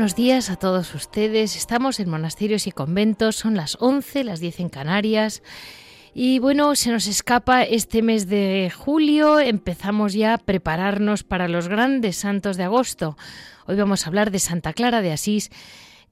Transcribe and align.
Buenos 0.00 0.16
días 0.16 0.48
a 0.48 0.56
todos 0.56 0.94
ustedes. 0.94 1.56
Estamos 1.56 2.00
en 2.00 2.08
monasterios 2.08 2.66
y 2.66 2.72
conventos, 2.72 3.36
son 3.36 3.54
las 3.54 3.76
11, 3.80 4.24
las 4.24 4.40
10 4.40 4.60
en 4.60 4.68
Canarias. 4.70 5.42
Y 6.14 6.38
bueno, 6.38 6.74
se 6.74 6.90
nos 6.90 7.06
escapa 7.06 7.64
este 7.64 8.00
mes 8.00 8.26
de 8.26 8.72
julio, 8.74 9.38
empezamos 9.38 10.14
ya 10.14 10.32
a 10.32 10.38
prepararnos 10.38 11.22
para 11.22 11.48
los 11.48 11.68
grandes 11.68 12.16
santos 12.16 12.56
de 12.56 12.64
agosto. 12.64 13.18
Hoy 13.66 13.76
vamos 13.76 14.02
a 14.02 14.08
hablar 14.08 14.30
de 14.30 14.38
Santa 14.38 14.72
Clara 14.72 15.02
de 15.02 15.12
Asís, 15.12 15.50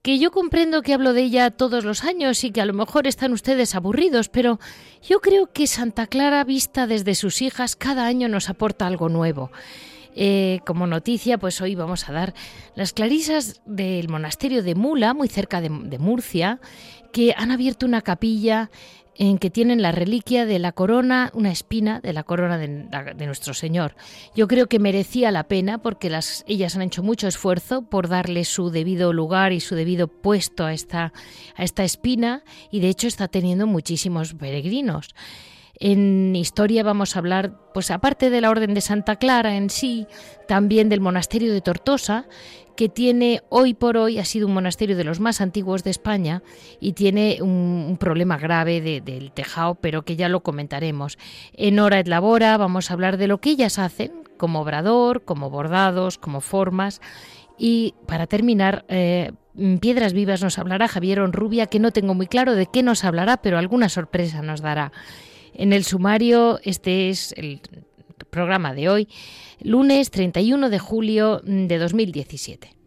que 0.02 0.18
yo 0.18 0.32
comprendo 0.32 0.82
que 0.82 0.92
hablo 0.92 1.14
de 1.14 1.22
ella 1.22 1.50
todos 1.50 1.84
los 1.84 2.04
años 2.04 2.44
y 2.44 2.50
que 2.50 2.60
a 2.60 2.66
lo 2.66 2.74
mejor 2.74 3.06
están 3.06 3.32
ustedes 3.32 3.74
aburridos, 3.74 4.28
pero 4.28 4.60
yo 5.00 5.20
creo 5.20 5.50
que 5.50 5.66
Santa 5.66 6.06
Clara, 6.06 6.44
vista 6.44 6.86
desde 6.86 7.14
sus 7.14 7.40
hijas, 7.40 7.74
cada 7.74 8.04
año 8.04 8.28
nos 8.28 8.50
aporta 8.50 8.86
algo 8.86 9.08
nuevo. 9.08 9.50
Eh, 10.20 10.58
como 10.66 10.88
noticia, 10.88 11.38
pues 11.38 11.60
hoy 11.60 11.76
vamos 11.76 12.08
a 12.08 12.12
dar 12.12 12.34
las 12.74 12.92
clarisas 12.92 13.60
del 13.66 14.08
monasterio 14.08 14.64
de 14.64 14.74
Mula, 14.74 15.14
muy 15.14 15.28
cerca 15.28 15.60
de, 15.60 15.68
Murcia, 15.70 16.58
que 17.12 17.34
han 17.36 17.52
abierto 17.52 17.86
una 17.86 18.02
capilla 18.02 18.68
en 19.14 19.38
que 19.38 19.48
tienen 19.48 19.80
la 19.80 19.92
reliquia 19.92 20.44
de 20.44 20.58
la 20.58 20.72
corona, 20.72 21.30
una 21.34 21.52
espina 21.52 22.00
de 22.00 22.12
la 22.12 22.24
corona 22.24 22.58
de, 22.58 23.26
nuestro 23.26 23.54
Señor. 23.54 23.94
Yo 24.34 24.48
creo 24.48 24.66
que 24.66 24.80
merecía 24.80 25.30
la 25.30 25.44
pena 25.44 25.78
porque 25.78 26.10
las, 26.10 26.44
ellas 26.48 26.74
han 26.74 26.82
hecho 26.82 27.04
mucho 27.04 27.28
esfuerzo 27.28 27.82
por 27.82 28.08
darle 28.08 28.44
su 28.44 28.70
debido 28.70 29.12
lugar 29.12 29.52
y 29.52 29.60
su 29.60 29.76
debido 29.76 30.08
puesto 30.08 30.64
a 30.64 30.72
esta, 30.72 31.12
a 31.54 31.62
esta 31.62 31.84
espina 31.84 32.42
y 32.72 32.80
de 32.80 32.88
hecho 32.88 33.06
está 33.06 33.28
teniendo 33.28 33.68
muchísimos 33.68 34.34
peregrinos. 34.34 35.14
En 35.80 36.34
historia 36.34 36.82
vamos 36.82 37.14
a 37.14 37.20
hablar, 37.20 37.52
pues 37.72 37.90
aparte 37.90 38.30
de 38.30 38.40
la 38.40 38.50
Orden 38.50 38.74
de 38.74 38.80
Santa 38.80 39.16
Clara 39.16 39.56
en 39.56 39.70
sí, 39.70 40.06
también 40.48 40.88
del 40.88 41.00
monasterio 41.00 41.52
de 41.52 41.60
Tortosa, 41.60 42.26
que 42.78 42.88
tiene 42.88 43.42
hoy 43.48 43.74
por 43.74 43.96
hoy 43.96 44.18
ha 44.18 44.24
sido 44.24 44.46
un 44.46 44.54
monasterio 44.54 44.96
de 44.96 45.04
los 45.04 45.18
más 45.18 45.40
antiguos 45.40 45.82
de 45.84 45.90
España 45.90 46.42
y 46.80 46.92
tiene 46.92 47.38
un, 47.42 47.96
problema 47.98 48.38
grave 48.38 48.80
del 48.80 49.32
tejado, 49.32 49.74
pero 49.76 50.04
que 50.04 50.16
ya 50.16 50.28
lo 50.28 50.44
comentaremos. 50.44 51.18
En 51.54 51.78
Hora 51.80 51.98
et 51.98 52.08
Labora 52.08 52.56
vamos 52.56 52.90
a 52.90 52.94
hablar 52.94 53.16
de 53.16 53.26
lo 53.26 53.40
que 53.40 53.50
ellas 53.50 53.78
hacen, 53.78 54.12
como 54.36 54.60
obrador, 54.60 55.24
como 55.24 55.50
bordados, 55.50 56.18
como 56.18 56.40
formas. 56.40 57.00
Y 57.58 57.94
para 58.06 58.28
terminar, 58.28 58.84
eh, 58.88 59.32
Piedras 59.80 60.12
Vivas 60.12 60.40
nos 60.42 60.58
hablará 60.58 60.86
Javier 60.86 61.18
Onrubia, 61.18 61.66
que 61.66 61.80
no 61.80 61.90
tengo 61.90 62.14
muy 62.14 62.28
claro 62.28 62.54
de 62.54 62.66
qué 62.66 62.84
nos 62.84 63.04
hablará, 63.04 63.38
pero 63.38 63.58
alguna 63.58 63.88
sorpresa 63.88 64.40
nos 64.40 64.60
dará. 64.60 64.92
En 65.58 65.72
el 65.72 65.82
sumario, 65.82 66.60
este 66.62 67.10
es 67.10 67.32
el 67.36 67.60
programa 68.30 68.74
de 68.74 68.88
hoy, 68.88 69.08
lunes 69.60 70.12
31 70.12 70.70
de 70.70 70.78
julio 70.78 71.40
de 71.42 71.78
2017. 71.78 72.77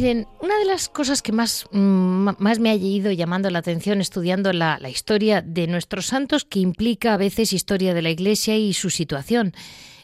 Miren, 0.00 0.28
una 0.40 0.56
de 0.60 0.64
las 0.64 0.88
cosas 0.88 1.22
que 1.22 1.32
más, 1.32 1.66
mm, 1.72 2.28
más 2.38 2.60
me 2.60 2.70
ha 2.70 2.76
ido 2.76 3.10
llamando 3.10 3.50
la 3.50 3.58
atención 3.58 4.00
estudiando 4.00 4.52
la, 4.52 4.78
historia 4.88 5.42
de 5.42 5.66
nuestros 5.66 6.06
santos, 6.06 6.44
que 6.44 6.60
implica 6.60 7.14
a 7.14 7.16
veces 7.16 7.52
historia 7.52 7.94
de 7.94 8.02
la 8.02 8.10
Iglesia 8.10 8.56
y 8.56 8.74
su 8.74 8.90
situación, 8.90 9.54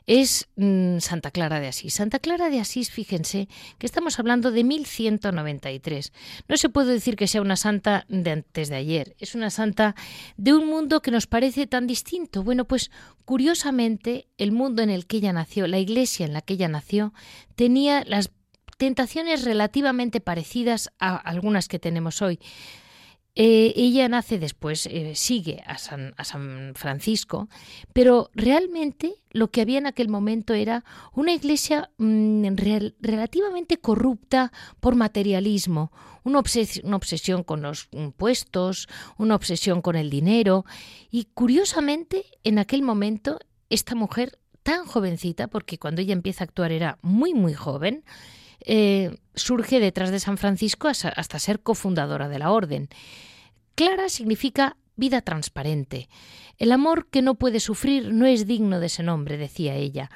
es 0.07 0.49
mm, 0.57 0.99
Santa 0.99 1.31
Clara 1.31 1.61
de 1.61 1.69
Asís. 1.69 1.95
Santa 1.95 2.19
Clara 2.19 2.51
de 2.51 2.59
Asís, 2.59 2.91
fíjense 2.91 3.47
que 3.79 3.87
estamos 3.87 4.19
hablando 4.19 4.51
de 4.51 4.65
1193. 4.65 6.13
No 6.49 6.57
se 6.57 6.71
puede 6.71 6.93
decir 6.93 7.15
que 7.15 7.29
sea 7.29 7.41
una 7.41 7.55
santa 7.55 8.05
de 8.09 8.33
antes 8.33 8.71
de 8.71 8.75
ayer, 8.75 9.15
es 9.21 9.37
una 9.37 9.51
santa 9.51 9.95
de 10.37 10.55
un 10.55 10.67
mundo 10.67 11.03
que 11.03 11.13
nos 11.13 11.29
parece 11.29 11.69
tan 11.69 11.87
distinto. 11.87 12.43
Bueno, 12.43 12.65
pues 12.65 12.91
curiosamente 13.25 14.27
el 14.39 14.51
mundo 14.51 14.83
en 14.83 14.91
el 14.91 15.07
que 15.07 15.19
ella 15.19 15.33
nació, 15.33 15.69
la 15.69 15.79
iglesia 15.79 16.27
en 16.27 16.33
la 16.33 16.41
que 16.41 16.55
ella 16.55 16.67
nació, 16.67 17.15
tenía 17.55 18.03
las 18.05 18.33
tentaciones 18.77 19.45
relativamente 19.45 20.21
parecidas 20.21 20.91
a 20.99 21.17
algunas 21.17 21.69
que 21.69 21.79
tenemos 21.79 22.23
hoy. 22.23 22.39
Eh, 23.37 23.73
ella 23.75 24.09
nace 24.09 24.39
después, 24.39 24.87
eh, 24.87 25.17
sigue 25.17 25.65
a 25.67 25.77
San, 25.77 26.15
Francisco, 26.77 27.49
pero 27.93 28.31
realmente 28.33 29.17
lo 29.31 29.51
que 29.51 29.61
había 29.61 29.79
en 29.79 29.89
aquel 29.89 30.09
momento 30.09 30.55
era 30.55 30.85
una 31.13 31.33
iglesia 31.33 31.91
mm, 31.99 32.47
relativamente 33.01 33.79
corrupta 33.79 34.53
por 34.79 34.95
materialismo, 34.95 35.91
una, 36.23 36.43
una, 36.85 36.97
obsesión 36.97 37.43
con 37.43 37.63
los 37.63 37.89
impuestos, 37.91 38.87
una 39.19 39.35
obsesión 39.35 39.83
con 39.83 39.97
el 39.97 40.11
dinero, 40.11 40.65
y 41.11 41.25
curiosamente 41.35 42.27
en 42.45 42.61
aquel 42.61 42.83
momento 42.83 43.41
esta 43.69 43.97
mujer 43.97 44.39
tan 44.63 44.87
jovencita, 44.87 45.49
porque 45.49 45.77
cuando 45.77 46.03
ella 46.03 46.13
empieza 46.13 46.45
a 46.45 46.47
actuar 46.47 46.71
era 46.71 46.99
muy 47.03 47.35
muy 47.35 47.53
joven, 47.53 48.05
eh, 48.65 49.17
surge 49.35 49.81
detrás 49.81 50.11
de 50.11 50.21
San 50.21 50.39
Francisco 50.39 50.89
hasta 50.89 51.39
ser 51.39 51.61
cofundadora 51.61 52.29
de 52.29 52.39
la 52.39 52.51
orden. 52.51 52.89
Clara 53.75 54.09
significa 54.09 54.77
vida 54.97 55.21
transparente. 55.21 56.09
El 56.59 56.73
amor 56.73 57.09
que 57.09 57.23
no 57.23 57.35
puede 57.35 57.61
sufrir 57.61 58.13
no 58.13 58.27
es 58.27 58.47
digno 58.47 58.81
de 58.81 58.87
ese 58.87 59.03
nombre, 59.03 59.37
decía 59.37 59.75
ella. 59.75 60.11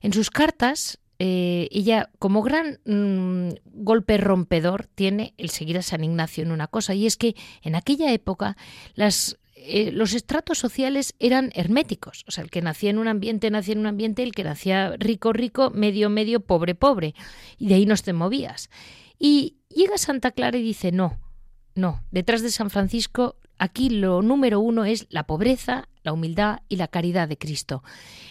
En 0.00 0.12
sus 0.12 0.30
cartas, 0.30 0.98
eh, 1.18 1.68
ella, 1.70 2.10
como 2.18 2.42
gran 2.42 2.80
mm, 2.84 3.54
golpe 3.66 4.16
rompedor, 4.16 4.86
tiene 4.86 5.34
el 5.36 5.50
seguir 5.50 5.78
a 5.78 5.82
San 5.82 6.02
Ignacio 6.02 6.42
en 6.42 6.50
una 6.50 6.66
cosa, 6.66 6.94
y 6.94 7.06
es 7.06 7.16
que 7.16 7.36
en 7.62 7.74
aquella 7.74 8.12
época 8.12 8.56
las 8.94 9.38
eh, 9.64 9.92
los 9.92 10.14
estratos 10.14 10.58
sociales 10.58 11.14
eran 11.18 11.50
herméticos. 11.54 12.24
O 12.26 12.30
sea, 12.30 12.44
el 12.44 12.50
que 12.50 12.62
nacía 12.62 12.90
en 12.90 12.98
un 12.98 13.08
ambiente, 13.08 13.50
nacía 13.50 13.74
en 13.74 13.80
un 13.80 13.86
ambiente, 13.86 14.22
el 14.22 14.32
que 14.32 14.44
nacía 14.44 14.94
rico, 14.98 15.32
rico, 15.32 15.70
medio, 15.70 16.10
medio, 16.10 16.40
pobre, 16.40 16.74
pobre. 16.74 17.14
Y 17.58 17.68
de 17.68 17.74
ahí 17.74 17.86
no 17.86 17.96
te 17.96 18.12
movías. 18.12 18.70
Y 19.18 19.56
llega 19.68 19.98
Santa 19.98 20.32
Clara 20.32 20.58
y 20.58 20.62
dice, 20.62 20.92
no, 20.92 21.18
no, 21.74 22.04
detrás 22.10 22.42
de 22.42 22.50
San 22.50 22.70
Francisco, 22.70 23.36
aquí 23.58 23.90
lo 23.90 24.22
número 24.22 24.60
uno 24.60 24.84
es 24.84 25.06
la 25.10 25.26
pobreza, 25.26 25.88
la 26.02 26.12
humildad 26.12 26.60
y 26.68 26.76
la 26.76 26.88
caridad 26.88 27.28
de 27.28 27.38
Cristo. 27.38 27.82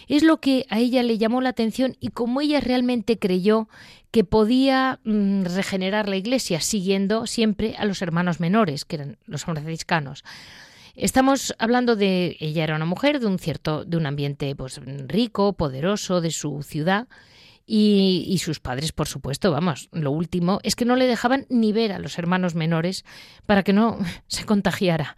Es 0.08 0.22
lo 0.22 0.40
que 0.40 0.66
a 0.68 0.78
ella 0.78 1.02
le 1.02 1.18
llamó 1.18 1.40
la 1.40 1.48
atención 1.48 1.96
y 2.00 2.08
como 2.08 2.40
ella 2.40 2.60
realmente 2.60 3.18
creyó 3.18 3.68
que 4.10 4.24
podía 4.24 5.00
mm, 5.04 5.44
regenerar 5.44 6.08
la 6.08 6.16
iglesia 6.16 6.60
siguiendo 6.60 7.26
siempre 7.26 7.74
a 7.78 7.86
los 7.86 8.02
hermanos 8.02 8.40
menores, 8.40 8.84
que 8.84 8.96
eran 8.96 9.18
los 9.24 9.44
franciscanos. 9.44 10.22
Estamos 10.94 11.54
hablando 11.58 11.96
de 11.96 12.36
ella 12.38 12.64
era 12.64 12.76
una 12.76 12.84
mujer 12.84 13.18
de 13.18 13.26
un 13.26 13.38
cierto 13.38 13.84
de 13.84 13.96
un 13.96 14.06
ambiente 14.06 14.54
pues 14.54 14.80
rico, 15.06 15.54
poderoso 15.54 16.20
de 16.20 16.30
su 16.30 16.62
ciudad 16.62 17.08
y, 17.64 18.38
sus 18.42 18.60
padres, 18.60 18.92
por 18.92 19.08
supuesto, 19.08 19.50
vamos, 19.50 19.88
lo 19.92 20.10
último 20.10 20.58
es 20.62 20.76
que 20.76 20.84
no 20.84 20.96
le 20.96 21.06
dejaban 21.06 21.46
ni 21.48 21.72
ver 21.72 21.92
a 21.92 21.98
los 21.98 22.18
hermanos 22.18 22.54
menores 22.54 23.04
para 23.46 23.62
que 23.62 23.72
no 23.72 23.98
se 24.26 24.44
contagiara. 24.44 25.16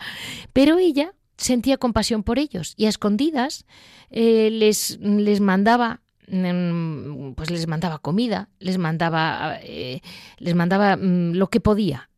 Pero 0.52 0.78
ella 0.78 1.14
sentía 1.36 1.78
compasión 1.78 2.22
por 2.22 2.38
ellos 2.38 2.74
y 2.76 2.86
a 2.86 2.90
escondidas 2.90 3.66
eh, 4.10 4.50
les, 4.52 5.00
les 5.00 5.40
mandaba 5.40 6.02
mm, 6.28 7.32
pues 7.32 7.50
les 7.50 7.66
mandaba 7.66 7.98
comida, 7.98 8.50
les 8.60 8.78
mandaba, 8.78 9.58
eh, 9.62 10.00
les 10.38 10.54
mandaba 10.54 10.96
mm, 10.96 11.32
lo 11.32 11.48
que 11.48 11.58
podía, 11.58 12.10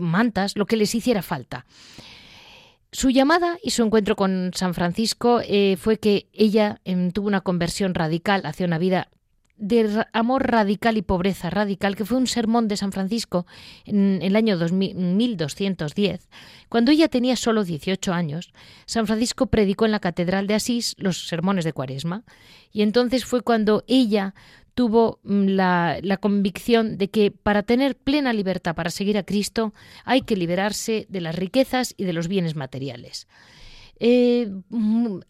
mantas, 0.00 0.56
lo 0.56 0.66
que 0.66 0.76
les 0.76 0.94
hiciera 0.94 1.22
falta. 1.22 1.64
Su 2.90 3.10
llamada 3.10 3.58
y 3.62 3.70
su 3.70 3.82
encuentro 3.82 4.16
con 4.16 4.50
San 4.54 4.72
Francisco 4.72 5.40
eh, 5.44 5.76
fue 5.78 5.98
que 5.98 6.28
ella 6.32 6.80
em, 6.84 7.10
tuvo 7.10 7.28
una 7.28 7.42
conversión 7.42 7.94
radical 7.94 8.46
hacia 8.46 8.66
una 8.66 8.78
vida 8.78 9.08
de 9.58 10.06
amor 10.12 10.50
radical 10.50 10.96
y 10.96 11.02
pobreza 11.02 11.50
radical, 11.50 11.96
que 11.96 12.04
fue 12.04 12.16
un 12.16 12.28
sermón 12.28 12.68
de 12.68 12.76
San 12.76 12.92
Francisco 12.92 13.44
en 13.84 14.20
el 14.22 14.36
año 14.36 14.56
1210. 14.56 16.28
Cuando 16.68 16.92
ella 16.92 17.08
tenía 17.08 17.36
solo 17.36 17.64
18 17.64 18.12
años, 18.12 18.52
San 18.86 19.06
Francisco 19.06 19.46
predicó 19.46 19.84
en 19.84 19.90
la 19.90 20.00
Catedral 20.00 20.46
de 20.46 20.54
Asís 20.54 20.94
los 20.96 21.26
sermones 21.26 21.64
de 21.64 21.72
Cuaresma, 21.72 22.24
y 22.72 22.82
entonces 22.82 23.24
fue 23.24 23.42
cuando 23.42 23.84
ella 23.88 24.34
tuvo 24.78 25.18
mm, 25.24 25.46
la, 25.48 25.98
la, 26.02 26.18
convicción 26.18 26.98
de 26.98 27.10
que 27.10 27.32
para 27.32 27.64
tener 27.64 27.96
plena 27.96 28.32
libertad 28.32 28.76
para 28.76 28.90
seguir 28.90 29.18
a 29.18 29.24
Cristo 29.24 29.74
hay 30.04 30.20
que 30.20 30.36
liberarse 30.36 31.04
de 31.08 31.20
las 31.20 31.34
riquezas 31.34 31.94
y 31.96 32.04
de 32.04 32.12
los 32.12 32.28
bienes 32.28 32.54
materiales. 32.54 33.26
Eh, 33.98 34.48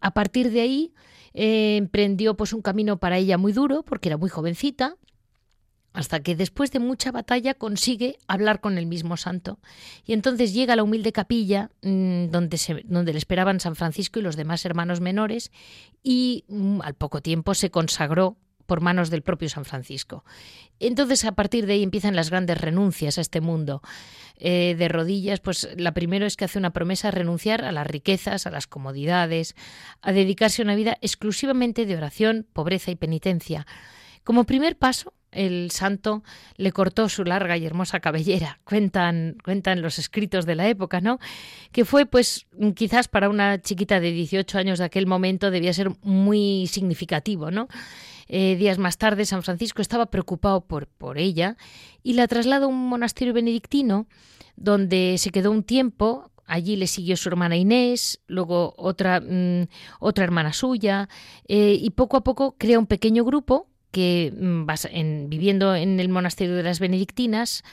a 0.02 0.12
partir 0.12 0.50
de 0.50 0.60
ahí, 0.60 0.92
eh, 1.32 1.78
emprendió 1.78 2.36
pues 2.36 2.52
un 2.52 2.60
camino 2.60 2.98
para 2.98 3.16
ella 3.16 3.38
muy 3.38 3.52
duro 3.52 3.82
porque 3.84 4.10
era 4.10 4.18
muy 4.18 4.28
jovencita, 4.28 4.96
hasta 5.94 6.20
que 6.20 6.36
después 6.36 6.70
de 6.70 6.80
mucha 6.80 7.10
batalla 7.10 7.54
consigue 7.54 8.18
hablar 8.28 8.60
con 8.60 8.76
el 8.76 8.84
mismo 8.84 9.16
santo. 9.16 9.60
Y 10.04 10.12
entonces 10.12 10.52
llega 10.52 10.74
a 10.74 10.76
la 10.76 10.82
humilde 10.82 11.10
capilla 11.12 11.70
mm, 11.80 12.26
donde, 12.26 12.84
donde 12.84 13.12
le 13.12 13.18
esperaban 13.18 13.60
San 13.60 13.76
Francisco 13.76 14.18
y 14.18 14.22
los 14.22 14.36
demás 14.36 14.66
hermanos 14.66 15.00
menores 15.00 15.50
y 16.02 16.44
mm, 16.48 16.82
al 16.82 16.92
poco 16.92 17.22
tiempo 17.22 17.54
se 17.54 17.70
consagró 17.70 18.36
por 18.68 18.82
manos 18.82 19.08
del 19.08 19.22
propio 19.22 19.48
San 19.48 19.64
Francisco. 19.64 20.26
Entonces, 20.78 21.24
a 21.24 21.32
partir 21.32 21.64
de 21.64 21.72
ahí 21.72 21.82
empiezan 21.82 22.14
las 22.14 22.28
grandes 22.28 22.60
renuncias 22.60 23.16
a 23.16 23.22
este 23.22 23.40
mundo. 23.40 23.80
Eh, 24.36 24.76
de 24.78 24.88
rodillas, 24.88 25.40
pues 25.40 25.68
la 25.78 25.94
primera 25.94 26.26
es 26.26 26.36
que 26.36 26.44
hace 26.44 26.58
una 26.58 26.74
promesa 26.74 27.08
a 27.08 27.10
renunciar 27.10 27.64
a 27.64 27.72
las 27.72 27.86
riquezas, 27.86 28.46
a 28.46 28.50
las 28.50 28.66
comodidades, 28.66 29.56
a 30.02 30.12
dedicarse 30.12 30.60
a 30.60 30.66
una 30.66 30.76
vida 30.76 30.98
exclusivamente 31.00 31.86
de 31.86 31.96
oración, 31.96 32.46
pobreza 32.52 32.90
y 32.90 32.94
penitencia. 32.94 33.66
Como 34.22 34.44
primer 34.44 34.76
paso, 34.76 35.14
el 35.32 35.70
santo 35.70 36.22
le 36.56 36.70
cortó 36.70 37.08
su 37.08 37.24
larga 37.24 37.56
y 37.56 37.64
hermosa 37.64 38.00
cabellera. 38.00 38.60
Cuentan, 38.64 39.38
cuentan 39.42 39.80
los 39.80 39.98
escritos 39.98 40.44
de 40.44 40.56
la 40.56 40.68
época, 40.68 41.00
¿no? 41.00 41.18
Que 41.72 41.86
fue, 41.86 42.04
pues, 42.04 42.46
quizás 42.74 43.08
para 43.08 43.30
una 43.30 43.62
chiquita 43.62 43.98
de 43.98 44.12
18 44.12 44.58
años 44.58 44.78
de 44.78 44.84
aquel 44.84 45.06
momento 45.06 45.50
debía 45.50 45.72
ser 45.72 45.90
muy 46.02 46.66
significativo, 46.66 47.50
¿no? 47.50 47.68
Eh, 48.28 48.56
días 48.56 48.78
más 48.78 48.98
tarde, 48.98 49.24
San 49.24 49.42
Francisco 49.42 49.82
estaba 49.82 50.06
preocupado 50.06 50.60
por, 50.60 50.86
por 50.86 51.18
ella 51.18 51.56
y 52.02 52.12
la 52.12 52.28
traslada 52.28 52.66
a 52.66 52.68
un 52.68 52.88
monasterio 52.88 53.32
benedictino 53.32 54.06
donde 54.56 55.16
se 55.18 55.30
quedó 55.30 55.50
un 55.50 55.62
tiempo. 55.62 56.30
Allí 56.46 56.76
le 56.76 56.86
siguió 56.86 57.16
su 57.16 57.28
hermana 57.28 57.56
Inés, 57.56 58.20
luego 58.26 58.74
otra, 58.76 59.20
mm, 59.20 59.68
otra 60.00 60.24
hermana 60.24 60.52
suya, 60.52 61.08
eh, 61.46 61.76
y 61.80 61.90
poco 61.90 62.16
a 62.16 62.24
poco 62.24 62.54
crea 62.58 62.78
un 62.78 62.86
pequeño 62.86 63.24
grupo 63.24 63.68
que, 63.90 64.32
mm, 64.36 64.66
en, 64.90 65.30
viviendo 65.30 65.74
en 65.74 66.00
el 66.00 66.08
monasterio 66.08 66.54
de 66.54 66.62
las 66.62 66.80
Benedictinas, 66.80 67.64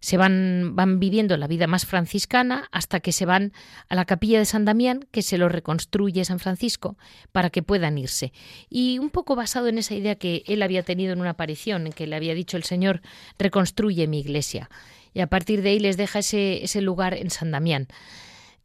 se 0.00 0.16
van, 0.16 0.74
van 0.74 0.98
viviendo 0.98 1.36
la 1.36 1.46
vida 1.46 1.66
más 1.66 1.86
franciscana 1.86 2.68
hasta 2.72 3.00
que 3.00 3.12
se 3.12 3.26
van 3.26 3.52
a 3.88 3.94
la 3.94 4.06
capilla 4.06 4.38
de 4.38 4.46
San 4.46 4.64
Damián, 4.64 5.06
que 5.10 5.22
se 5.22 5.38
lo 5.38 5.48
reconstruye 5.48 6.24
San 6.24 6.38
Francisco, 6.38 6.96
para 7.32 7.50
que 7.50 7.62
puedan 7.62 7.98
irse. 7.98 8.32
Y 8.70 8.98
un 8.98 9.10
poco 9.10 9.36
basado 9.36 9.68
en 9.68 9.78
esa 9.78 9.94
idea 9.94 10.14
que 10.14 10.42
él 10.46 10.62
había 10.62 10.82
tenido 10.82 11.12
en 11.12 11.20
una 11.20 11.30
aparición, 11.30 11.86
en 11.86 11.92
que 11.92 12.06
le 12.06 12.16
había 12.16 12.34
dicho 12.34 12.56
el 12.56 12.64
Señor, 12.64 13.02
reconstruye 13.38 14.06
mi 14.06 14.20
iglesia. 14.20 14.70
Y 15.12 15.20
a 15.20 15.26
partir 15.26 15.60
de 15.62 15.70
ahí 15.70 15.78
les 15.78 15.96
deja 15.96 16.20
ese, 16.20 16.64
ese 16.64 16.80
lugar 16.80 17.14
en 17.14 17.30
San 17.30 17.50
Damián. 17.50 17.88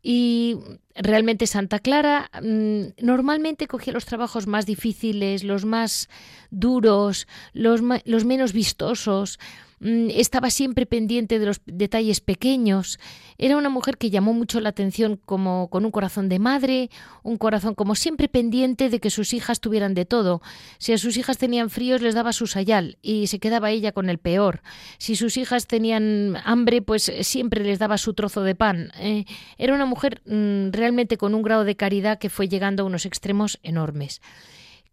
Y 0.08 0.58
realmente 0.94 1.48
Santa 1.48 1.80
Clara 1.80 2.30
mm, 2.40 3.02
normalmente 3.02 3.68
cogía 3.68 3.92
los 3.92 4.06
trabajos 4.06 4.46
más 4.46 4.68
difíciles, 4.68 5.44
los 5.44 5.66
más 5.66 6.10
duros, 6.52 7.28
los, 7.54 7.82
los 8.06 8.24
menos 8.24 8.54
vistosos, 8.54 9.40
estaba 9.82 10.50
siempre 10.50 10.86
pendiente 10.86 11.40
de 11.40 11.46
los 11.46 11.62
detalles 11.66 12.22
pequeños. 12.22 13.00
Era 13.38 13.58
una 13.58 13.70
mujer 13.70 13.98
que 13.98 14.10
llamó 14.10 14.34
mucho 14.34 14.60
la 14.60 14.70
atención 14.70 15.20
como 15.26 15.70
con 15.70 15.86
un 15.86 15.92
corazón 15.92 16.30
de 16.30 16.40
madre, 16.40 16.90
un 17.24 17.38
corazón 17.38 17.76
como 17.76 17.96
siempre 17.96 18.28
pendiente 18.30 18.90
de 18.90 19.00
que 19.00 19.10
sus 19.10 19.34
hijas 19.34 19.60
tuvieran 19.60 19.94
de 19.94 20.06
todo. 20.06 20.42
Si 20.78 20.94
a 20.94 20.98
sus 20.98 21.18
hijas 21.18 21.38
tenían 21.38 21.70
fríos 21.70 22.02
les 22.02 22.16
daba 22.16 22.34
su 22.34 22.48
sayal 22.48 22.98
y 23.02 23.28
se 23.28 23.40
quedaba 23.40 23.72
ella 23.72 23.92
con 23.92 24.10
el 24.10 24.18
peor. 24.18 24.62
Si 24.98 25.16
sus 25.16 25.38
hijas 25.38 25.68
tenían 25.68 26.38
hambre, 26.46 26.82
pues 26.82 27.12
siempre 27.22 27.64
les 27.64 27.80
daba 27.80 27.98
su 27.98 28.14
trozo 28.14 28.42
de 28.44 28.56
pan. 28.56 28.92
Eh, 29.00 29.26
era 29.58 29.76
una 29.76 29.86
mujer 29.86 30.22
mm, 30.26 30.72
realmente 30.72 31.18
con 31.18 31.36
un 31.36 31.42
grado 31.42 31.66
de 31.66 31.76
caridad 31.76 32.18
que 32.18 32.30
fue 32.30 32.48
llegando 32.48 32.84
a 32.84 32.86
unos 32.86 33.06
extremos 33.06 33.60
enormes. 33.64 34.22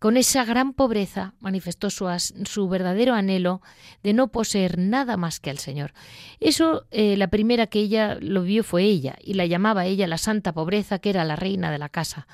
Con 0.02 0.16
esa 0.16 0.44
gran 0.44 0.72
pobreza 0.72 1.34
manifestó 1.38 1.88
su, 1.88 2.08
su, 2.44 2.68
verdadero 2.68 3.14
anhelo 3.14 3.62
de 4.02 4.12
no 4.14 4.32
poseer 4.32 4.76
nada 4.76 5.16
más 5.16 5.38
que 5.38 5.48
al 5.48 5.58
Señor. 5.58 5.94
Eso, 6.40 6.88
eh, 6.90 7.16
la 7.16 7.28
primera 7.28 7.68
que 7.68 7.78
ella 7.78 8.18
lo 8.20 8.42
vio 8.42 8.64
fue 8.64 8.82
ella, 8.82 9.14
y 9.22 9.34
la 9.34 9.46
llamaba 9.46 9.86
ella 9.86 10.08
la 10.08 10.18
santa 10.18 10.52
pobreza, 10.52 10.98
que 10.98 11.10
era 11.10 11.24
la 11.24 11.36
reina 11.36 11.70
de 11.70 11.78
la 11.78 11.88
casa. 11.88 12.26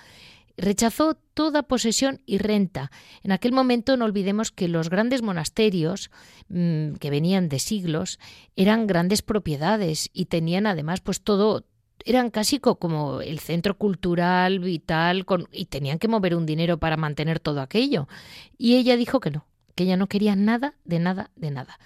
Rechazó 0.57 1.19
toda 1.35 1.63
posesión 1.63 2.23
y 2.25 2.39
renta. 2.39 2.91
En 3.23 3.33
aquel 3.33 3.53
momento 3.53 3.99
no 3.99 4.07
olvidemos 4.07 4.51
que 4.51 4.67
los 4.67 4.89
grandes 4.89 5.21
monasterios, 5.21 6.11
mm, 6.49 6.95
que 6.95 7.11
venían 7.11 7.51
de 7.51 7.59
siglos, 7.59 8.19
eran 8.57 8.87
grandes 8.87 9.21
propiedades 9.21 10.09
y 10.15 10.25
tenían 10.25 10.67
además 10.67 11.03
pues 11.03 11.21
todo, 11.21 11.67
eran 12.05 12.31
casi 12.31 12.59
como 12.59 13.21
el 13.21 13.39
centro 13.39 13.77
cultural 13.77 14.61
vital 14.61 15.25
con, 15.25 15.49
y 15.53 15.67
tenían 15.67 15.99
que 15.99 16.09
mover 16.09 16.35
un 16.35 16.47
dinero 16.47 16.79
para 16.79 16.97
mantener 16.97 17.41
todo 17.41 17.61
aquello. 17.61 18.09
Y 18.57 18.77
ella 18.77 18.97
dijo 18.97 19.21
que 19.21 19.31
no, 19.31 19.45
que 19.75 19.85
ella 19.85 19.97
no 19.97 20.07
quería 20.07 20.37
nada, 20.37 20.75
de 20.85 20.99
nada, 20.99 21.31
de 21.37 21.51
nada. 21.51 21.79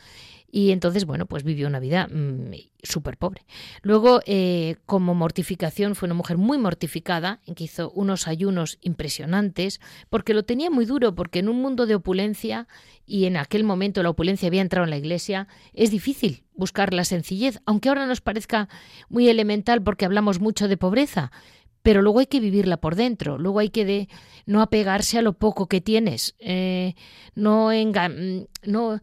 Y 0.54 0.72
entonces, 0.72 1.06
bueno, 1.06 1.24
pues 1.24 1.44
vivió 1.44 1.66
una 1.66 1.80
vida 1.80 2.06
mm, 2.08 2.52
súper 2.82 3.16
pobre. 3.16 3.46
Luego, 3.80 4.20
eh, 4.26 4.76
como 4.84 5.14
mortificación, 5.14 5.94
fue 5.94 6.06
una 6.08 6.14
mujer 6.14 6.36
muy 6.36 6.58
mortificada, 6.58 7.40
en 7.46 7.54
que 7.54 7.64
hizo 7.64 7.90
unos 7.92 8.28
ayunos 8.28 8.76
impresionantes, 8.82 9.80
porque 10.10 10.34
lo 10.34 10.42
tenía 10.42 10.70
muy 10.70 10.84
duro, 10.84 11.14
porque 11.14 11.38
en 11.38 11.48
un 11.48 11.62
mundo 11.62 11.86
de 11.86 11.94
opulencia, 11.94 12.68
y 13.06 13.24
en 13.24 13.38
aquel 13.38 13.64
momento 13.64 14.02
la 14.02 14.10
opulencia 14.10 14.46
había 14.46 14.60
entrado 14.60 14.84
en 14.84 14.90
la 14.90 14.98
iglesia, 14.98 15.48
es 15.72 15.90
difícil 15.90 16.44
buscar 16.54 16.92
la 16.92 17.06
sencillez, 17.06 17.58
aunque 17.64 17.88
ahora 17.88 18.06
nos 18.06 18.20
parezca 18.20 18.68
muy 19.08 19.30
elemental 19.30 19.82
porque 19.82 20.04
hablamos 20.04 20.38
mucho 20.38 20.68
de 20.68 20.76
pobreza, 20.76 21.32
pero 21.80 22.02
luego 22.02 22.18
hay 22.18 22.26
que 22.26 22.40
vivirla 22.40 22.76
por 22.76 22.94
dentro, 22.94 23.38
luego 23.38 23.60
hay 23.60 23.70
que 23.70 24.06
no 24.44 24.60
apegarse 24.60 25.18
a 25.18 25.22
lo 25.22 25.32
poco 25.32 25.66
que 25.66 25.80
tienes, 25.80 26.34
eh, 26.40 26.94
no, 27.34 27.70
mm, 27.70 28.70
no 28.70 29.00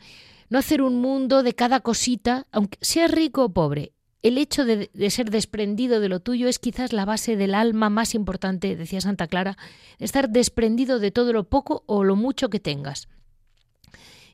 no 0.49 0.59
hacer 0.59 0.81
un 0.81 0.99
mundo 0.99 1.43
de 1.43 1.53
cada 1.53 1.79
cosita, 1.79 2.47
aunque 2.51 2.77
sea 2.81 3.07
rico 3.07 3.45
o 3.45 3.53
pobre. 3.53 3.93
El 4.21 4.37
hecho 4.37 4.65
de, 4.65 4.89
ser 5.09 5.29
desprendido 5.29 6.01
de 6.01 6.09
lo 6.09 6.19
tuyo 6.19 6.49
es 6.49 6.59
quizás 6.59 6.91
la 6.91 7.05
base 7.05 7.37
del 7.37 7.55
alma 7.55 7.89
más 7.89 8.15
importante, 8.15 8.75
decía 8.75 8.99
Santa 8.99 9.27
Clara, 9.27 9.57
estar 9.97 10.29
desprendido 10.29 10.99
de 10.99 11.11
todo 11.11 11.31
lo 11.31 11.45
poco 11.47 11.83
o 11.85 12.03
lo 12.03 12.17
mucho 12.17 12.49
que 12.49 12.59
tengas. 12.59 13.07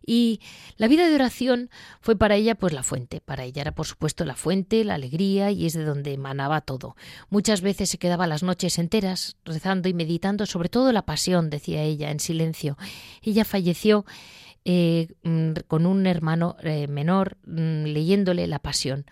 Y 0.08 0.40
la 0.78 0.88
vida 0.88 1.08
de 1.08 1.16
oración 1.16 1.70
fue 2.00 2.16
para 2.16 2.36
ella 2.36 2.56
pues 2.56 2.74
la 2.74 2.84
fuente. 2.84 3.22
Para 3.22 3.44
ella 3.44 3.62
era 3.62 3.74
por 3.74 3.88
supuesto 3.88 4.24
la 4.24 4.36
fuente, 4.36 4.84
la 4.84 4.96
alegría 4.96 5.50
y 5.52 5.66
es 5.66 5.74
de 5.74 5.84
donde 5.84 6.14
emanaba 6.14 6.62
todo. 6.62 6.96
Muchas 7.30 7.62
veces 7.62 7.90
se 7.90 7.98
quedaba 7.98 8.28
las 8.28 8.44
noches 8.44 8.78
enteras 8.78 9.36
rezando 9.46 9.90
y 9.90 9.94
meditando 9.94 10.46
sobre 10.46 10.70
todo 10.70 10.92
la 10.92 11.06
pasión, 11.06 11.50
decía 11.50 11.82
ella 11.82 12.12
en 12.12 12.20
silencio. 12.20 12.78
Ella 13.24 13.46
falleció 13.46 14.06
eh, 14.66 15.08
mm, 15.24 15.52
con 15.68 15.86
un 15.86 16.08
hermano 16.08 16.58
eh, 16.62 16.88
menor 16.88 17.38
mm, 17.46 17.86
leyéndole 17.86 18.48
la 18.48 18.60
pasión. 18.60 19.06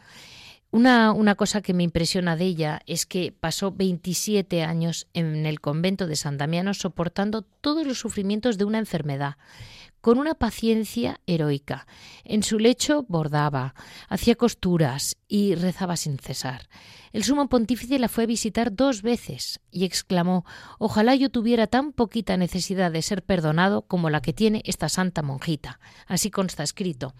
Una, 0.71 1.11
una, 1.11 1.35
cosa 1.35 1.61
que 1.61 1.75
me 1.75 1.83
impresiona 1.83 2.35
de 2.35 2.45
ella 2.45 2.81
es 2.87 3.05
que 3.05 3.31
pasó 3.31 3.71
27 3.71 4.63
años 4.63 5.07
en 5.13 5.45
el 5.45 5.61
convento 5.61 6.07
de 6.07 6.15
San 6.15 6.39
Damiano 6.39 6.73
soportando 6.73 7.43
todos 7.43 7.85
los 7.85 7.99
sufrimientos 7.99 8.57
de 8.57 8.65
una 8.65 8.79
enfermedad 8.79 9.37
con 10.03 10.19
una 10.19 10.33
paciencia 10.33 11.21
heroica. 11.27 11.87
En 12.25 12.43
su 12.43 12.59
lecho 12.59 13.05
bordaba, 13.07 13.73
hacía 14.09 14.35
costuras 14.35 15.15
y 15.29 15.55
rezaba 15.55 15.95
sin 15.95 16.19
cesar. 16.19 16.67
El 17.13 17.23
sumo 17.23 17.47
pontífice 17.47 17.97
la 17.99 18.09
fue 18.09 18.25
a 18.25 18.27
visitar 18.27 18.75
dos 18.75 19.01
veces 19.01 19.61
y 19.71 19.85
exclamó 19.85 20.43
Ojalá 20.77 21.15
yo 21.15 21.29
tuviera 21.29 21.67
tan 21.67 21.93
poquita 21.93 22.35
necesidad 22.35 22.91
de 22.91 23.01
ser 23.01 23.23
perdonado 23.23 23.83
como 23.83 24.09
la 24.09 24.21
que 24.21 24.33
tiene 24.33 24.61
esta 24.65 24.89
santa 24.89 25.21
monjita. 25.21 25.79
Así 26.05 26.31
consta 26.31 26.63
escrito. 26.63 27.15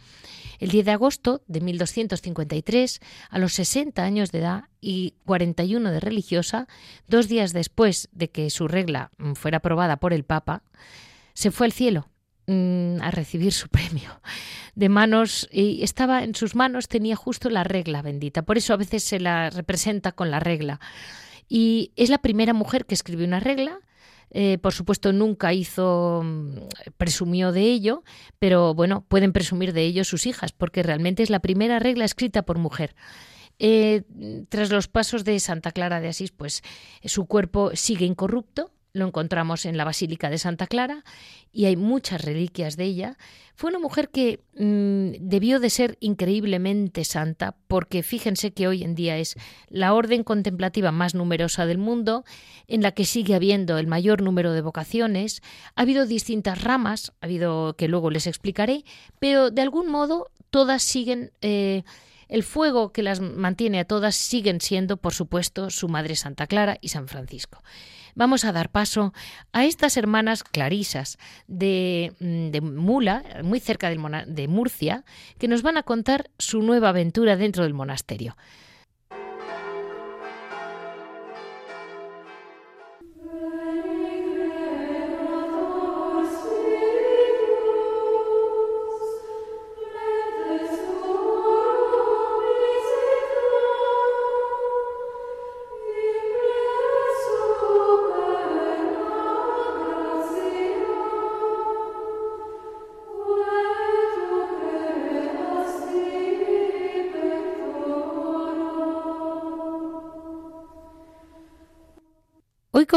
El 0.60 0.70
10 0.70 0.84
de 0.84 0.92
agosto 0.92 1.42
de 1.48 1.62
1253, 1.62 3.00
a 3.30 3.40
los 3.40 3.54
60 3.54 4.04
años 4.04 4.34
de 4.34 4.40
edad 4.40 4.64
y 4.82 5.14
41 5.24 5.90
de 5.90 6.02
religiosa, 6.02 6.68
dos 7.08 7.30
días 7.30 7.54
después 7.54 8.10
de 8.12 8.30
que 8.30 8.50
su 8.50 8.68
regla 8.68 9.12
fuera 9.36 9.60
aprobada 9.60 9.96
por 10.02 10.12
el 10.12 10.26
Papa, 10.26 10.64
se 11.34 11.50
fue 11.50 11.68
al 11.68 11.72
cielo 11.72 12.10
mm, 12.48 13.02
a 13.02 13.12
recibir 13.12 13.54
su 13.54 13.70
premio 13.70 14.22
de 14.76 14.90
manos 14.90 15.48
y 15.52 15.84
estaba 15.84 16.24
en 16.24 16.36
sus 16.36 16.56
manos 16.56 16.88
tenía 16.88 17.16
justo 17.16 17.50
la 17.50 17.64
regla 17.64 18.02
bendita. 18.02 18.42
Por 18.44 18.58
eso 18.58 18.74
a 18.74 18.78
veces 18.78 19.04
se 19.04 19.20
la 19.20 19.50
representa 19.50 20.12
con 20.12 20.32
la 20.32 20.40
regla. 20.40 20.80
Y 21.48 21.92
es 21.96 22.10
la 22.10 22.18
primera 22.18 22.54
mujer 22.54 22.86
que 22.86 22.96
escribió 22.96 23.28
una 23.28 23.40
regla. 23.40 23.80
Eh, 24.32 24.58
por 24.58 24.74
supuesto, 24.74 25.14
nunca 25.14 25.54
hizo, 25.54 26.22
mm, 26.24 26.56
presumió 26.98 27.52
de 27.52 27.62
ello, 27.62 28.04
pero 28.40 28.74
bueno, 28.74 29.06
pueden 29.08 29.32
presumir 29.32 29.74
de 29.74 29.84
ello 29.84 30.04
sus 30.04 30.26
hijas, 30.26 30.52
porque 30.52 30.82
realmente 30.82 31.22
es 31.22 31.30
la 31.30 31.40
primera 31.40 31.78
regla 31.78 32.06
escrita 32.06 32.42
por 32.42 32.58
mujer. 32.58 32.96
Eh, 33.60 34.02
tras 34.50 34.72
los 34.72 34.88
pasos 34.88 35.24
de 35.24 35.40
Santa 35.40 35.72
Clara 35.72 36.00
de 36.00 36.08
Asís, 36.08 36.32
pues 36.32 36.64
su 37.06 37.28
cuerpo 37.28 37.76
sigue 37.76 38.08
incorrupto, 38.08 38.73
lo 38.94 39.08
encontramos 39.08 39.66
en 39.66 39.76
la 39.76 39.86
Basílica 39.86 40.30
de 40.30 40.38
Santa 40.38 40.68
Clara 40.68 41.04
y 41.52 41.66
hay 41.66 41.76
muchas 41.76 42.24
reliquias 42.24 42.78
de 42.78 42.84
ella. 42.86 43.18
Fue 43.56 43.72
una 43.72 43.80
mujer 43.80 44.10
que 44.10 44.42
mm, 44.56 45.28
debió 45.28 45.60
de 45.60 45.72
ser 45.72 45.98
increíblemente 46.00 47.04
santa 47.04 47.56
porque 47.68 48.04
fíjense 48.04 48.52
que 48.52 48.68
hoy 48.68 48.84
en 48.84 48.94
día 48.94 49.18
es 49.18 49.36
la 49.68 49.96
orden 49.96 50.24
contemplativa 50.24 50.92
más 50.92 51.16
numerosa 51.16 51.66
del 51.66 51.80
mundo, 51.80 52.24
en 52.68 52.84
la 52.84 52.92
que 52.92 53.06
sigue 53.06 53.34
habiendo 53.34 53.80
el 53.80 53.88
mayor 53.88 54.22
número 54.22 54.54
de 54.54 54.62
vocaciones. 54.62 55.42
Ha 55.76 55.82
habido 55.82 56.06
distintas 56.06 56.64
ramas, 56.64 57.14
ha 57.20 57.26
habido 57.26 57.76
que 57.76 57.88
luego 57.88 58.12
les 58.12 58.28
explicaré, 58.28 58.86
pero 59.18 59.50
de 59.50 59.64
algún 59.64 59.90
modo 59.90 60.30
todas 60.52 60.84
siguen... 60.84 61.32
Eh, 61.42 61.84
el 62.34 62.42
fuego 62.42 62.92
que 62.92 63.04
las 63.04 63.22
mantiene 63.22 63.80
a 63.80 63.86
todas 63.86 64.16
siguen 64.16 64.60
siendo, 64.60 64.98
por 64.98 65.14
supuesto, 65.14 65.70
su 65.70 65.88
Madre 65.88 66.16
Santa 66.16 66.48
Clara 66.48 66.80
y 66.82 66.90
San 66.90 67.08
Francisco 67.08 67.62
vamos 68.16 68.46
a 68.46 68.52
dar 68.52 68.70
paso 68.70 69.14
a 69.52 69.66
estas 69.66 69.98
hermanas 69.98 70.44
clarisas 70.44 71.18
de, 71.48 72.14
mm, 72.20 72.76
Mula, 72.76 73.24
muy 73.44 73.60
cerca 73.60 73.90
de 73.90 74.48
Murcia, 74.48 75.04
que 75.40 75.48
nos 75.48 75.62
van 75.62 75.78
a 75.78 75.84
contar 75.84 76.30
su 76.38 76.62
nueva 76.62 76.90
aventura 76.90 77.36
dentro 77.38 77.64
del 77.64 77.74
monasterio. 77.74 78.36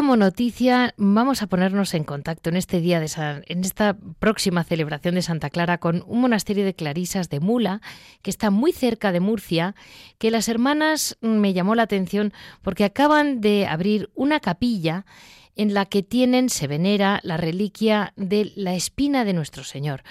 Como 0.07 0.19
noticia 0.19 0.95
vamos 0.99 1.43
a 1.43 1.49
ponernos 1.49 1.93
en 1.93 2.05
contacto 2.05 2.49
en 2.49 2.55
este 2.55 2.81
día 2.81 3.01
de 3.01 3.11
en 3.49 3.65
esta 3.65 3.97
próxima 4.21 4.63
celebración 4.63 5.17
de 5.17 5.23
Santa 5.23 5.51
Clara 5.51 5.79
con 5.79 6.05
un 6.07 6.21
monasterio 6.21 6.65
de 6.65 6.75
clarisas 6.75 7.29
de 7.29 7.41
Mula 7.41 7.81
que 8.23 8.31
está 8.31 8.51
muy 8.51 8.71
cerca 8.71 9.11
de 9.11 9.19
Murcia, 9.19 9.75
que 10.19 10.31
las 10.31 10.49
hermanas 10.49 11.19
mm, 11.23 11.27
me 11.27 11.55
llamó 11.55 11.75
la 11.75 11.83
atención 11.83 12.33
porque 12.63 12.85
acaban 12.85 13.41
de 13.41 13.67
abrir 13.67 14.09
una 14.15 14.39
capilla 14.39 15.07
en 15.57 15.75
la 15.75 15.87
que 15.87 16.05
tienen 16.05 16.51
se 16.51 16.69
venera 16.69 17.19
la 17.25 17.37
reliquia 17.37 18.13
de 18.15 18.53
la 18.55 18.77
espina 18.77 19.25
de 19.25 19.33
nuestro 19.33 19.65
Señor. 19.65 20.05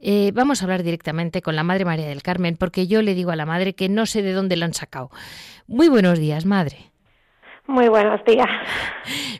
Eh, 0.00 0.32
vamos 0.34 0.60
a 0.60 0.64
hablar 0.64 0.82
directamente 0.82 1.40
con 1.40 1.54
la 1.54 1.62
Madre 1.62 1.84
María 1.84 2.08
del 2.08 2.24
Carmen 2.24 2.56
porque 2.56 2.88
yo 2.88 3.00
le 3.00 3.14
digo 3.14 3.30
a 3.30 3.36
la 3.36 3.46
Madre 3.46 3.76
que 3.76 3.88
no 3.88 4.06
sé 4.06 4.22
de 4.22 4.32
dónde 4.32 4.56
la 4.56 4.66
han 4.66 4.74
sacado. 4.74 5.12
Muy 5.68 5.88
buenos 5.88 6.18
días, 6.18 6.46
Madre. 6.46 6.95
Muy 7.66 7.88
buenos 7.88 8.24
días. 8.24 8.46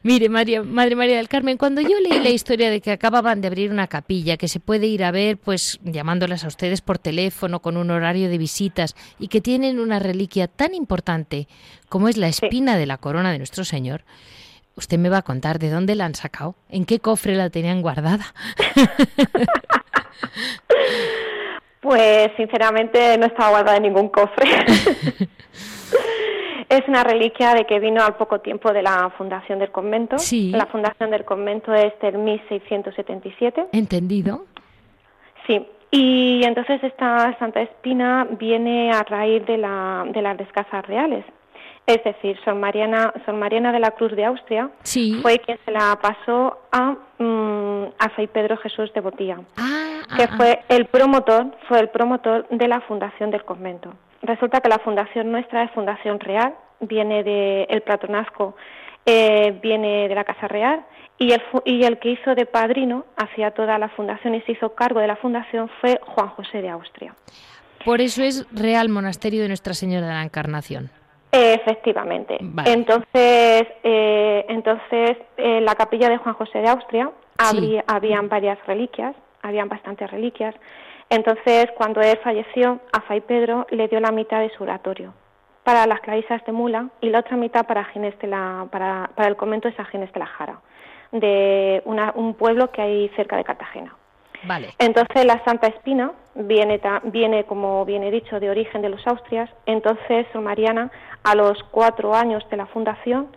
Mire, 0.02 0.28
María, 0.28 0.62
Madre 0.62 0.96
María 0.96 1.16
del 1.16 1.28
Carmen, 1.28 1.56
cuando 1.56 1.80
yo 1.80 2.00
leí 2.00 2.20
la 2.20 2.30
historia 2.30 2.70
de 2.70 2.80
que 2.80 2.90
acababan 2.90 3.40
de 3.40 3.46
abrir 3.46 3.70
una 3.70 3.86
capilla 3.86 4.36
que 4.36 4.48
se 4.48 4.58
puede 4.58 4.86
ir 4.86 5.04
a 5.04 5.12
ver, 5.12 5.36
pues 5.36 5.78
llamándolas 5.84 6.44
a 6.44 6.48
ustedes 6.48 6.80
por 6.80 6.98
teléfono 6.98 7.60
con 7.60 7.76
un 7.76 7.90
horario 7.90 8.28
de 8.28 8.38
visitas 8.38 8.96
y 9.20 9.28
que 9.28 9.40
tienen 9.40 9.78
una 9.78 10.00
reliquia 10.00 10.48
tan 10.48 10.74
importante 10.74 11.46
como 11.88 12.08
es 12.08 12.16
la 12.16 12.26
espina 12.26 12.76
de 12.76 12.86
la 12.86 12.98
corona 12.98 13.30
de 13.30 13.38
nuestro 13.38 13.64
Señor, 13.64 14.02
usted 14.74 14.98
me 14.98 15.08
va 15.08 15.18
a 15.18 15.22
contar 15.22 15.60
de 15.60 15.70
dónde 15.70 15.94
la 15.94 16.06
han 16.06 16.16
sacado, 16.16 16.56
en 16.68 16.84
qué 16.84 16.98
cofre 16.98 17.36
la 17.36 17.50
tenían 17.50 17.80
guardada. 17.80 18.34
pues 21.80 22.32
sinceramente 22.36 23.16
no 23.18 23.26
estaba 23.26 23.50
guardada 23.50 23.76
en 23.76 23.84
ningún 23.84 24.08
cofre. 24.08 24.50
Es 26.68 26.82
una 26.88 27.04
reliquia 27.04 27.54
de 27.54 27.64
que 27.64 27.78
vino 27.78 28.02
al 28.02 28.16
poco 28.16 28.40
tiempo 28.40 28.72
de 28.72 28.82
la 28.82 29.10
fundación 29.16 29.58
del 29.58 29.70
convento. 29.70 30.18
Sí. 30.18 30.50
La 30.50 30.66
fundación 30.66 31.10
del 31.10 31.24
convento 31.24 31.72
es 31.72 31.92
del 32.00 32.18
1677. 32.18 33.66
Entendido. 33.72 34.44
Sí. 35.46 35.64
Y 35.92 36.42
entonces 36.44 36.82
esta 36.82 37.38
Santa 37.38 37.62
Espina 37.62 38.26
viene 38.38 38.90
a 38.90 39.04
raíz 39.04 39.46
de, 39.46 39.58
la, 39.58 40.04
de 40.12 40.20
las 40.22 40.36
descasas 40.36 40.84
reales. 40.86 41.24
Es 41.86 42.02
decir, 42.02 42.36
Sor 42.44 42.56
Mariana, 42.56 43.14
Sor 43.24 43.34
Mariana 43.36 43.70
de 43.70 43.78
la 43.78 43.92
Cruz 43.92 44.10
de 44.16 44.24
Austria 44.24 44.70
sí. 44.82 45.20
fue 45.22 45.38
quien 45.38 45.56
se 45.64 45.70
la 45.70 45.96
pasó 46.02 46.58
a, 46.72 46.96
mm, 47.18 47.84
a 47.96 48.08
Fray 48.10 48.26
Pedro 48.26 48.56
Jesús 48.56 48.92
de 48.92 49.00
Botía, 49.00 49.38
ah, 49.56 50.00
que 50.16 50.24
ah, 50.24 50.34
fue 50.36 50.64
el 50.68 50.86
promotor, 50.86 51.46
fue 51.68 51.78
el 51.78 51.88
promotor 51.90 52.48
de 52.48 52.66
la 52.66 52.80
fundación 52.80 53.30
del 53.30 53.44
convento 53.44 53.92
resulta 54.22 54.60
que 54.60 54.68
la 54.68 54.78
fundación 54.78 55.30
nuestra 55.30 55.62
es 55.64 55.70
fundación 55.72 56.20
real, 56.20 56.54
viene 56.80 57.22
del 57.22 57.66
el 57.68 57.82
patronazgo, 57.82 58.56
eh, 59.04 59.58
viene 59.62 60.08
de 60.08 60.14
la 60.14 60.24
Casa 60.24 60.48
Real 60.48 60.84
y 61.18 61.32
el, 61.32 61.42
y 61.64 61.84
el 61.84 61.98
que 61.98 62.10
hizo 62.10 62.34
de 62.34 62.46
padrino 62.46 63.06
hacia 63.16 63.52
toda 63.52 63.78
la 63.78 63.88
fundación 63.90 64.34
y 64.34 64.42
se 64.42 64.52
hizo 64.52 64.74
cargo 64.74 65.00
de 65.00 65.06
la 65.06 65.16
fundación 65.16 65.70
fue 65.80 66.00
Juan 66.02 66.28
José 66.30 66.60
de 66.60 66.68
Austria. 66.68 67.14
Por 67.84 68.00
eso 68.00 68.22
es 68.22 68.46
Real 68.52 68.88
Monasterio 68.88 69.42
de 69.42 69.48
Nuestra 69.48 69.74
Señora 69.74 70.08
de 70.08 70.12
la 70.14 70.22
Encarnación. 70.24 70.90
Efectivamente. 71.30 72.38
Entonces, 72.64 73.66
eh, 73.84 74.46
entonces 74.48 75.18
en 75.36 75.64
la 75.64 75.74
capilla 75.74 76.08
de 76.08 76.16
Juan 76.16 76.34
José 76.34 76.58
de 76.58 76.68
Austria 76.68 77.10
había, 77.38 77.84
habían 77.86 78.28
varias 78.28 78.58
reliquias, 78.66 79.14
habían 79.42 79.68
bastantes 79.68 80.10
reliquias. 80.10 80.54
Entonces, 81.08 81.66
cuando 81.76 82.00
él 82.00 82.18
falleció, 82.22 82.80
a 82.92 83.00
Fray 83.02 83.20
Pedro 83.20 83.66
le 83.70 83.88
dio 83.88 84.00
la 84.00 84.10
mitad 84.10 84.40
de 84.40 84.50
su 84.50 84.64
oratorio 84.64 85.14
para 85.62 85.86
las 85.86 86.00
clarisas 86.00 86.44
de 86.44 86.52
Mula 86.52 86.90
y 87.00 87.10
la 87.10 87.20
otra 87.20 87.36
mitad 87.36 87.66
para, 87.66 87.88
para, 88.70 89.10
para 89.14 89.28
el 89.28 89.36
convento 89.36 89.68
de 89.68 89.74
San 89.74 89.86
Ginés 89.86 90.12
de 90.12 90.20
la 90.20 90.26
Jara, 90.26 90.60
de 91.10 91.82
un 91.84 92.34
pueblo 92.34 92.70
que 92.70 92.82
hay 92.82 93.08
cerca 93.16 93.36
de 93.36 93.42
Cartagena. 93.42 93.94
Vale. 94.44 94.74
Entonces 94.78 95.24
la 95.24 95.42
Santa 95.44 95.66
Espina 95.66 96.12
viene, 96.36 96.80
viene, 97.04 97.44
como 97.44 97.84
viene 97.84 98.12
dicho, 98.12 98.38
de 98.38 98.48
origen 98.50 98.80
de 98.80 98.90
los 98.90 99.04
Austrias. 99.08 99.50
Entonces 99.66 100.26
Mariana, 100.34 100.90
a 101.24 101.34
los 101.34 101.60
cuatro 101.72 102.14
años 102.14 102.48
de 102.48 102.58
la 102.58 102.66
fundación, 102.66 103.28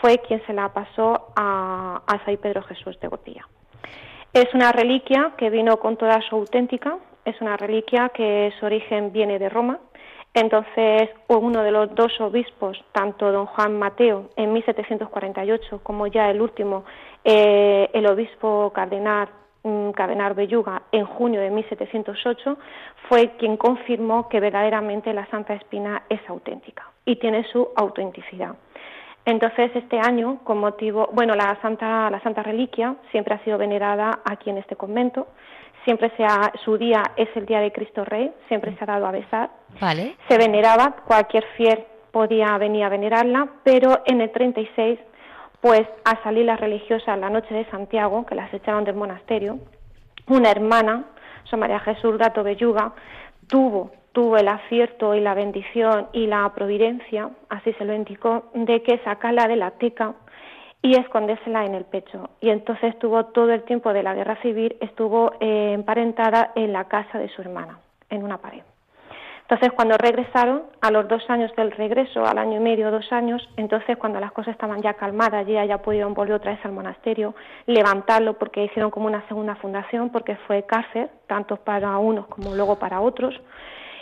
fue 0.00 0.18
quien 0.18 0.44
se 0.46 0.52
la 0.52 0.70
pasó 0.70 1.28
a, 1.36 2.02
a 2.04 2.18
Fray 2.20 2.36
Pedro 2.36 2.62
Jesús 2.62 2.98
de 2.98 3.06
Botía. 3.06 3.46
Es 4.32 4.52
una 4.54 4.72
reliquia 4.72 5.32
que 5.38 5.50
vino 5.50 5.76
con 5.78 5.96
toda 5.96 6.20
su 6.28 6.34
auténtica, 6.36 6.98
es 7.26 7.38
una 7.40 7.56
reliquia 7.56 8.08
que 8.10 8.52
su 8.58 8.64
origen 8.64 9.12
viene 9.12 9.38
de 9.38 9.48
Roma. 9.48 9.78
Entonces, 10.32 11.10
uno 11.28 11.62
de 11.62 11.70
los 11.70 11.94
dos 11.94 12.12
obispos, 12.20 12.82
tanto 12.92 13.32
don 13.32 13.46
Juan 13.46 13.78
Mateo 13.78 14.30
en 14.36 14.52
1748 14.52 15.80
como 15.82 16.06
ya 16.06 16.30
el 16.30 16.40
último, 16.40 16.84
eh, 17.24 17.90
el 17.92 18.06
obispo 18.06 18.70
cardenal, 18.72 19.28
mm, 19.62 19.90
cardenal 19.90 20.34
Belluga, 20.34 20.82
en 20.92 21.04
junio 21.06 21.40
de 21.40 21.50
1708, 21.50 22.58
fue 23.08 23.36
quien 23.38 23.56
confirmó 23.56 24.28
que 24.28 24.40
verdaderamente 24.40 25.12
la 25.12 25.26
Santa 25.26 25.54
Espina 25.54 26.02
es 26.08 26.20
auténtica 26.28 26.84
y 27.04 27.16
tiene 27.16 27.44
su 27.50 27.68
autenticidad. 27.74 28.54
Entonces, 29.24 29.72
este 29.74 29.98
año, 29.98 30.38
con 30.44 30.58
motivo, 30.58 31.08
bueno, 31.12 31.34
la 31.34 31.58
Santa, 31.60 32.08
la 32.10 32.20
Santa 32.20 32.44
Reliquia 32.44 32.94
siempre 33.10 33.34
ha 33.34 33.42
sido 33.42 33.58
venerada 33.58 34.20
aquí 34.24 34.50
en 34.50 34.58
este 34.58 34.76
convento 34.76 35.26
siempre 35.86 36.10
sea 36.16 36.52
su 36.64 36.76
día 36.76 37.02
es 37.16 37.28
el 37.36 37.46
día 37.46 37.60
de 37.60 37.72
Cristo 37.72 38.04
Rey, 38.04 38.30
siempre 38.48 38.76
se 38.76 38.84
ha 38.84 38.86
dado 38.86 39.06
a 39.06 39.12
besar. 39.12 39.50
Vale. 39.80 40.16
Se 40.28 40.36
veneraba, 40.36 40.96
cualquier 41.06 41.44
fiel 41.56 41.84
podía 42.10 42.58
venir 42.58 42.84
a 42.84 42.88
venerarla, 42.88 43.48
pero 43.62 44.02
en 44.04 44.20
el 44.20 44.30
36, 44.32 44.98
pues 45.60 45.86
a 46.04 46.22
salir 46.22 46.44
las 46.44 46.60
religiosas 46.60 47.18
la 47.18 47.30
noche 47.30 47.54
de 47.54 47.64
Santiago, 47.70 48.26
que 48.26 48.34
las 48.34 48.52
echaron 48.52 48.84
del 48.84 48.96
monasterio, 48.96 49.58
una 50.26 50.50
hermana, 50.50 51.04
San 51.48 51.60
María 51.60 51.78
Jesús 51.80 52.18
Gato 52.18 52.42
Belluga, 52.42 52.92
tuvo 53.46 53.92
tuvo 54.16 54.38
el 54.38 54.48
acierto 54.48 55.14
y 55.14 55.20
la 55.20 55.34
bendición 55.34 56.08
y 56.14 56.26
la 56.26 56.50
providencia, 56.54 57.28
así 57.50 57.74
se 57.74 57.84
lo 57.84 57.92
indicó, 57.92 58.50
de 58.54 58.82
que 58.82 58.96
sacarla 59.04 59.46
de 59.46 59.56
la 59.56 59.72
teca 59.72 60.14
y 60.82 60.96
escondérsela 60.96 61.64
en 61.64 61.74
el 61.74 61.84
pecho. 61.84 62.30
Y 62.40 62.50
entonces 62.50 62.94
estuvo 62.94 63.24
todo 63.26 63.52
el 63.52 63.62
tiempo 63.64 63.92
de 63.92 64.02
la 64.02 64.14
guerra 64.14 64.40
civil, 64.42 64.76
estuvo 64.80 65.32
eh, 65.40 65.72
emparentada 65.74 66.52
en 66.54 66.72
la 66.72 66.84
casa 66.84 67.18
de 67.18 67.28
su 67.28 67.42
hermana, 67.42 67.78
en 68.10 68.22
una 68.22 68.38
pared. 68.38 68.62
Entonces, 69.48 69.70
cuando 69.76 69.96
regresaron, 69.96 70.64
a 70.80 70.90
los 70.90 71.06
dos 71.06 71.22
años 71.30 71.54
del 71.54 71.70
regreso, 71.70 72.26
al 72.26 72.36
año 72.36 72.56
y 72.56 72.60
medio, 72.60 72.90
dos 72.90 73.12
años, 73.12 73.48
entonces 73.56 73.96
cuando 73.96 74.18
las 74.18 74.32
cosas 74.32 74.54
estaban 74.54 74.82
ya 74.82 74.94
calmadas, 74.94 75.46
ya, 75.46 75.64
ya 75.64 75.78
pudieron 75.78 76.14
volver 76.14 76.34
otra 76.34 76.50
vez 76.50 76.64
al 76.64 76.72
monasterio, 76.72 77.32
levantarlo 77.66 78.34
porque 78.34 78.64
hicieron 78.64 78.90
como 78.90 79.06
una 79.06 79.24
segunda 79.28 79.54
fundación, 79.54 80.10
porque 80.10 80.34
fue 80.48 80.64
cárcel, 80.64 81.08
tanto 81.28 81.58
para 81.58 81.96
unos 81.98 82.26
como 82.26 82.56
luego 82.56 82.80
para 82.80 83.00
otros, 83.00 83.40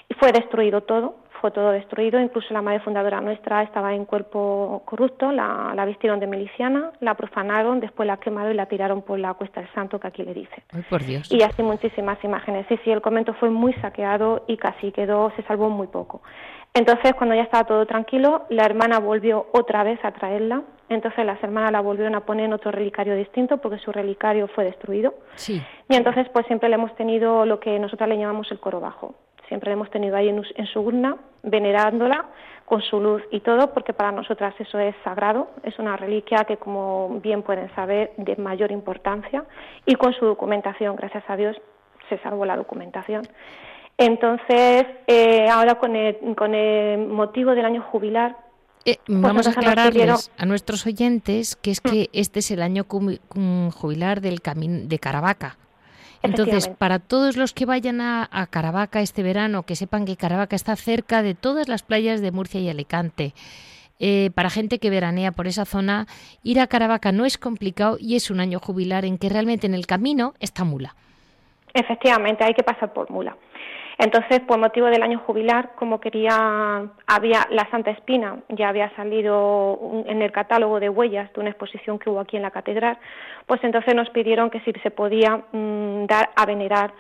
y 0.09 0.15
fue 0.15 0.33
destruido 0.33 0.81
todo, 0.83 1.17
fue 1.45 1.51
todo 1.51 1.73
destruido, 1.73 2.19
incluso 2.19 2.55
la 2.55 2.63
madre 2.63 2.81
fundadora 2.81 3.21
nuestra 3.21 3.63
estaba 3.63 3.95
en 3.95 4.07
cuerpo 4.07 4.81
corrupto, 4.87 5.31
la, 5.31 5.75
la 5.77 5.85
vistieron 5.85 6.19
de 6.19 6.27
miliciana, 6.27 6.93
la 7.01 7.17
profanaron, 7.17 7.81
después 7.81 8.07
la 8.07 8.17
quemaron 8.17 8.53
y 8.53 8.55
la 8.55 8.65
tiraron 8.65 9.03
por 9.03 9.19
la 9.19 9.35
Cuesta 9.35 9.61
del 9.61 9.71
Santo, 9.75 10.01
que 10.01 10.09
aquí 10.09 10.23
le 10.23 10.33
dice. 10.33 10.63
Ay, 10.73 10.83
por 10.89 11.05
Dios. 11.05 11.31
Y 11.31 11.43
así 11.43 11.63
muchísimas 11.63 12.17
imágenes. 12.25 12.65
Sí, 12.71 12.79
sí, 12.83 12.91
el 12.91 13.03
convento 13.03 13.35
fue 13.35 13.51
muy 13.51 13.75
saqueado 13.75 14.45
y 14.47 14.57
casi 14.57 14.91
quedó, 14.91 15.33
se 15.37 15.43
salvó 15.43 15.69
muy 15.69 15.87
poco. 15.89 16.23
Entonces, 16.73 17.13
cuando 17.15 17.35
ya 17.35 17.43
estaba 17.43 17.65
todo 17.65 17.85
tranquilo, 17.85 18.47
la 18.49 18.65
hermana 18.65 18.99
volvió 18.99 19.49
otra 19.53 19.85
vez 19.85 20.03
a 20.03 20.13
traerla. 20.13 20.63
Entonces, 20.89 21.27
las 21.27 21.43
hermanas 21.45 21.73
la 21.73 21.83
volvieron 21.83 22.15
a 22.15 22.21
poner 22.21 22.47
en 22.47 22.55
otro 22.55 22.71
relicario 22.71 23.15
distinto 23.17 23.59
porque 23.59 23.77
su 23.81 23.93
relicario 23.93 24.49
fue 24.49 24.65
destruido. 24.65 25.13
Sí. 25.35 25.63
Y 25.91 25.95
entonces, 25.95 26.27
pues 26.33 26.47
siempre 26.47 26.71
le 26.71 26.77
hemos 26.77 26.97
tenido 26.97 27.45
lo 27.45 27.61
que 27.61 27.79
nosotros 27.79 28.09
le 28.09 28.17
llamamos 28.17 28.51
el 28.51 28.61
coro 28.61 28.81
bajo. 28.81 29.15
Siempre 29.55 29.71
la 29.71 29.75
hemos 29.75 29.91
tenido 29.91 30.17
ahí 30.17 30.29
en, 30.29 30.43
en 30.57 30.67
su 30.67 30.81
urna, 30.81 31.17
venerándola 31.45 32.25
con 32.65 32.83
su 32.83 32.99
luz 32.99 33.23
y 33.31 33.39
todo, 33.39 33.73
porque 33.73 33.93
para 33.93 34.11
nosotras 34.11 34.53
eso 34.59 34.81
es 34.81 34.97
sagrado, 35.05 35.49
es 35.63 35.79
una 35.79 35.97
reliquia 35.97 36.43
que, 36.43 36.57
como 36.57 37.21
bien 37.23 37.45
pueden 37.45 37.73
saber, 37.77 38.11
de 38.17 38.35
mayor 38.35 38.73
importancia 38.73 39.45
y 39.87 39.95
con 39.95 40.13
su 40.13 40.25
documentación, 40.25 40.97
gracias 40.97 41.23
a 41.29 41.37
Dios, 41.37 41.57
se 42.09 42.19
salvó 42.19 42.45
la 42.45 42.57
documentación. 42.57 43.23
Entonces, 43.97 44.87
eh, 45.07 45.49
ahora 45.49 45.77
con 45.77 45.95
el, 45.95 46.35
con 46.35 46.53
el 46.53 47.07
motivo 47.07 47.55
del 47.55 47.65
año 47.65 47.81
jubilar, 47.81 48.37
eh, 48.85 48.97
pues 49.07 49.21
vamos 49.21 49.47
a 49.47 49.51
aclararles 49.51 50.33
a 50.37 50.47
nuestros 50.47 50.85
oyentes 50.85 51.55
que 51.55 51.71
es 51.71 51.81
que 51.81 52.11
este 52.13 52.41
es 52.41 52.51
el 52.51 52.61
año 52.61 52.87
jubilar 52.89 54.21
del 54.21 54.41
camino 54.41 54.89
de 54.89 54.99
Caravaca. 54.99 55.59
Entonces, 56.25 56.69
para 56.69 56.99
todos 56.99 57.37
los 57.37 57.53
que 57.53 57.67
vayan 57.67 58.01
a, 58.01 58.29
a 58.33 58.47
Caravaca 58.47 59.01
este 59.01 59.23
verano, 59.23 59.65
que 59.65 59.77
sepan 59.77 60.05
que 60.05 60.17
Caravaca 60.17 60.57
está 60.57 60.75
cerca 60.75 61.23
de 61.23 61.35
todas 61.35 61.69
las 61.69 61.83
playas 61.83 62.21
de 62.21 62.33
Murcia 62.33 62.61
y 62.61 62.69
Alicante. 62.69 63.35
Eh, 64.01 64.31
para 64.35 64.51
gente 64.51 64.79
que 64.79 64.91
veranea 64.91 65.33
por 65.33 65.47
esa 65.47 65.65
zona, 65.65 66.07
ir 66.43 66.61
a 66.61 66.67
Caravaca 66.67 67.13
no 67.13 67.25
es 67.25 67.39
complicado 67.39 67.97
y 68.01 68.17
es 68.17 68.31
un 68.31 68.41
año 68.41 68.59
jubilar 68.59 69.05
en 69.05 69.19
que 69.19 69.29
realmente 69.29 69.67
en 69.67 69.75
el 69.75 69.87
camino 69.87 70.35
está 70.41 70.65
mula. 70.65 70.97
Efectivamente, 71.73 72.45
hay 72.45 72.55
que 72.55 72.63
pasar 72.63 72.93
por 72.93 73.11
mula. 73.11 73.37
Entonces, 73.99 74.41
por 74.41 74.59
motivo 74.59 74.87
del 74.89 75.03
año 75.03 75.21
jubilar, 75.21 75.71
como 75.77 76.01
quería, 76.01 76.83
había 77.07 77.47
la 77.51 77.69
Santa 77.71 77.91
Espina, 77.93 78.39
ya 78.49 78.69
había 78.69 78.95
salido 78.97 79.75
un- 79.77 80.09
en 80.09 80.21
el 80.21 80.33
catálogo 80.33 80.81
de 80.81 80.89
huellas 80.89 81.33
de 81.33 81.41
una 81.41 81.51
exposición 81.51 81.99
que 81.99 82.11
hubo 82.11 82.21
aquí 82.21 82.37
en 82.37 82.43
la 82.43 82.51
catedral, 82.51 82.99
pues 83.47 83.63
entonces 83.63 83.95
nos 83.95 84.11
pidieron 84.11 84.51
que 84.51 84.61
si 84.61 84.73
se 84.83 84.91
podía 84.91 85.43
mm, 85.53 86.07
dar 86.07 86.31
a 86.35 86.45
venerar. 86.45 86.93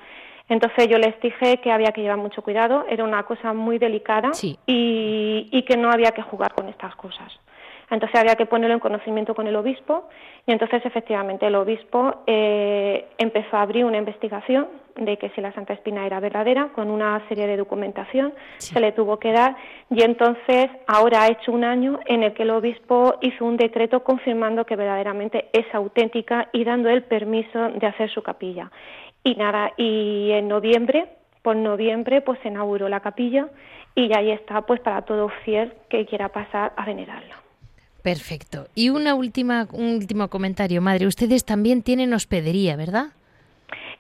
Entonces 0.48 0.88
yo 0.88 0.98
les 0.98 1.18
dije 1.20 1.56
que 1.58 1.72
había 1.72 1.90
que 1.92 2.02
llevar 2.02 2.18
mucho 2.18 2.42
cuidado, 2.42 2.84
era 2.88 3.02
una 3.02 3.22
cosa 3.24 3.52
muy 3.54 3.78
delicada 3.78 4.32
Sí. 4.34 4.58
y, 4.66 5.48
y 5.50 5.62
que 5.62 5.76
no 5.76 5.90
había 5.90 6.12
que 6.12 6.22
jugar 6.22 6.52
con 6.54 6.68
estas 6.68 6.94
cosas. 6.96 7.32
Entonces 7.94 8.20
había 8.20 8.34
que 8.34 8.46
ponerlo 8.46 8.74
en 8.74 8.80
conocimiento 8.80 9.34
con 9.34 9.46
el 9.46 9.54
obispo 9.56 10.08
y 10.46 10.52
entonces 10.52 10.84
efectivamente 10.84 11.46
el 11.46 11.54
obispo 11.54 12.22
eh, 12.26 13.06
empezó 13.18 13.56
a 13.56 13.62
abrir 13.62 13.84
una 13.84 13.98
investigación 13.98 14.66
de 14.96 15.16
que 15.16 15.30
si 15.30 15.40
la 15.40 15.52
Santa 15.52 15.72
Espina 15.72 16.04
era 16.04 16.18
verdadera 16.20 16.70
con 16.74 16.90
una 16.90 17.20
serie 17.28 17.46
de 17.46 17.56
documentación 17.56 18.32
Sí. 18.58 18.74
se 18.74 18.80
le 18.80 18.92
tuvo 18.92 19.18
que 19.18 19.32
dar 19.32 19.56
y 19.90 20.02
entonces 20.02 20.70
ahora 20.88 21.22
ha 21.22 21.28
hecho 21.28 21.52
un 21.52 21.62
año 21.64 22.00
en 22.06 22.24
el 22.24 22.32
que 22.34 22.42
el 22.42 22.50
obispo 22.50 23.14
hizo 23.20 23.44
un 23.44 23.56
decreto 23.56 24.02
confirmando 24.02 24.66
que 24.66 24.76
verdaderamente 24.76 25.48
es 25.52 25.66
auténtica 25.72 26.48
y 26.52 26.64
dando 26.64 26.88
el 26.90 27.04
permiso 27.04 27.70
de 27.70 27.86
hacer 27.86 28.10
su 28.10 28.22
capilla. 28.22 28.70
Y 29.22 29.36
nada, 29.36 29.72
y 29.76 30.30
en 30.32 30.48
noviembre, 30.48 31.06
por 31.42 31.56
noviembre, 31.56 32.20
pues 32.22 32.38
se 32.42 32.48
inauguró 32.48 32.88
la 32.88 33.00
capilla 33.00 33.48
y 33.94 34.12
ahí 34.16 34.30
está 34.32 34.62
pues 34.62 34.80
para 34.80 35.02
todo 35.02 35.28
fiel 35.44 35.72
que 35.88 36.04
quiera 36.06 36.28
pasar 36.30 36.72
a 36.76 36.84
venerarla. 36.84 37.43
Perfecto. 38.04 38.66
Y 38.74 38.90
una 38.90 39.14
última, 39.14 39.66
un 39.72 39.94
último 39.94 40.28
comentario, 40.28 40.82
madre. 40.82 41.06
Ustedes 41.06 41.46
también 41.46 41.82
tienen 41.82 42.12
hospedería, 42.12 42.76
¿verdad? 42.76 43.06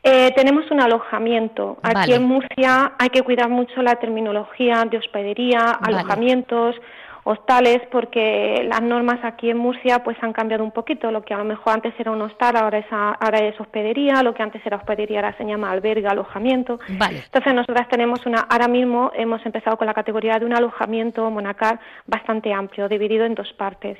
Eh, 0.02 0.30
tenemos 0.36 0.70
un 0.70 0.82
alojamiento. 0.82 1.78
Aquí 1.82 1.94
Vale. 1.94 2.14
en 2.16 2.24
Murcia 2.24 2.92
hay 2.98 3.08
que 3.08 3.22
cuidar 3.22 3.48
mucho 3.48 3.80
la 3.80 3.94
terminología 3.94 4.84
de 4.90 4.98
hospedería, 4.98 5.78
Vale. 5.80 5.96
alojamientos, 5.96 6.76
hostales, 7.24 7.80
porque 7.90 8.64
las 8.68 8.82
normas 8.82 9.18
aquí 9.24 9.50
en 9.50 9.56
Murcia 9.58 10.02
pues 10.04 10.16
han 10.22 10.32
cambiado 10.32 10.62
un 10.62 10.70
poquito. 10.72 11.10
Lo 11.10 11.22
que 11.22 11.34
a 11.34 11.38
lo 11.38 11.44
mejor 11.44 11.72
antes 11.74 11.94
era 11.98 12.10
un 12.10 12.20
hostal, 12.22 12.56
ahora 12.56 12.78
es, 12.78 12.86
a- 12.90 13.12
ahora 13.12 13.38
es 13.38 13.58
hospedería. 13.60 14.22
Lo 14.22 14.34
que 14.34 14.42
antes 14.42 14.64
era 14.64 14.76
hospedería 14.76 15.20
ahora 15.20 15.36
se 15.36 15.44
llama 15.44 15.70
albergue, 15.70 16.06
alojamiento. 16.06 16.78
Vale. 16.98 17.22
Entonces 17.24 17.54
nosotras 17.54 17.88
tenemos 17.88 18.24
una, 18.26 18.40
ahora 18.50 18.68
mismo 18.68 19.10
hemos 19.14 19.44
empezado 19.46 19.76
con 19.76 19.86
la 19.86 19.94
categoría 19.94 20.38
de 20.38 20.44
un 20.46 20.54
alojamiento 20.54 21.28
monacal 21.30 21.80
bastante 22.06 22.52
amplio, 22.52 22.88
dividido 22.88 23.24
en 23.24 23.34
dos 23.34 23.52
partes. 23.54 23.98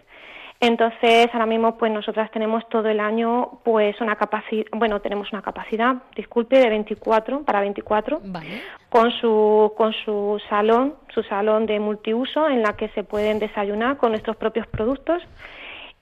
Entonces 0.66 1.28
ahora 1.32 1.46
mismo 1.46 1.76
pues 1.76 1.92
nosotras 1.92 2.30
tenemos 2.30 2.66
todo 2.70 2.88
el 2.88 2.98
año 2.98 3.60
pues 3.64 4.00
una 4.00 4.16
capacidad, 4.16 4.64
bueno 4.72 5.00
tenemos 5.00 5.30
una 5.32 5.42
capacidad, 5.42 5.96
disculpe, 6.16 6.58
de 6.58 6.70
24 6.70 7.42
para 7.42 7.60
24 7.60 8.20
Vale. 8.24 8.62
con 8.88 9.10
su 9.12 9.74
con 9.76 9.92
su 9.92 10.40
salón, 10.48 10.94
su 11.12 11.22
salón 11.24 11.66
de 11.66 11.78
multiuso 11.80 12.48
en 12.48 12.62
la 12.62 12.74
que 12.76 12.88
se 12.90 13.04
pueden 13.04 13.38
desayunar 13.38 13.98
con 13.98 14.12
nuestros 14.12 14.36
propios 14.36 14.66
productos 14.66 15.22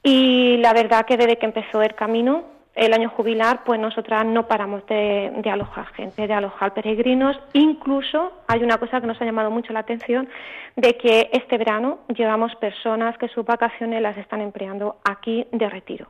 y 0.03 0.59
la 0.59 0.73
verdad 0.73 1.07
que 1.07 1.17
desde 1.17 1.39
que 1.39 1.47
empezó 1.47 1.83
el 1.83 1.95
camino, 1.95 2.45
el 2.75 2.93
año 2.95 3.11
jubilar, 3.11 3.65
pues 3.65 3.79
nosotras 3.79 4.25
no 4.25 4.47
paramos 4.47 4.87
de, 4.87 5.43
alojar 5.51 5.87
gente, 5.89 6.27
de 6.27 6.33
alojar 6.33 6.73
peregrinos. 6.73 7.39
Incluso 7.53 8.33
hay 8.49 8.63
una 8.63 8.79
cosa 8.79 9.01
que 9.01 9.07
nos 9.07 9.21
ha 9.21 9.25
llamado 9.25 9.51
mucho 9.51 9.73
la 9.73 9.81
atención, 9.81 10.29
de 10.77 10.97
que 10.97 11.29
este 11.33 11.59
verano 11.59 11.99
llevamos 12.09 12.55
personas 12.57 13.19
que 13.19 13.29
sus 13.29 13.45
vacaciones 13.45 14.01
las 14.01 14.17
están 14.17 14.41
empleando 14.41 14.97
aquí 15.05 15.47
de 15.53 15.69
retiro. 15.69 16.09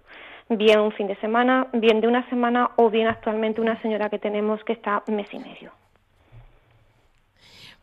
Bien 0.49 0.81
un 0.81 0.93
fin 0.93 1.09
de 1.09 1.17
semana, 1.17 1.67
bien 1.73 2.01
de 2.01 2.09
una 2.09 2.29
semana 2.29 2.71
o 2.77 2.91
bien 2.91 3.09
actualmente 3.09 3.61
una 3.61 3.81
señora 3.81 4.09
que 4.09 4.19
tenemos 4.19 4.63
que 4.65 4.75
está 4.75 5.03
mes 5.07 5.33
y 5.33 5.39
medio. 5.39 5.82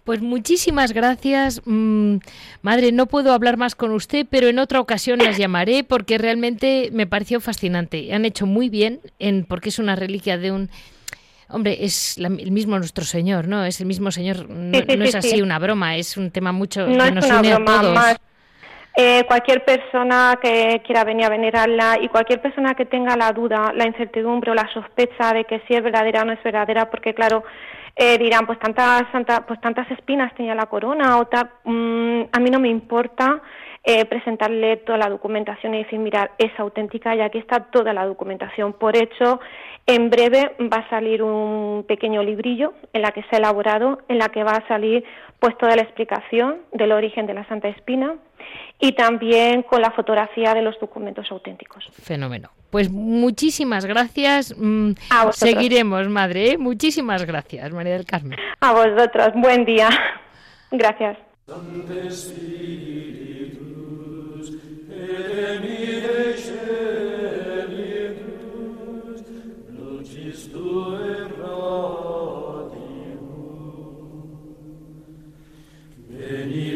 Pues 0.09 0.23
muchísimas 0.23 0.91
gracias. 0.91 1.61
Mm, 1.65 2.15
madre, 2.63 2.91
no 2.91 3.05
puedo 3.05 3.31
hablar 3.31 3.57
más 3.57 3.75
con 3.75 3.91
usted, 3.91 4.25
pero 4.27 4.47
en 4.47 4.57
otra 4.57 4.79
ocasión 4.79 5.19
las 5.19 5.37
llamaré 5.37 5.83
porque 5.83 6.17
realmente 6.17 6.89
me 6.91 7.05
pareció 7.05 7.39
fascinante. 7.39 8.11
Han 8.11 8.25
hecho 8.25 8.47
muy 8.47 8.69
bien 8.69 9.01
en 9.19 9.45
porque 9.45 9.69
es 9.69 9.77
una 9.77 9.95
reliquia 9.95 10.39
de 10.39 10.51
un 10.51 10.69
Hombre, 11.47 11.77
es 11.85 12.17
la- 12.17 12.27
el 12.29 12.49
mismo 12.49 12.77
nuestro 12.79 13.05
Señor, 13.05 13.47
¿no? 13.47 13.63
Es 13.65 13.79
el 13.81 13.85
mismo 13.85 14.09
Señor. 14.09 14.49
No, 14.49 14.79
Sí, 14.79 14.85
sí, 14.89 14.97
no 14.97 15.03
es 15.03 15.11
sí, 15.11 15.17
así 15.17 15.29
sí. 15.29 15.41
una 15.43 15.59
broma, 15.59 15.95
es 15.95 16.17
un 16.17 16.31
tema 16.31 16.51
mucho 16.53 16.87
No 16.87 17.03
que 17.03 17.09
es 17.09 17.13
nos 17.13 17.25
una 17.25 17.39
une 17.41 17.51
a 17.51 17.55
broma 17.57 17.81
todos. 17.81 17.93
más. 17.93 18.15
Eh, 18.97 19.23
cualquier 19.27 19.63
persona 19.63 20.39
que 20.41 20.81
quiera 20.87 21.03
venir 21.03 21.25
a 21.25 21.29
venerarla 21.29 21.99
y 22.01 22.07
cualquier 22.09 22.41
persona 22.41 22.73
que 22.73 22.85
tenga 22.85 23.15
la 23.15 23.31
duda, 23.31 23.73
la 23.75 23.85
incertidumbre 23.85 24.49
o 24.51 24.55
la 24.55 24.67
sospecha 24.73 25.33
de 25.33 25.45
que 25.45 25.61
si 25.67 25.75
es 25.75 25.83
verdadera 25.83 26.23
o 26.23 26.25
no 26.25 26.33
es 26.33 26.43
verdadera, 26.43 26.89
porque 26.89 27.13
claro, 27.13 27.43
eh, 28.01 28.17
dirán, 28.17 28.45
pues 28.45 28.57
tantas, 28.59 29.11
tanta- 29.11 29.45
pues 29.45 29.59
tantas 29.59 29.89
espinas 29.91 30.33
tenía 30.35 30.55
la 30.55 30.67
corona 30.67 31.17
o 31.19 31.25
tal, 31.27 31.49
mm, 31.65 32.21
a 32.31 32.39
mí 32.39 32.49
no 32.49 32.59
me 32.59 32.69
importa 32.69 33.41
eh, 33.83 34.05
presentarle 34.05 34.77
toda 34.77 34.97
la 34.97 35.09
documentación 35.09 35.73
y 35.73 35.83
decir, 35.83 35.99
mirar, 35.99 36.31
es 36.37 36.51
auténtica 36.59 37.15
y 37.15 37.21
aquí 37.21 37.37
está 37.37 37.65
toda 37.71 37.93
la 37.93 38.05
documentación. 38.05 38.73
Por 38.73 38.95
hecho, 38.97 39.39
en 39.85 40.09
breve 40.09 40.55
va 40.71 40.77
a 40.77 40.89
salir 40.89 41.23
un 41.23 41.85
pequeño 41.87 42.21
librillo 42.23 42.73
en 42.93 43.01
la 43.01 43.11
que 43.11 43.23
se 43.23 43.35
ha 43.35 43.39
elaborado, 43.39 43.99
en 44.09 44.17
la 44.17 44.29
que 44.29 44.43
va 44.43 44.51
a 44.51 44.67
salir 44.67 45.03
pues 45.39 45.57
toda 45.57 45.75
la 45.77 45.81
explicación 45.83 46.57
del 46.73 46.91
origen 46.91 47.25
de 47.25 47.33
la 47.33 47.45
Santa 47.47 47.69
Espina 47.69 48.15
y 48.79 48.91
también 48.91 49.63
con 49.63 49.81
la 49.81 49.91
fotografía 49.91 50.53
de 50.53 50.61
los 50.61 50.77
documentos 50.79 51.31
auténticos. 51.31 51.85
Fenómeno. 52.03 52.49
Pues 52.69 52.89
muchísimas 52.89 53.85
gracias. 53.85 54.53
Mm, 54.57 54.91
A 55.09 55.25
vosotros. 55.25 55.35
seguiremos, 55.37 56.07
madre. 56.09 56.51
¿eh? 56.51 56.57
Muchísimas 56.57 57.25
gracias, 57.25 57.71
María 57.71 57.93
del 57.93 58.05
Carmen. 58.05 58.37
A 58.59 58.73
vosotros, 58.73 59.29
buen 59.35 59.65
día. 59.65 59.89
Gracias. 60.71 61.17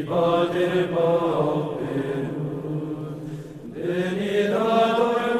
Pater 0.05 0.89
Pauperum, 0.93 2.27
veni 3.73 4.47
ad 4.51 5.32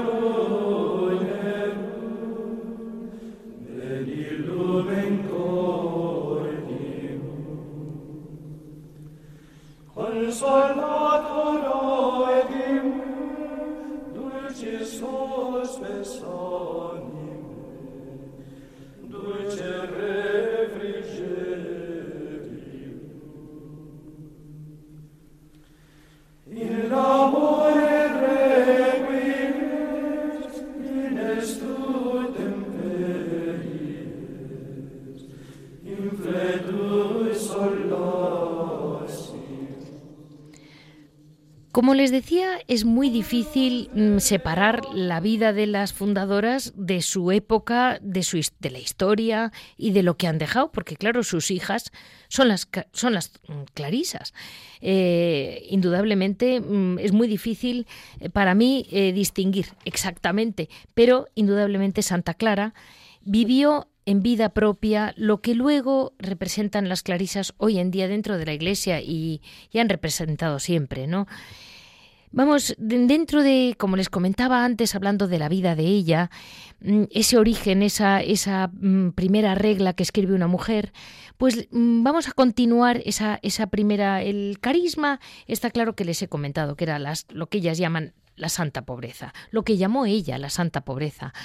Como 41.84 41.96
les 41.96 42.12
decía, 42.12 42.60
es 42.70 42.86
muy 42.86 43.10
difícil 43.10 43.90
mm, 43.94 44.20
separar 44.20 44.86
la 44.94 45.20
vida 45.20 45.52
de 45.52 45.68
las 45.68 45.92
fundadoras 45.92 46.72
de 46.78 47.02
su 47.02 47.30
época, 47.30 48.00
de, 48.02 48.24
su, 48.24 48.40
de 48.62 48.72
la 48.72 48.80
historia 48.80 49.52
y 49.76 49.92
de 49.92 50.02
lo 50.02 50.16
que 50.16 50.28
han 50.28 50.38
dejado, 50.38 50.72
porque 50.72 50.96
claro, 50.96 51.24
sus 51.24 51.52
hijas 51.52 51.92
son 52.30 52.48
las, 52.48 52.70
son 52.94 53.14
las 53.14 53.34
mm, 53.50 53.64
clarisas. 53.74 54.34
Eh, 54.80 55.68
indudablemente 55.72 56.62
mm, 56.62 57.00
es 57.00 57.12
muy 57.12 57.28
difícil 57.28 57.86
eh, 58.22 58.30
para 58.30 58.56
mí 58.56 58.88
eh, 58.90 59.12
distinguir 59.12 59.66
exactamente, 59.84 60.70
pero 60.94 61.28
indudablemente 61.36 62.02
Santa 62.02 62.34
Clara 62.34 62.74
vivió 63.26 63.90
en 64.06 64.22
vida 64.22 64.50
propia 64.50 65.14
lo 65.18 65.42
que 65.42 65.54
luego 65.54 66.14
representan 66.18 66.90
las 66.90 67.04
clarisas 67.04 67.54
hoy 67.58 67.80
en 67.80 67.92
día 67.92 68.08
dentro 68.08 68.38
de 68.38 68.46
la 68.46 68.54
Iglesia 68.54 69.02
y, 69.02 69.42
han 69.78 69.90
representado 69.90 70.60
siempre, 70.60 71.08
¿no? 71.08 71.28
Vamos, 72.36 72.74
dentro 72.80 73.44
de, 73.44 73.76
como 73.78 73.96
les 73.96 74.10
comentaba 74.10 74.66
antes, 74.66 74.96
hablando 74.96 75.28
de 75.28 75.38
la 75.38 75.50
vida 75.50 75.76
de 75.76 75.84
ella, 75.84 76.32
mm, 76.82 77.04
ese 77.12 77.38
origen, 77.38 77.84
esa, 77.84 78.24
esa 78.24 78.72
mm, 78.74 79.12
primera 79.12 79.54
regla 79.54 79.94
que 79.94 80.02
escribe 80.02 80.34
una 80.34 80.48
mujer, 80.48 80.94
pues 81.38 81.68
mm, 81.70 82.02
vamos 82.02 82.28
a 82.28 82.32
continuar 82.32 83.04
esa, 83.06 83.38
esa 83.44 83.68
primera, 83.68 84.24
el 84.24 84.58
carisma, 84.60 85.20
está 85.46 85.70
claro 85.70 85.96
que 85.96 86.06
les 86.06 86.24
he 86.24 86.28
comentado, 86.28 86.76
que 86.76 86.86
era 86.86 86.98
las, 86.98 87.28
lo 87.30 87.50
que 87.50 87.60
ellas 87.60 87.78
llaman 87.78 88.14
la 88.36 88.50
santa 88.50 88.84
pobreza, 88.84 89.32
lo 89.52 89.64
que 89.64 89.78
llamó 89.78 90.08
ella 90.08 90.40
la 90.40 90.50
santa 90.50 90.82
pobreza. 90.82 91.36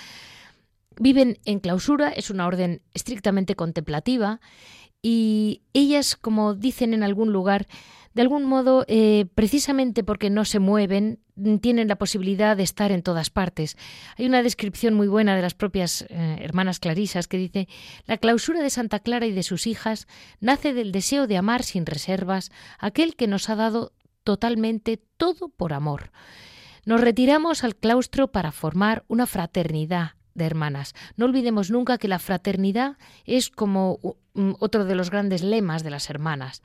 Viven 0.99 1.39
en 1.45 1.61
clausura, 1.61 2.09
es 2.09 2.31
una 2.31 2.47
orden 2.47 2.81
estrictamente 2.95 3.57
contemplativa 3.57 4.41
y 5.03 5.61
ellas, 5.75 6.17
como 6.17 6.55
dicen 6.55 6.95
en 6.95 7.03
algún 7.03 7.31
lugar, 7.31 7.67
de 8.15 8.23
algún 8.23 8.45
modo, 8.45 8.85
eh, 8.89 9.27
precisamente 9.35 10.05
porque 10.05 10.31
no 10.31 10.45
se 10.45 10.59
mueven, 10.59 11.21
tienen 11.61 11.89
la 11.89 11.97
posibilidad 11.97 12.57
de 12.57 12.63
estar 12.63 12.91
en 12.91 13.03
todas 13.03 13.31
partes. 13.31 13.77
Hay 14.17 14.27
una 14.27 14.43
descripción 14.43 14.95
muy 14.95 15.09
buena 15.09 15.37
de 15.37 15.43
las 15.43 15.55
propias 15.55 16.03
eh, 16.09 16.39
hermanas 16.41 16.81
clarisas 16.81 17.29
que 17.29 17.37
dice, 17.37 17.69
la 18.07 18.19
clausura 18.19 18.61
de 18.61 18.71
Santa 18.71 18.99
Clara 19.01 19.27
y 19.27 19.33
de 19.33 19.43
sus 19.43 19.67
hijas 19.67 20.09
nace 20.41 20.75
del 20.75 20.93
deseo 20.93 21.27
de 21.27 21.37
amar 21.37 21.63
sin 21.63 21.87
reservas 21.87 22.51
aquel 22.79 23.15
que 23.15 23.29
nos 23.29 23.49
ha 23.49 23.57
dado 23.57 23.93
totalmente 24.25 25.01
todo 25.17 25.49
por 25.49 25.73
amor. 25.73 26.11
Nos 26.85 27.01
retiramos 27.01 27.65
al 27.65 27.77
claustro 27.77 28.33
para 28.33 28.51
formar 28.51 29.05
una 29.09 29.27
fraternidad, 29.27 30.13
de 30.39 30.47
hermanas. 30.47 30.95
No 31.17 31.27
olvidemos 31.27 31.71
nunca 31.71 31.99
que 31.99 32.09
la 32.09 32.19
fraternidad 32.19 32.97
es 33.27 33.51
como 33.51 33.99
otro 34.59 34.87
de 34.87 34.95
los 34.95 35.11
grandes 35.11 35.43
lemas 35.43 35.83
de 35.83 35.91
las 35.91 36.09
hermanas. 36.09 36.63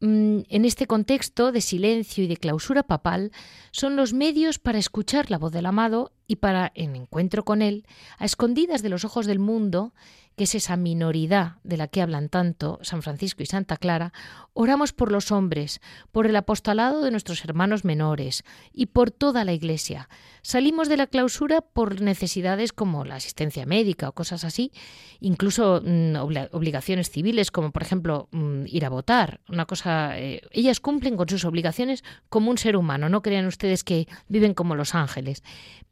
Mm, 0.00 0.40
en 0.48 0.64
este 0.64 0.86
contexto 0.86 1.50
de 1.50 1.60
silencio 1.60 2.22
y 2.22 2.28
de 2.28 2.36
clausura 2.36 2.84
papal, 2.84 3.32
son 3.72 3.96
los 3.96 4.12
medios 4.12 4.58
para 4.58 4.78
escuchar 4.78 5.30
la 5.30 5.38
voz 5.38 5.52
del 5.52 5.66
amado 5.66 6.12
y 6.28 6.36
para, 6.36 6.70
en 6.74 6.94
encuentro 6.94 7.44
con 7.44 7.62
él, 7.62 7.86
a 8.18 8.26
escondidas 8.26 8.82
de 8.82 8.90
los 8.90 9.04
ojos 9.04 9.26
del 9.26 9.40
mundo, 9.40 9.94
que 10.38 10.44
es 10.44 10.54
esa 10.54 10.76
minoridad 10.76 11.56
de 11.64 11.76
la 11.76 11.88
que 11.88 12.00
hablan 12.00 12.28
tanto 12.28 12.78
San 12.82 13.02
Francisco 13.02 13.42
y 13.42 13.46
Santa 13.46 13.76
Clara, 13.76 14.12
oramos 14.54 14.92
por 14.92 15.10
los 15.10 15.32
hombres, 15.32 15.80
por 16.12 16.26
el 16.26 16.36
apostolado 16.36 17.02
de 17.02 17.10
nuestros 17.10 17.44
hermanos 17.44 17.84
menores 17.84 18.44
y 18.72 18.86
por 18.86 19.10
toda 19.10 19.44
la 19.44 19.52
Iglesia. 19.52 20.08
Salimos 20.42 20.88
de 20.88 20.96
la 20.96 21.08
clausura 21.08 21.60
por 21.60 22.00
necesidades 22.00 22.72
como 22.72 23.04
la 23.04 23.16
asistencia 23.16 23.66
médica 23.66 24.08
o 24.08 24.12
cosas 24.12 24.44
así, 24.44 24.70
incluso 25.18 25.82
mm, 25.84 26.16
obligaciones 26.52 27.10
civiles 27.10 27.50
como 27.50 27.72
por 27.72 27.82
ejemplo 27.82 28.28
mm, 28.30 28.64
ir 28.66 28.84
a 28.84 28.90
votar. 28.90 29.40
Una 29.48 29.66
cosa, 29.66 30.18
eh, 30.18 30.42
ellas 30.52 30.78
cumplen 30.78 31.16
con 31.16 31.28
sus 31.28 31.44
obligaciones 31.44 32.04
como 32.28 32.50
un 32.50 32.58
ser 32.58 32.76
humano. 32.76 33.08
No 33.08 33.22
crean 33.22 33.46
ustedes 33.46 33.82
que 33.82 34.06
viven 34.28 34.54
como 34.54 34.76
los 34.76 34.94
ángeles, 34.94 35.42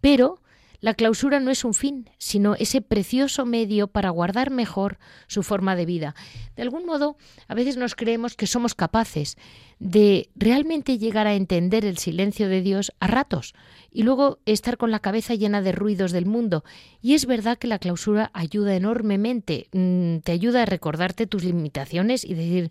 pero 0.00 0.25
la 0.80 0.94
clausura 0.94 1.40
no 1.40 1.50
es 1.50 1.64
un 1.64 1.74
fin, 1.74 2.10
sino 2.18 2.54
ese 2.54 2.80
precioso 2.80 3.46
medio 3.46 3.88
para 3.88 4.10
guardar 4.10 4.50
mejor 4.50 4.98
su 5.26 5.42
forma 5.42 5.76
de 5.76 5.86
vida. 5.86 6.14
De 6.54 6.62
algún 6.62 6.86
modo, 6.86 7.16
a 7.48 7.54
veces 7.54 7.76
nos 7.76 7.94
creemos 7.94 8.34
que 8.34 8.46
somos 8.46 8.74
capaces 8.74 9.36
de 9.78 10.30
realmente 10.34 10.98
llegar 10.98 11.26
a 11.26 11.34
entender 11.34 11.84
el 11.84 11.98
silencio 11.98 12.48
de 12.48 12.62
Dios 12.62 12.92
a 12.98 13.06
ratos 13.06 13.54
y 13.92 14.02
luego 14.02 14.38
estar 14.46 14.76
con 14.78 14.90
la 14.90 15.00
cabeza 15.00 15.34
llena 15.34 15.62
de 15.62 15.72
ruidos 15.72 16.12
del 16.12 16.26
mundo. 16.26 16.64
Y 17.02 17.14
es 17.14 17.26
verdad 17.26 17.58
que 17.58 17.66
la 17.66 17.78
clausura 17.78 18.30
ayuda 18.32 18.74
enormemente, 18.74 19.68
mm, 19.72 20.18
te 20.18 20.32
ayuda 20.32 20.62
a 20.62 20.66
recordarte 20.66 21.26
tus 21.26 21.44
limitaciones 21.44 22.24
y 22.24 22.34
decir, 22.34 22.70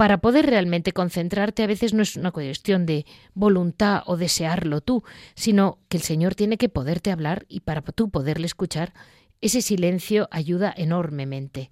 para 0.00 0.16
poder 0.22 0.46
realmente 0.46 0.92
concentrarte 0.92 1.62
a 1.62 1.66
veces 1.66 1.92
no 1.92 2.02
es 2.02 2.16
una 2.16 2.30
cuestión 2.30 2.86
de 2.86 3.04
voluntad 3.34 4.02
o 4.06 4.16
desearlo 4.16 4.80
tú, 4.80 5.04
sino 5.34 5.76
que 5.90 5.98
el 5.98 6.02
Señor 6.02 6.34
tiene 6.34 6.56
que 6.56 6.70
poderte 6.70 7.10
hablar 7.12 7.44
y 7.50 7.60
para 7.60 7.82
tú 7.82 8.08
poderle 8.08 8.46
escuchar, 8.46 8.94
ese 9.42 9.60
silencio 9.60 10.26
ayuda 10.30 10.72
enormemente. 10.74 11.68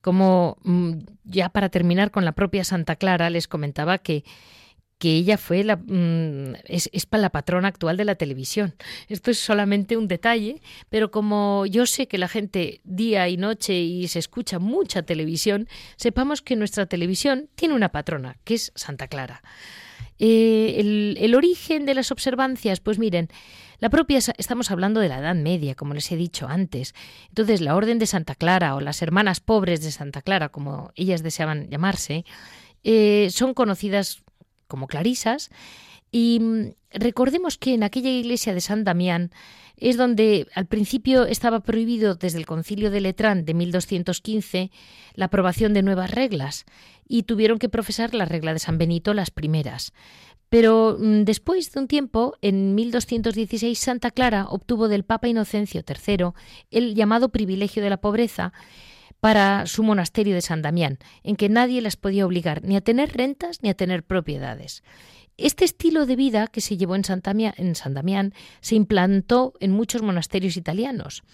Como 0.00 0.58
mm, 0.62 0.98
ya 1.24 1.48
para 1.48 1.70
terminar 1.70 2.12
con 2.12 2.24
la 2.24 2.30
propia 2.30 2.62
Santa 2.62 2.94
Clara, 2.94 3.30
les 3.30 3.48
comentaba 3.48 3.98
que 3.98 4.22
que 4.98 5.14
ella 5.14 5.36
fue 5.36 5.62
la, 5.64 5.76
mm, 5.76 6.54
es, 6.64 6.88
es, 6.92 7.06
la 7.10 7.30
patrona 7.30 7.68
actual 7.68 7.96
de 7.96 8.04
la 8.04 8.14
televisión. 8.14 8.74
Esto 9.08 9.30
es 9.30 9.38
solamente 9.38 9.96
un 9.96 10.08
detalle, 10.08 10.62
pero 10.88 11.10
como 11.10 11.66
yo 11.66 11.86
sé 11.86 12.08
que 12.08 12.18
la 12.18 12.28
gente 12.28 12.80
día 12.84 13.28
y 13.28 13.36
noche 13.36 13.74
y 13.74 14.08
se 14.08 14.18
escucha 14.18 14.58
mucha 14.58 15.02
televisión, 15.02 15.68
sepamos 15.96 16.42
que 16.42 16.56
nuestra 16.56 16.86
televisión 16.86 17.48
tiene 17.54 17.74
una 17.74 17.90
patrona, 17.90 18.36
que 18.44 18.54
es 18.54 18.72
Santa 18.74 19.08
Clara. 19.08 19.42
Eh, 20.18 21.16
el, 21.20 21.34
origen 21.34 21.84
de 21.84 21.94
las 21.94 22.10
observancias, 22.10 22.80
pues 22.80 22.98
miren, 22.98 23.28
la 23.78 23.90
propia, 23.90 24.18
estamos 24.38 24.70
hablando 24.70 25.00
de 25.00 25.08
la 25.08 25.18
Edad 25.18 25.34
Media, 25.34 25.74
como 25.74 25.92
les 25.92 26.10
he 26.10 26.16
dicho 26.16 26.48
antes. 26.48 26.94
Entonces, 27.28 27.60
la 27.60 27.76
Orden 27.76 27.98
de 27.98 28.06
Santa 28.06 28.34
Clara 28.34 28.74
o 28.74 28.80
las 28.80 29.02
Hermanas 29.02 29.40
Pobres 29.40 29.82
de 29.82 29.90
Santa 29.90 30.22
Clara, 30.22 30.48
como 30.48 30.90
ellas 30.94 31.22
deseaban 31.22 31.68
llamarse, 31.68 32.24
eh, 32.84 33.28
son 33.30 33.52
conocidas 33.52 34.22
como 34.66 34.86
clarisas. 34.86 35.50
Y 36.10 36.40
mm, 36.40 36.74
recordemos 36.92 37.58
que 37.58 37.74
en 37.74 37.82
aquella 37.82 38.10
iglesia 38.10 38.54
de 38.54 38.60
San 38.60 38.84
Damián 38.84 39.30
es 39.76 39.96
donde 39.96 40.46
al 40.54 40.66
principio 40.66 41.26
estaba 41.26 41.60
prohibido 41.60 42.14
desde 42.14 42.38
el 42.38 42.46
concilio 42.46 42.90
de 42.90 43.00
Letrán 43.00 43.44
de 43.44 43.54
1215 43.54 44.70
la 45.14 45.26
aprobación 45.26 45.74
de 45.74 45.82
nuevas 45.82 46.10
reglas 46.10 46.64
y 47.06 47.24
tuvieron 47.24 47.58
que 47.58 47.68
profesar 47.68 48.14
la 48.14 48.24
regla 48.24 48.52
de 48.52 48.58
San 48.58 48.78
Benito 48.78 49.12
las 49.14 49.30
primeras. 49.30 49.92
Pero 50.48 50.96
mm, 50.98 51.24
después 51.24 51.72
de 51.72 51.80
un 51.80 51.88
tiempo, 51.88 52.34
en 52.40 52.74
1216, 52.74 53.78
Santa 53.78 54.10
Clara 54.10 54.46
obtuvo 54.48 54.88
del 54.88 55.04
Papa 55.04 55.28
Inocencio 55.28 55.82
III 55.86 56.28
el 56.70 56.94
llamado 56.94 57.30
privilegio 57.30 57.82
de 57.82 57.90
la 57.90 58.00
pobreza, 58.00 58.52
para 59.20 59.66
su 59.66 59.82
monasterio 59.82 60.34
de 60.34 60.40
San 60.40 60.62
Damián, 60.62 60.98
en 61.22 61.36
que 61.36 61.48
nadie 61.48 61.80
las 61.80 61.96
podía 61.96 62.26
obligar 62.26 62.62
ni 62.62 62.76
a 62.76 62.80
tener 62.80 63.16
rentas 63.16 63.62
ni 63.62 63.70
a 63.70 63.74
tener 63.74 64.04
propiedades. 64.04 64.82
Este 65.36 65.64
estilo 65.64 66.06
de 66.06 66.16
vida 66.16 66.46
que 66.46 66.60
se 66.60 66.76
llevó 66.76 66.94
en 66.94 67.04
San, 67.04 67.20
Damián, 67.22 68.34
se 68.60 68.74
implantó 68.74 69.52
en 69.60 69.70
muchos 69.72 70.02
monasterios 70.02 70.56
italianos. 70.56 71.24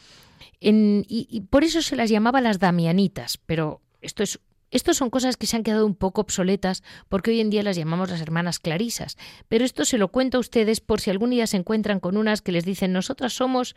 y, 0.60 1.40
por 1.50 1.64
eso 1.64 1.82
se 1.82 1.96
las 1.96 2.10
llamaba 2.10 2.40
las 2.40 2.58
damianitas, 2.58 3.38
pero 3.38 3.80
esto 4.00 4.22
es 4.22 4.40
estos 4.72 4.96
son 4.96 5.10
cosas 5.10 5.36
que 5.36 5.46
se 5.46 5.54
han 5.54 5.62
quedado 5.62 5.84
un 5.84 5.94
poco 5.94 6.22
obsoletas 6.22 6.82
porque 7.10 7.30
hoy 7.30 7.40
en 7.40 7.50
día 7.50 7.62
las 7.62 7.76
llamamos 7.76 8.10
las 8.10 8.22
hermanas 8.22 8.58
clarisas. 8.58 9.18
Pero 9.48 9.66
esto 9.66 9.84
se 9.84 9.98
lo 9.98 10.08
cuento 10.08 10.38
a 10.38 10.40
ustedes 10.40 10.80
por 10.80 11.00
si 11.00 11.10
algún 11.10 11.30
día 11.30 11.46
se 11.46 11.58
encuentran 11.58 12.00
con 12.00 12.16
unas 12.16 12.40
que 12.40 12.52
les 12.52 12.64
dicen 12.64 12.92
nosotras 12.92 13.34
somos 13.34 13.76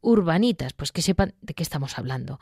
urbanitas, 0.00 0.72
pues 0.72 0.92
que 0.92 1.02
sepan 1.02 1.34
de 1.42 1.54
qué 1.54 1.64
estamos 1.64 1.98
hablando. 1.98 2.38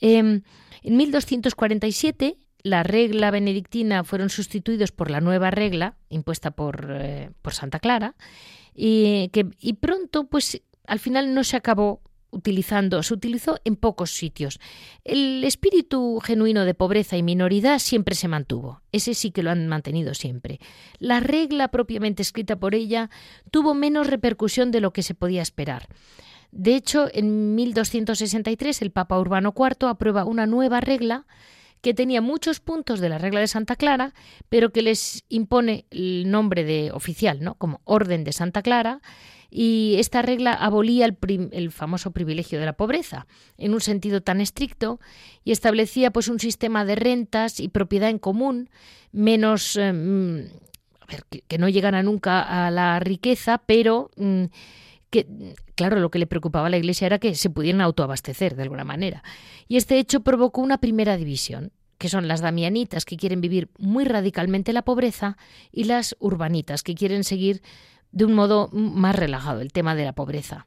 Em, 0.00 0.42
en 0.82 0.96
1247 0.96 2.36
la 2.62 2.82
regla 2.82 3.30
benedictina 3.30 4.02
fueron 4.04 4.28
sustituidos 4.28 4.92
por 4.92 5.10
la 5.10 5.20
nueva 5.20 5.50
regla 5.50 5.96
impuesta 6.08 6.50
por, 6.50 6.88
eh, 6.90 7.30
Santa 7.50 7.78
Clara 7.78 8.16
y, 8.74 9.30
y 9.60 9.72
pronto 9.74 10.24
pues 10.24 10.62
al 10.86 10.98
final 10.98 11.32
no 11.34 11.44
se 11.44 11.56
acabó 11.56 12.00
utilizando, 12.30 13.02
se 13.02 13.14
utilizó 13.14 13.58
en 13.64 13.76
pocos 13.76 14.10
sitios. 14.10 14.60
El 15.04 15.42
espíritu 15.44 16.20
genuino 16.22 16.64
de 16.64 16.74
pobreza 16.74 17.16
y 17.16 17.22
minoridad 17.22 17.78
siempre 17.78 18.14
se 18.14 18.28
mantuvo, 18.28 18.82
ese 18.92 19.14
sí 19.14 19.30
que 19.30 19.42
lo 19.42 19.50
han 19.50 19.68
mantenido 19.68 20.14
siempre. 20.14 20.60
La 20.98 21.20
regla 21.20 21.68
propiamente 21.68 22.22
escrita 22.22 22.56
por 22.56 22.74
ella 22.74 23.10
tuvo 23.50 23.74
menos 23.74 24.06
repercusión 24.06 24.70
de 24.70 24.80
lo 24.80 24.92
que 24.92 25.02
se 25.02 25.14
podía 25.14 25.42
esperar. 25.42 25.88
De 26.52 26.74
hecho, 26.74 27.08
en 27.12 27.54
1263 27.54 28.82
el 28.82 28.90
Papa 28.90 29.18
Urbano 29.18 29.54
IV 29.56 29.88
aprueba 29.88 30.24
una 30.24 30.46
nueva 30.46 30.80
regla 30.80 31.26
que 31.82 31.94
tenía 31.94 32.20
muchos 32.20 32.60
puntos 32.60 33.00
de 33.00 33.08
la 33.08 33.18
regla 33.18 33.40
de 33.40 33.46
Santa 33.46 33.76
Clara, 33.76 34.14
pero 34.48 34.72
que 34.72 34.82
les 34.82 35.24
impone 35.28 35.86
el 35.90 36.30
nombre 36.30 36.64
de 36.64 36.90
oficial, 36.92 37.38
¿no? 37.40 37.54
como 37.54 37.80
Orden 37.84 38.24
de 38.24 38.32
Santa 38.32 38.62
Clara, 38.62 39.00
y 39.50 39.94
esta 39.98 40.22
regla 40.22 40.52
abolía 40.52 41.06
el, 41.06 41.70
famoso 41.70 42.10
privilegio 42.10 42.58
de 42.58 42.66
la 42.66 42.72
pobreza 42.72 43.26
en 43.56 43.72
un 43.72 43.80
sentido 43.80 44.20
tan 44.20 44.40
estricto 44.40 45.00
y 45.44 45.52
establecía 45.52 46.10
pues 46.10 46.28
un 46.28 46.40
sistema 46.40 46.84
de 46.84 46.96
rentas 46.96 47.60
y 47.60 47.68
propiedad 47.68 48.10
en 48.10 48.18
común 48.18 48.68
menos 49.12 49.78
mm, 49.80 50.40
que, 51.46 51.58
no 51.58 51.68
llegara 51.68 52.02
nunca 52.02 52.66
a 52.66 52.70
la 52.70 52.98
riqueza, 52.98 53.62
pero 53.64 54.10
mm, 54.16 54.44
que 55.24 55.54
claro, 55.74 56.00
lo 56.00 56.10
que 56.10 56.18
le 56.18 56.26
preocupaba 56.26 56.66
a 56.66 56.70
la 56.70 56.76
Iglesia 56.76 57.06
era 57.06 57.18
que 57.18 57.34
se 57.34 57.50
pudieran 57.50 57.80
autoabastecer 57.80 58.56
de 58.56 58.62
alguna 58.62 58.84
manera. 58.84 59.22
Y 59.68 59.76
este 59.76 59.98
hecho 59.98 60.20
provocó 60.20 60.60
una 60.60 60.78
primera 60.78 61.16
división 61.16 61.72
que 61.98 62.08
son 62.08 62.28
las 62.28 62.40
damianitas 62.42 63.04
que 63.04 63.16
quieren 63.16 63.40
vivir 63.40 63.70
muy 63.78 64.04
radicalmente 64.04 64.72
la 64.72 64.82
pobreza 64.82 65.38
y 65.72 65.84
las 65.84 66.14
urbanitas 66.18 66.82
que 66.82 66.94
quieren 66.94 67.24
seguir 67.24 67.62
de 68.12 68.24
un 68.24 68.34
modo 68.34 68.68
más 68.72 69.16
relajado 69.16 69.60
el 69.60 69.72
tema 69.72 69.94
de 69.94 70.04
la 70.04 70.12
pobreza. 70.12 70.66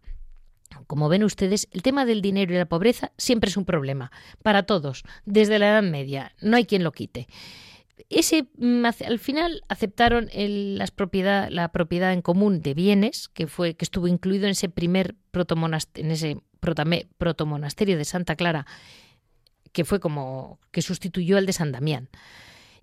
Como 0.88 1.10
ven 1.10 1.24
ustedes, 1.24 1.68
el 1.72 1.84
tema 1.84 2.06
del 2.06 2.22
dinero 2.22 2.54
y 2.54 2.58
la 2.58 2.66
pobreza 2.66 3.12
siempre 3.18 3.50
es 3.50 3.58
un 3.58 3.66
problema 3.66 4.12
para 4.42 4.64
todos, 4.64 5.04
desde 5.26 5.60
la 5.60 5.70
Edad 5.70 5.84
Media. 5.84 6.34
No 6.42 6.58
hay 6.58 6.66
quien 6.66 6.84
lo 6.84 6.92
quite. 6.92 7.28
Ese, 8.10 8.48
mm, 8.58 8.86
al 8.86 9.20
final 9.20 9.64
aceptaron 9.68 10.30
las 10.34 10.92
propiedad, 10.92 11.50
la 11.50 11.72
propiedad 11.72 12.14
en 12.14 12.22
común 12.22 12.62
de 12.62 12.74
bienes, 12.74 13.30
que 13.30 13.48
fue 13.48 13.76
que 13.76 13.86
estuvo 13.86 14.08
incluido 14.08 14.46
en 14.46 14.52
ese 14.52 14.70
primer 14.70 15.16
en 15.34 16.12
ese 16.12 16.38
protomonasterio 17.18 17.98
de 17.98 18.06
Santa 18.06 18.36
Clara, 18.36 18.66
que 19.72 19.86
fue 19.86 20.00
como 20.00 20.60
que 20.72 20.82
sustituyó 20.82 21.38
al 21.38 21.46
de 21.46 21.54
San 21.54 21.72
Damián. 21.72 22.10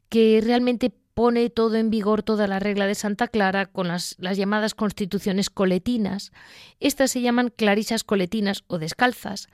que 0.09 0.41
realmente 0.43 0.93
pone 1.15 1.49
todo 1.49 1.75
en 1.75 1.89
vigor, 1.89 2.23
toda 2.23 2.45
la 2.45 2.59
regla 2.59 2.87
de 2.87 2.95
Santa 2.95 3.27
Clara 3.29 3.65
con 3.65 3.87
las, 3.87 4.17
llamadas 4.17 4.75
constituciones 4.75 5.49
coletinas. 5.49 6.31
Estas 6.79 7.11
se 7.11 7.21
llaman 7.21 7.53
clarisas 7.55 8.03
coletinas 8.03 8.63
o 8.67 8.77
descalzas. 8.77 9.47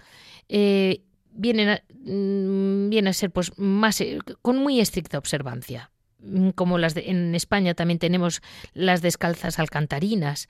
Eh, 0.49 1.03
vienen 1.33 1.69
a, 1.69 1.83
mm, 2.03 3.07
a 3.07 3.13
ser 3.13 3.31
pues 3.31 3.57
más 3.57 4.01
eh, 4.01 4.19
con 4.41 4.57
muy 4.57 4.79
estricta 4.79 5.17
observancia 5.17 5.91
mm, 6.19 6.49
como 6.49 6.77
las 6.77 6.93
de, 6.93 7.09
en 7.09 7.35
España 7.35 7.73
también 7.73 7.99
tenemos 7.99 8.41
las 8.73 9.01
descalzas 9.01 9.59
alcantarinas 9.59 10.49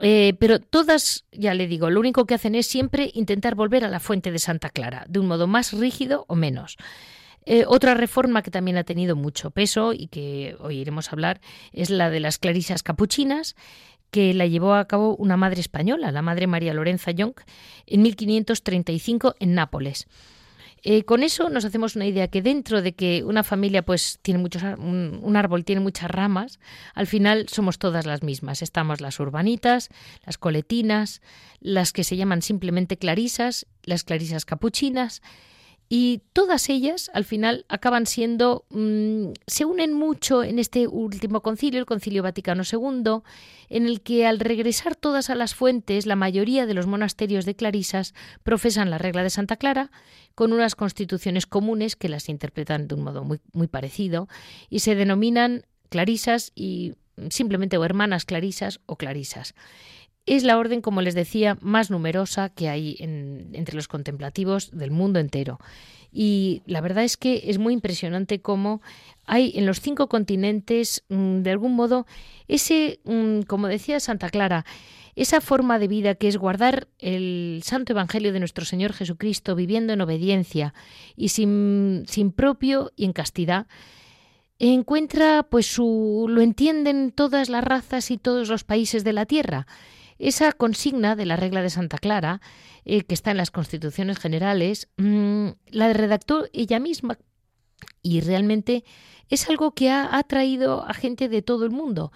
eh, 0.00 0.34
pero 0.38 0.58
todas, 0.58 1.24
ya 1.32 1.54
le 1.54 1.66
digo, 1.66 1.90
lo 1.90 2.00
único 2.00 2.26
que 2.26 2.34
hacen 2.34 2.54
es 2.54 2.66
siempre 2.66 3.10
intentar 3.14 3.54
volver 3.54 3.84
a 3.84 3.88
la 3.88 4.00
fuente 4.00 4.32
de 4.32 4.38
Santa 4.38 4.70
Clara, 4.70 5.04
de 5.08 5.20
un 5.20 5.26
modo 5.26 5.46
más 5.46 5.72
rígido 5.72 6.24
o 6.28 6.34
menos. 6.34 6.76
Eh, 7.46 7.64
otra 7.66 7.94
reforma 7.94 8.42
que 8.42 8.50
también 8.50 8.78
ha 8.78 8.84
tenido 8.84 9.16
mucho 9.16 9.50
peso 9.50 9.92
y 9.92 10.06
que 10.08 10.56
hoy 10.60 10.78
iremos 10.78 11.08
a 11.08 11.12
hablar 11.12 11.40
es 11.72 11.90
la 11.90 12.10
de 12.10 12.20
las 12.20 12.38
clarisas 12.38 12.82
capuchinas, 12.82 13.54
que 14.10 14.32
la 14.32 14.46
llevó 14.46 14.74
a 14.74 14.86
cabo 14.86 15.16
una 15.16 15.36
madre 15.36 15.60
española, 15.60 16.12
la 16.12 16.22
madre 16.22 16.46
María 16.46 16.72
Lorenza 16.72 17.10
Young, 17.10 17.34
en 17.86 18.02
1535 18.02 19.34
en 19.40 19.54
Nápoles. 19.54 20.06
Eh, 20.86 21.04
con 21.04 21.22
eso 21.22 21.48
nos 21.48 21.64
hacemos 21.64 21.96
una 21.96 22.04
idea 22.04 22.28
que 22.28 22.42
dentro 22.42 22.82
de 22.82 22.92
que 22.92 23.24
una 23.24 23.42
familia 23.42 23.82
pues 23.82 24.18
tiene 24.20 24.38
muchos 24.38 24.62
un, 24.62 25.34
árbol 25.34 25.64
tiene 25.64 25.80
muchas 25.80 26.10
ramas, 26.10 26.60
al 26.92 27.06
final 27.06 27.46
somos 27.48 27.78
todas 27.78 28.04
las 28.04 28.22
mismas. 28.22 28.60
Estamos 28.60 29.00
las 29.00 29.18
urbanitas, 29.18 29.88
las 30.26 30.36
coletinas, 30.36 31.22
las 31.60 31.92
que 31.94 32.04
se 32.04 32.18
llaman 32.18 32.42
simplemente 32.42 32.98
clarisas, 32.98 33.66
las 33.82 34.04
clarisas 34.04 34.44
capuchinas 34.44 35.22
y 35.88 36.22
todas 36.32 36.68
ellas 36.70 37.10
al 37.14 37.24
final 37.24 37.66
acaban 37.68 38.06
siendo, 38.06 38.64
mm, 38.70 39.32
se 39.46 39.64
unen 39.64 39.92
mucho 39.92 40.42
en 40.42 40.58
este 40.58 40.86
último 40.86 41.42
concilio, 41.42 41.80
el 41.80 41.86
Concilio 41.86 42.22
Vaticano 42.22 42.62
II, 42.70 43.22
en 43.68 43.86
el 43.86 44.00
que 44.00 44.26
al 44.26 44.40
regresar 44.40 44.96
todas 44.96 45.30
a 45.30 45.34
las 45.34 45.54
fuentes, 45.54 46.06
la 46.06 46.16
mayoría 46.16 46.66
de 46.66 46.74
los 46.74 46.86
monasterios 46.86 47.44
de 47.44 47.54
clarisas 47.54 48.14
profesan 48.42 48.90
la 48.90 48.98
regla 48.98 49.22
de 49.22 49.30
Santa 49.30 49.56
Clara, 49.56 49.90
con 50.34 50.52
unas 50.52 50.74
constituciones 50.74 51.46
comunes 51.46 51.96
que 51.96 52.08
las 52.08 52.28
interpretan 52.28 52.88
de 52.88 52.94
un 52.94 53.02
modo 53.02 53.24
muy, 53.24 53.40
muy 53.52 53.68
parecido, 53.68 54.28
y 54.70 54.80
se 54.80 54.94
denominan 54.94 55.64
clarisas 55.90 56.52
y 56.54 56.94
simplemente 57.30 57.76
o 57.76 57.84
hermanas 57.84 58.24
clarisas 58.24 58.80
o 58.86 58.96
clarisas. 58.96 59.54
Es 60.26 60.42
la 60.42 60.56
orden, 60.58 60.80
como 60.80 61.02
les 61.02 61.14
decía, 61.14 61.58
más 61.60 61.90
numerosa 61.90 62.48
que 62.48 62.68
hay 62.68 62.96
entre 62.98 63.76
los 63.76 63.88
contemplativos 63.88 64.70
del 64.70 64.90
mundo 64.90 65.20
entero. 65.20 65.58
Y 66.10 66.62
la 66.64 66.80
verdad 66.80 67.04
es 67.04 67.16
que 67.16 67.42
es 67.46 67.58
muy 67.58 67.74
impresionante 67.74 68.40
cómo 68.40 68.80
hay 69.26 69.52
en 69.56 69.66
los 69.66 69.80
cinco 69.80 70.08
continentes, 70.08 71.04
mm, 71.08 71.42
de 71.42 71.50
algún 71.50 71.74
modo, 71.74 72.06
ese, 72.46 73.00
mm, 73.04 73.42
como 73.42 73.66
decía 73.66 73.98
Santa 74.00 74.30
Clara, 74.30 74.64
esa 75.16 75.40
forma 75.40 75.78
de 75.78 75.88
vida 75.88 76.14
que 76.14 76.28
es 76.28 76.36
guardar 76.36 76.88
el 76.98 77.60
santo 77.64 77.92
evangelio 77.92 78.32
de 78.32 78.38
nuestro 78.38 78.64
Señor 78.64 78.92
Jesucristo 78.92 79.54
viviendo 79.54 79.92
en 79.92 80.00
obediencia 80.00 80.72
y 81.16 81.28
sin, 81.28 82.04
sin 82.08 82.32
propio 82.32 82.92
y 82.96 83.04
en 83.04 83.12
castidad, 83.12 83.66
encuentra 84.58 85.44
pues 85.44 85.66
su 85.66 86.26
lo 86.28 86.40
entienden 86.40 87.12
todas 87.12 87.48
las 87.48 87.64
razas 87.64 88.10
y 88.10 88.18
todos 88.18 88.48
los 88.48 88.64
países 88.64 89.04
de 89.04 89.12
la 89.12 89.26
tierra 89.26 89.66
esa 90.24 90.52
consigna 90.52 91.16
de 91.16 91.26
la 91.26 91.36
regla 91.36 91.62
de 91.62 91.70
Santa 91.70 91.98
Clara, 91.98 92.40
eh, 92.84 93.02
que 93.02 93.14
está 93.14 93.30
en 93.30 93.36
las 93.36 93.50
constituciones 93.50 94.18
generales, 94.18 94.88
mm, 94.96 95.48
la 95.66 95.92
redactó 95.92 96.46
ella 96.52 96.80
misma 96.80 97.18
y 98.02 98.20
realmente 98.20 98.84
es 99.28 99.48
algo 99.48 99.72
que 99.72 99.90
ha 99.90 100.16
atraído 100.16 100.84
a 100.86 100.94
gente 100.94 101.28
de 101.28 101.42
todo 101.42 101.64
el 101.64 101.70
mundo. 101.70 102.10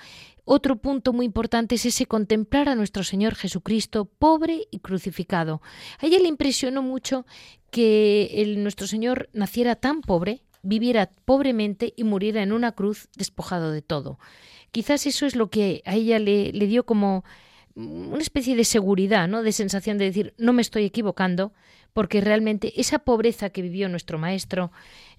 Otro 0.44 0.76
punto 0.76 1.12
muy 1.12 1.26
importante 1.26 1.74
es 1.74 1.84
ese 1.84 2.06
contemplar 2.06 2.70
a 2.70 2.74
nuestro 2.74 3.04
Señor 3.04 3.34
Jesucristo 3.34 4.06
pobre 4.06 4.66
y 4.70 4.78
crucificado. 4.78 5.60
A 5.98 6.06
ella 6.06 6.18
le 6.18 6.28
impresionó 6.28 6.82
mucho 6.82 7.26
que 7.70 8.30
el, 8.36 8.62
nuestro 8.62 8.86
Señor 8.86 9.28
naciera 9.34 9.76
tan 9.76 10.00
pobre, 10.00 10.44
viviera 10.62 11.10
pobremente 11.26 11.92
y 11.94 12.04
muriera 12.04 12.42
en 12.42 12.52
una 12.52 12.72
cruz 12.72 13.10
despojado 13.16 13.70
de 13.70 13.82
todo. 13.82 14.18
Quizás 14.70 15.06
eso 15.06 15.26
es 15.26 15.36
lo 15.36 15.50
que 15.50 15.82
a 15.84 15.94
ella 15.94 16.18
le, 16.18 16.52
le 16.52 16.66
dio 16.66 16.86
como 16.86 17.24
una 17.74 18.18
especie 18.18 18.56
de 18.56 18.64
seguridad, 18.64 19.28
¿no? 19.28 19.42
de 19.42 19.52
sensación 19.52 19.98
de 19.98 20.06
decir, 20.06 20.34
no 20.38 20.52
me 20.52 20.62
estoy 20.62 20.84
equivocando, 20.84 21.52
porque 21.92 22.20
realmente 22.20 22.80
esa 22.80 23.00
pobreza 23.00 23.50
que 23.50 23.62
vivió 23.62 23.88
nuestro 23.88 24.18
maestro, 24.18 24.70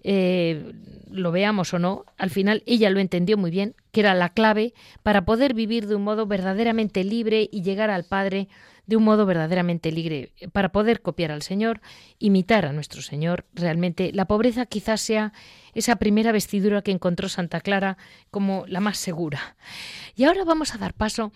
eh, 0.03 0.71
lo 1.11 1.31
veamos 1.31 1.73
o 1.73 1.79
no, 1.79 2.05
al 2.17 2.29
final 2.29 2.63
ella 2.65 2.89
lo 2.89 2.99
entendió 2.99 3.37
muy 3.37 3.51
bien, 3.51 3.75
que 3.91 3.99
era 4.01 4.13
la 4.13 4.29
clave 4.29 4.73
para 5.03 5.25
poder 5.25 5.53
vivir 5.53 5.87
de 5.87 5.95
un 5.95 6.03
modo 6.03 6.25
verdaderamente 6.25 7.03
libre 7.03 7.49
y 7.51 7.63
llegar 7.63 7.89
al 7.89 8.05
Padre 8.05 8.47
de 8.85 8.95
un 8.95 9.03
modo 9.03 9.27
verdaderamente 9.27 9.91
libre, 9.91 10.31
para 10.51 10.71
poder 10.71 11.01
copiar 11.01 11.31
al 11.31 11.43
Señor, 11.43 11.79
imitar 12.17 12.65
a 12.65 12.73
nuestro 12.73 13.03
Señor. 13.03 13.45
Realmente 13.53 14.11
la 14.13 14.25
pobreza 14.25 14.65
quizás 14.65 14.99
sea 15.01 15.31
esa 15.75 15.97
primera 15.97 16.31
vestidura 16.31 16.81
que 16.81 16.91
encontró 16.91 17.29
Santa 17.29 17.61
Clara 17.61 17.97
como 18.31 18.65
la 18.67 18.79
más 18.79 18.97
segura. 18.97 19.57
Y 20.15 20.23
ahora 20.23 20.43
vamos 20.43 20.73
a 20.73 20.79
dar 20.79 20.95
paso 20.95 21.31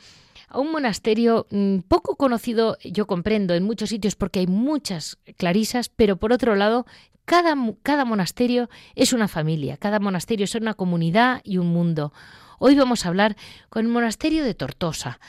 a 0.53 0.59
un 0.59 0.71
monasterio 0.71 1.47
mm, 1.49 1.79
poco 1.79 2.15
conocido, 2.15 2.77
yo 2.83 3.07
comprendo, 3.07 3.53
en 3.53 3.63
muchos 3.63 3.89
sitios 3.89 4.15
porque 4.15 4.39
hay 4.39 4.47
muchas 4.47 5.17
clarisas, 5.37 5.89
pero 5.89 6.17
por 6.17 6.31
otro 6.31 6.55
lado, 6.55 6.85
cada, 7.25 7.55
cada 7.81 8.05
monasterio 8.05 8.69
es 8.95 9.13
una 9.13 9.27
familia, 9.27 9.77
cada 9.77 9.99
monasterio 9.99 10.45
es 10.45 10.55
una 10.55 10.73
comunidad 10.73 11.41
y 11.43 11.57
un 11.57 11.67
mundo. 11.67 12.13
Hoy 12.59 12.75
vamos 12.75 13.05
a 13.05 13.09
hablar 13.09 13.35
con 13.69 13.85
el 13.85 13.91
monasterio 13.91 14.45
de 14.45 14.53
Tortosa. 14.53 15.19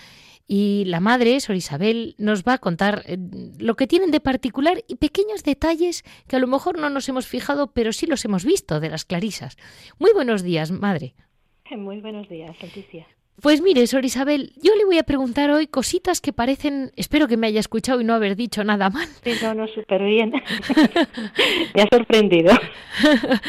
Y 0.46 0.84
la 0.86 1.00
madre, 1.00 1.40
Sor 1.40 1.56
Isabel, 1.56 2.14
nos 2.18 2.44
va 2.44 2.54
a 2.54 2.58
contar 2.58 3.02
eh, 3.06 3.16
lo 3.58 3.76
que 3.76 3.86
tienen 3.86 4.10
de 4.10 4.20
particular 4.20 4.84
y 4.86 4.96
pequeños 4.96 5.42
detalles 5.42 6.04
que 6.28 6.36
a 6.36 6.38
lo 6.38 6.46
mejor 6.46 6.78
no 6.78 6.90
nos 6.90 7.08
hemos 7.08 7.26
fijado, 7.26 7.72
pero 7.72 7.94
sí 7.94 8.06
los 8.06 8.24
hemos 8.26 8.44
visto 8.44 8.78
de 8.78 8.90
las 8.90 9.06
clarisas. 9.06 9.56
Muy 9.98 10.12
buenos 10.12 10.42
días, 10.42 10.70
madre. 10.70 11.14
Muy 11.70 12.00
buenos 12.00 12.28
días, 12.28 12.60
Leticia. 12.60 13.06
Pues 13.40 13.60
mire, 13.60 13.86
Sor 13.86 14.04
Isabel, 14.04 14.52
yo 14.62 14.74
le 14.76 14.84
voy 14.84 14.98
a 14.98 15.02
preguntar 15.02 15.50
hoy 15.50 15.66
cositas 15.66 16.20
que 16.20 16.32
parecen, 16.32 16.92
espero 16.96 17.28
que 17.28 17.36
me 17.36 17.46
haya 17.46 17.60
escuchado 17.60 18.00
y 18.00 18.04
no 18.04 18.14
haber 18.14 18.36
dicho 18.36 18.64
nada 18.64 18.90
mal. 18.90 19.08
Sí, 19.22 19.32
no, 19.42 19.54
no, 19.54 19.66
súper 19.68 20.02
bien. 20.02 20.32
me 21.74 21.82
ha 21.82 21.88
sorprendido. 21.90 22.52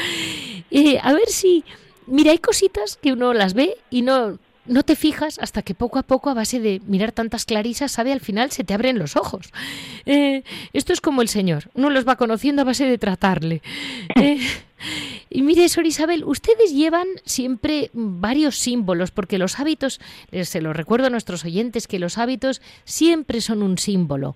Eh, 0.72 1.00
a 1.02 1.14
ver 1.14 1.28
si, 1.28 1.64
mira, 2.08 2.32
hay 2.32 2.40
cositas 2.40 2.98
que 2.98 3.14
uno 3.14 3.34
las 3.34 3.54
ve 3.54 3.78
y 3.92 4.02
no, 4.02 4.40
no 4.66 4.84
te 4.84 4.96
fijas 4.96 5.40
hasta 5.40 5.62
que 5.62 5.76
poco 5.76 6.00
a 6.00 6.04
poco, 6.04 6.30
a 6.30 6.34
base 6.34 6.60
de 6.60 6.82
mirar 6.86 7.12
tantas 7.12 7.46
clarisas, 7.46 7.92
sabe, 7.92 8.12
al 8.12 8.20
final 8.20 8.52
se 8.52 8.64
te 8.64 8.74
abren 8.74 9.00
los 9.00 9.16
ojos. 9.16 9.52
Eh, 10.06 10.44
esto 10.74 10.94
es 10.94 11.02
como 11.02 11.22
el 11.22 11.30
Señor, 11.30 11.70
uno 11.74 11.90
los 11.90 12.08
va 12.08 12.16
conociendo 12.16 12.62
a 12.62 12.66
base 12.66 12.86
de 12.86 12.98
tratarle. 12.98 13.62
Eh, 14.18 14.40
y 15.30 15.42
mire, 15.42 15.68
Sor 15.68 15.86
Isabel, 15.86 16.24
ustedes 16.26 16.72
llevan 16.72 17.08
siempre 17.26 17.90
varios 17.94 18.58
símbolos, 18.58 19.12
porque 19.12 19.38
los 19.38 19.60
hábitos, 19.60 20.00
se 20.44 20.62
lo 20.62 20.74
recuerdo 20.74 21.08
a 21.08 21.10
nuestros 21.10 21.44
oyentes, 21.44 21.88
que 21.88 21.98
los 21.98 22.18
hábitos 22.18 22.62
siempre 22.84 23.42
son 23.42 23.64
un 23.64 23.78
símbolo. 23.78 24.36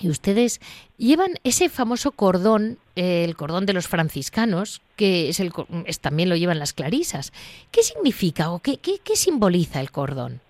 Y 0.00 0.08
ustedes 0.10 0.60
llevan 0.98 1.32
ese 1.42 1.68
famoso 1.68 2.12
cordón, 2.12 2.78
eh, 2.96 3.24
el 3.24 3.34
cordón 3.34 3.64
de 3.64 3.72
los 3.72 3.88
franciscanos, 3.88 4.82
que 4.96 5.30
es 5.30 5.40
el, 5.40 5.52
es, 5.86 6.00
también 6.00 6.28
lo 6.28 6.36
llevan 6.36 6.58
las 6.58 6.72
clarisas. 6.72 7.32
¿Qué 7.70 7.82
significa 7.82 8.50
o 8.50 8.58
qué, 8.58 8.76
qué, 8.76 8.98
qué 9.02 9.16
simboliza 9.16 9.80
el 9.80 9.90
cordón? 9.90 10.40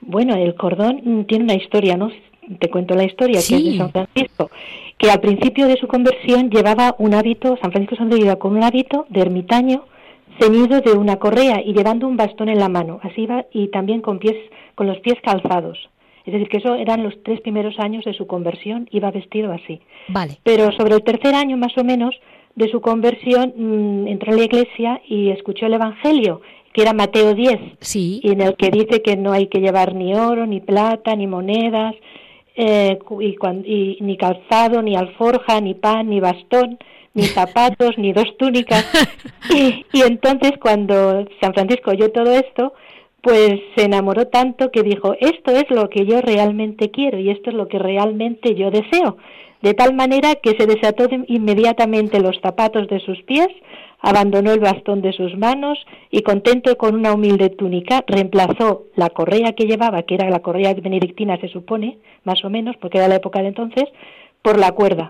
Bueno, 0.00 0.34
el 0.36 0.54
cordón 0.54 1.26
tiene 1.26 1.44
una 1.44 1.54
historia, 1.54 1.96
¿no? 1.96 2.10
Te 2.58 2.70
cuento 2.70 2.94
la 2.94 3.04
historia, 3.04 3.40
que 3.46 3.56
es 3.56 3.64
de 3.64 3.76
San 3.76 3.92
Francisco, 3.92 4.50
que 4.96 5.10
al 5.10 5.20
principio 5.20 5.66
de 5.66 5.76
su 5.76 5.86
conversión 5.86 6.50
llevaba 6.50 6.94
un 6.98 7.14
hábito, 7.14 7.58
San 7.60 7.70
Francisco 7.70 7.96
se 7.96 8.18
iba 8.18 8.36
con 8.36 8.56
un 8.56 8.64
hábito 8.64 9.06
de 9.10 9.20
ermitaño 9.20 9.84
ceñido 10.40 10.80
de 10.80 10.92
una 10.92 11.16
correa 11.16 11.60
y 11.64 11.74
llevando 11.74 12.08
un 12.08 12.16
bastón 12.16 12.48
en 12.48 12.58
la 12.58 12.68
mano, 12.68 12.98
así 13.02 13.22
iba, 13.22 13.44
y 13.52 13.68
también 13.68 14.00
con 14.00 14.18
pies, 14.18 14.36
con 14.74 14.86
los 14.86 14.98
pies 15.00 15.18
calzados. 15.22 15.90
Es 16.26 16.32
decir, 16.32 16.48
que 16.48 16.58
eso 16.58 16.74
eran 16.74 17.02
los 17.02 17.14
tres 17.22 17.40
primeros 17.40 17.78
años 17.78 18.04
de 18.04 18.14
su 18.14 18.26
conversión, 18.26 18.88
iba 18.90 19.10
vestido 19.10 19.52
así. 19.52 19.80
Vale. 20.08 20.38
Pero 20.42 20.70
sobre 20.72 20.94
el 20.94 21.02
tercer 21.02 21.34
año, 21.34 21.56
más 21.56 21.76
o 21.78 21.84
menos, 21.84 22.14
de 22.54 22.70
su 22.70 22.80
conversión, 22.80 23.54
mmm, 23.56 24.06
entró 24.06 24.32
en 24.32 24.38
la 24.38 24.44
iglesia 24.44 25.00
y 25.06 25.30
escuchó 25.30 25.66
el 25.66 25.74
Evangelio, 25.74 26.42
que 26.72 26.82
era 26.82 26.92
Mateo 26.92 27.34
10, 27.34 27.58
sí. 27.80 28.20
y 28.22 28.32
en 28.32 28.42
el 28.42 28.56
que 28.56 28.70
dice 28.70 29.02
que 29.02 29.16
no 29.16 29.32
hay 29.32 29.48
que 29.48 29.60
llevar 29.60 29.94
ni 29.94 30.14
oro, 30.14 30.46
ni 30.46 30.60
plata, 30.60 31.16
ni 31.16 31.26
monedas, 31.26 31.94
eh, 32.54 32.98
y, 33.20 33.36
y, 33.64 33.98
ni 34.00 34.16
calzado, 34.16 34.82
ni 34.82 34.94
alforja, 34.94 35.60
ni 35.60 35.74
pan, 35.74 36.10
ni 36.10 36.20
bastón, 36.20 36.78
ni 37.14 37.22
zapatos, 37.38 37.96
ni 37.98 38.12
dos 38.12 38.36
túnicas. 38.38 38.86
Y, 39.52 39.84
y 39.92 40.02
entonces 40.02 40.52
cuando 40.60 41.24
San 41.40 41.52
Francisco 41.54 41.90
oyó 41.90 42.12
todo 42.12 42.30
esto, 42.30 42.72
pues 43.22 43.60
se 43.76 43.84
enamoró 43.84 44.28
tanto 44.28 44.70
que 44.70 44.82
dijo, 44.82 45.14
esto 45.20 45.52
es 45.52 45.70
lo 45.70 45.88
que 45.88 46.06
yo 46.06 46.20
realmente 46.20 46.90
quiero 46.90 47.18
y 47.18 47.30
esto 47.30 47.50
es 47.50 47.56
lo 47.56 47.68
que 47.68 47.78
realmente 47.78 48.54
yo 48.54 48.70
deseo. 48.70 49.16
De 49.62 49.74
tal 49.74 49.94
manera 49.94 50.36
que 50.36 50.56
se 50.56 50.66
desató 50.66 51.06
de 51.06 51.24
inmediatamente 51.28 52.20
los 52.20 52.40
zapatos 52.40 52.88
de 52.88 53.00
sus 53.00 53.22
pies, 53.24 53.48
abandonó 54.00 54.52
el 54.52 54.60
bastón 54.60 55.02
de 55.02 55.12
sus 55.12 55.36
manos 55.36 55.78
y 56.10 56.22
contento 56.22 56.76
con 56.78 56.94
una 56.94 57.12
humilde 57.12 57.50
túnica 57.50 58.02
reemplazó 58.06 58.84
la 58.96 59.10
correa 59.10 59.52
que 59.52 59.66
llevaba, 59.66 60.02
que 60.02 60.14
era 60.14 60.30
la 60.30 60.40
correa 60.40 60.72
benedictina 60.72 61.36
se 61.38 61.48
supone, 61.48 61.98
más 62.24 62.42
o 62.44 62.50
menos, 62.50 62.76
porque 62.78 62.98
era 62.98 63.08
la 63.08 63.16
época 63.16 63.42
de 63.42 63.48
entonces, 63.48 63.84
por 64.40 64.58
la 64.58 64.72
cuerda. 64.72 65.08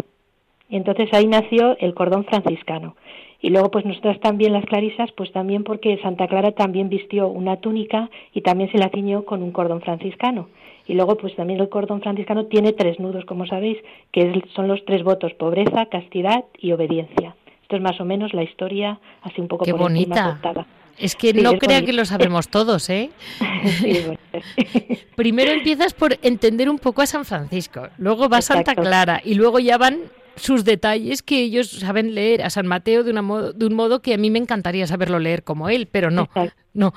Y 0.69 0.77
entonces 0.77 1.09
ahí 1.13 1.27
nació 1.27 1.77
el 1.79 1.95
cordón 1.95 2.25
franciscano. 2.25 2.97
Y 3.43 3.51
luego, 3.51 3.71
pues 3.71 3.85
nosotras 3.87 4.21
también, 4.21 4.53
las 4.53 4.65
clarisas, 4.67 5.11
pues 5.17 5.33
también 5.33 5.65
porque 5.65 5.99
Santa 6.03 6.27
Clara 6.29 6.53
también 6.53 6.89
vistió 6.89 7.29
una 7.29 7.57
túnica 7.57 8.11
y 8.35 8.43
también 8.43 8.71
se 8.71 8.79
la 8.79 8.91
ciñó 8.91 9.25
con 9.25 9.43
un 9.43 9.51
cordón 9.51 9.81
franciscano. 9.81 10.49
Y 10.87 10.95
luego, 10.95 11.17
pues 11.17 11.35
también 11.37 11.61
el 11.61 11.69
cordón 11.69 12.01
franciscano 12.03 12.47
tiene 12.47 12.73
tres 12.73 12.99
nudos, 13.01 13.25
como 13.25 13.47
sabéis, 13.47 13.79
que 14.13 14.43
son 14.55 14.69
los 14.69 14.85
tres 14.85 15.03
votos, 15.05 15.33
pobreza, 15.35 15.87
castidad 15.87 16.45
y 16.59 16.73
obediencia. 16.73 17.35
Esto 17.63 17.77
es 17.77 17.83
más 17.83 18.01
o 18.01 18.05
menos 18.05 18.35
la 18.35 18.43
historia, 18.43 18.99
así 19.23 19.41
un 19.41 19.49
poco 19.49 19.65
Qué 19.65 19.71
por 19.71 19.81
bonita. 19.83 20.39
encima 20.43 20.67
Es 20.99 21.15
que 21.15 21.31
sí, 21.31 21.41
no 21.41 21.53
es 21.53 21.61
crea 21.61 21.77
bonito. 21.79 21.87
que 21.87 21.93
lo 21.97 22.05
sabemos 22.05 22.49
todos, 22.49 22.91
¿eh? 22.91 23.11
sí, 23.65 23.97
Primero 25.17 25.53
empiezas 25.53 25.95
por 25.95 26.19
entender 26.23 26.69
un 26.69 26.79
poco 26.79 27.03
a 27.03 27.07
San 27.07 27.25
Francisco, 27.25 27.89
luego 27.99 28.29
va 28.29 28.39
Exacto. 28.39 28.65
Santa 28.73 28.83
Clara 28.83 29.21
y 29.25 29.35
luego 29.35 29.61
ya 29.61 29.79
van 29.79 30.01
sus 30.37 30.65
detalles 30.65 31.23
que 31.23 31.41
ellos 31.41 31.71
saben 31.71 32.15
leer 32.15 32.43
a 32.43 32.51
San 32.51 32.67
Mateo 32.67 33.05
de, 33.05 33.11
una 33.11 33.23
modo, 33.23 33.53
de 33.53 33.67
un 33.67 33.75
modo 33.75 34.01
que 34.01 34.15
a 34.15 34.19
mí 34.19 34.31
me 34.31 34.39
encantaría 34.39 34.87
saberlo 34.87 35.19
leer 35.19 35.45
como 35.45 35.69
él, 35.69 35.87
pero 35.91 36.11
no, 36.11 36.23
Exacto. 36.23 36.63
no. 36.73 36.95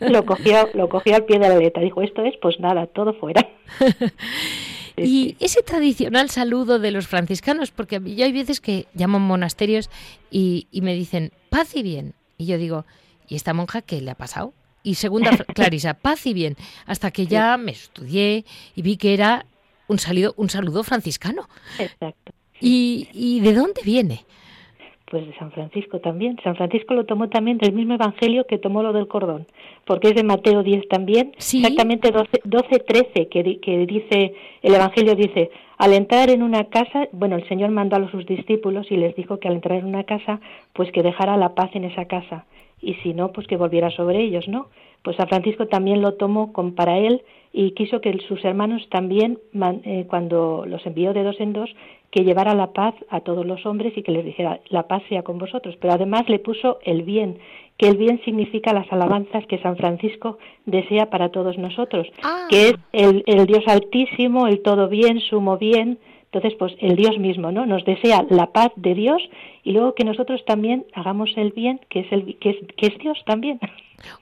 Lo 0.00 0.24
cogió, 0.26 0.68
lo 0.74 0.88
cogió 0.88 1.16
al 1.16 1.24
pie 1.24 1.38
de 1.38 1.48
la 1.48 1.56
letra, 1.56 1.82
dijo, 1.82 2.02
esto 2.02 2.24
es, 2.24 2.34
pues 2.40 2.60
nada, 2.60 2.86
todo 2.86 3.14
fuera. 3.14 3.48
y 4.96 5.36
ese 5.40 5.62
tradicional 5.62 6.30
saludo 6.30 6.78
de 6.78 6.90
los 6.90 7.06
franciscanos, 7.06 7.70
porque 7.70 8.00
yo 8.04 8.24
hay 8.24 8.32
veces 8.32 8.60
que 8.60 8.86
llamo 8.94 9.18
monasterios 9.18 9.90
y, 10.30 10.68
y 10.70 10.82
me 10.82 10.94
dicen, 10.94 11.32
paz 11.50 11.74
y 11.76 11.82
bien, 11.82 12.14
y 12.38 12.46
yo 12.46 12.58
digo, 12.58 12.84
¿y 13.28 13.36
esta 13.36 13.54
monja 13.54 13.82
qué 13.82 14.00
le 14.00 14.10
ha 14.10 14.16
pasado? 14.16 14.52
Y 14.82 14.96
segunda, 14.96 15.30
Clarisa, 15.54 15.94
paz 15.94 16.26
y 16.26 16.34
bien, 16.34 16.56
hasta 16.86 17.10
que 17.10 17.26
ya 17.26 17.56
me 17.56 17.72
estudié 17.72 18.44
y 18.74 18.82
vi 18.82 18.96
que 18.96 19.14
era 19.14 19.46
un, 19.88 19.98
salido, 19.98 20.34
un 20.36 20.50
saludo 20.50 20.82
franciscano. 20.82 21.48
Exacto. 21.78 22.32
¿Y, 22.62 23.08
¿Y, 23.12 23.40
de 23.40 23.52
dónde 23.52 23.80
viene? 23.84 24.20
Pues 25.10 25.26
de 25.26 25.34
San 25.36 25.52
Francisco 25.52 25.98
también. 26.00 26.38
San 26.42 26.56
Francisco 26.56 26.94
lo 26.94 27.04
tomó 27.04 27.28
también 27.28 27.58
del 27.58 27.72
mismo 27.72 27.94
evangelio 27.94 28.46
que 28.46 28.58
tomó 28.58 28.82
lo 28.82 28.92
del 28.92 29.08
cordón, 29.08 29.46
porque 29.84 30.08
es 30.08 30.14
de 30.14 30.22
Mateo 30.22 30.62
10 30.62 30.88
también, 30.88 31.32
¿Sí? 31.38 31.58
exactamente 31.58 32.10
12, 32.10 32.40
12 32.44 32.78
13, 32.78 33.28
que, 33.28 33.60
que 33.60 33.86
dice, 33.86 34.34
el 34.62 34.74
evangelio 34.74 35.14
dice, 35.14 35.50
al 35.76 35.92
entrar 35.92 36.30
en 36.30 36.42
una 36.42 36.64
casa, 36.64 37.08
bueno, 37.12 37.36
el 37.36 37.46
Señor 37.48 37.70
mandó 37.72 37.96
a 37.96 38.10
sus 38.10 38.24
discípulos 38.24 38.86
y 38.90 38.96
les 38.96 39.14
dijo 39.16 39.38
que 39.38 39.48
al 39.48 39.54
entrar 39.54 39.80
en 39.80 39.86
una 39.86 40.04
casa, 40.04 40.40
pues 40.72 40.90
que 40.92 41.02
dejara 41.02 41.36
la 41.36 41.54
paz 41.54 41.70
en 41.74 41.84
esa 41.84 42.06
casa, 42.06 42.46
y 42.80 42.94
si 43.02 43.14
no, 43.14 43.32
pues 43.32 43.46
que 43.46 43.56
volviera 43.56 43.90
sobre 43.90 44.22
ellos, 44.22 44.48
¿no? 44.48 44.68
Pues 45.02 45.16
San 45.16 45.28
Francisco 45.28 45.66
también 45.66 46.00
lo 46.00 46.14
tomó 46.14 46.52
con, 46.52 46.74
para 46.74 46.98
él 46.98 47.22
y 47.52 47.72
quiso 47.72 48.00
que 48.00 48.16
sus 48.28 48.44
hermanos 48.44 48.88
también, 48.90 49.38
eh, 49.84 50.06
cuando 50.08 50.64
los 50.66 50.84
envió 50.86 51.12
de 51.12 51.22
dos 51.22 51.40
en 51.40 51.52
dos, 51.52 51.70
que 52.12 52.24
llevara 52.24 52.54
la 52.54 52.72
paz 52.72 52.94
a 53.08 53.20
todos 53.20 53.44
los 53.46 53.64
hombres 53.64 53.94
y 53.96 54.02
que 54.02 54.12
les 54.12 54.24
dijera, 54.24 54.60
la 54.68 54.86
paz 54.86 55.02
sea 55.08 55.22
con 55.22 55.38
vosotros. 55.38 55.76
Pero 55.80 55.94
además 55.94 56.28
le 56.28 56.38
puso 56.38 56.78
el 56.84 57.02
bien, 57.02 57.38
que 57.78 57.88
el 57.88 57.96
bien 57.96 58.20
significa 58.24 58.74
las 58.74 58.92
alabanzas 58.92 59.46
que 59.46 59.58
San 59.62 59.78
Francisco 59.78 60.38
desea 60.66 61.08
para 61.08 61.30
todos 61.30 61.56
nosotros, 61.56 62.06
ah. 62.22 62.46
que 62.50 62.68
es 62.68 62.74
el, 62.92 63.24
el 63.26 63.46
Dios 63.46 63.64
altísimo, 63.66 64.46
el 64.46 64.60
todo 64.60 64.88
bien, 64.88 65.20
sumo 65.20 65.56
bien, 65.56 65.98
entonces, 66.32 66.56
pues 66.58 66.72
el 66.80 66.96
Dios 66.96 67.18
mismo, 67.18 67.52
¿no? 67.52 67.66
Nos 67.66 67.84
desea 67.84 68.24
la 68.30 68.52
paz 68.52 68.72
de 68.76 68.94
Dios 68.94 69.20
y 69.64 69.72
luego 69.72 69.94
que 69.94 70.04
nosotros 70.04 70.42
también 70.46 70.86
hagamos 70.94 71.30
el 71.36 71.52
bien, 71.52 71.78
que 71.90 72.00
es 72.00 72.06
el 72.10 72.38
que 72.38 72.50
es, 72.50 72.56
que 72.74 72.86
es 72.86 72.98
Dios 72.98 73.18
también. 73.26 73.60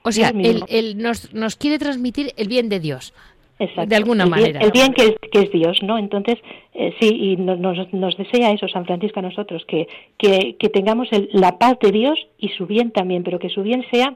O 0.03 0.11
sea, 0.11 0.29
él, 0.29 0.63
él 0.67 0.97
nos, 0.97 1.33
nos, 1.33 1.55
quiere 1.55 1.79
transmitir 1.79 2.33
el 2.35 2.49
bien 2.49 2.67
de 2.67 2.81
Dios. 2.81 3.13
Exacto. 3.61 3.89
De 3.89 3.95
alguna 3.95 4.23
el 4.23 4.29
manera. 4.31 4.59
Bien, 4.59 4.63
el 4.63 4.71
bien 4.71 4.93
que 4.93 5.03
es, 5.03 5.15
que 5.31 5.39
es 5.41 5.51
Dios, 5.51 5.83
¿no? 5.83 5.99
Entonces, 5.99 6.39
eh, 6.73 6.95
sí, 6.99 7.09
y 7.09 7.37
nos, 7.37 7.59
nos, 7.59 7.93
nos, 7.93 8.17
desea 8.17 8.51
eso 8.51 8.67
San 8.67 8.85
Francisco 8.85 9.19
a 9.19 9.23
nosotros, 9.23 9.63
que, 9.67 9.87
que, 10.17 10.55
que 10.57 10.69
tengamos 10.69 11.09
el, 11.11 11.29
la 11.31 11.59
paz 11.59 11.77
de 11.79 11.91
Dios 11.91 12.17
y 12.39 12.49
su 12.49 12.65
bien 12.65 12.89
también, 12.89 13.23
pero 13.23 13.37
que 13.37 13.49
su 13.49 13.61
bien 13.61 13.85
sea 13.91 14.15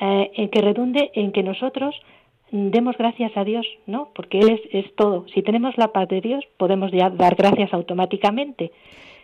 eh, 0.00 0.30
en 0.34 0.50
que 0.50 0.60
redunde 0.60 1.10
en 1.14 1.32
que 1.32 1.42
nosotros 1.42 1.94
demos 2.50 2.94
gracias 2.98 3.34
a 3.36 3.44
Dios, 3.44 3.66
¿no? 3.86 4.10
Porque 4.14 4.38
Él 4.38 4.50
es, 4.50 4.60
es 4.84 4.94
todo. 4.96 5.24
Si 5.32 5.40
tenemos 5.42 5.78
la 5.78 5.88
paz 5.88 6.06
de 6.08 6.20
Dios, 6.20 6.44
podemos 6.58 6.92
ya 6.92 7.08
dar 7.08 7.36
gracias 7.36 7.72
automáticamente. 7.72 8.70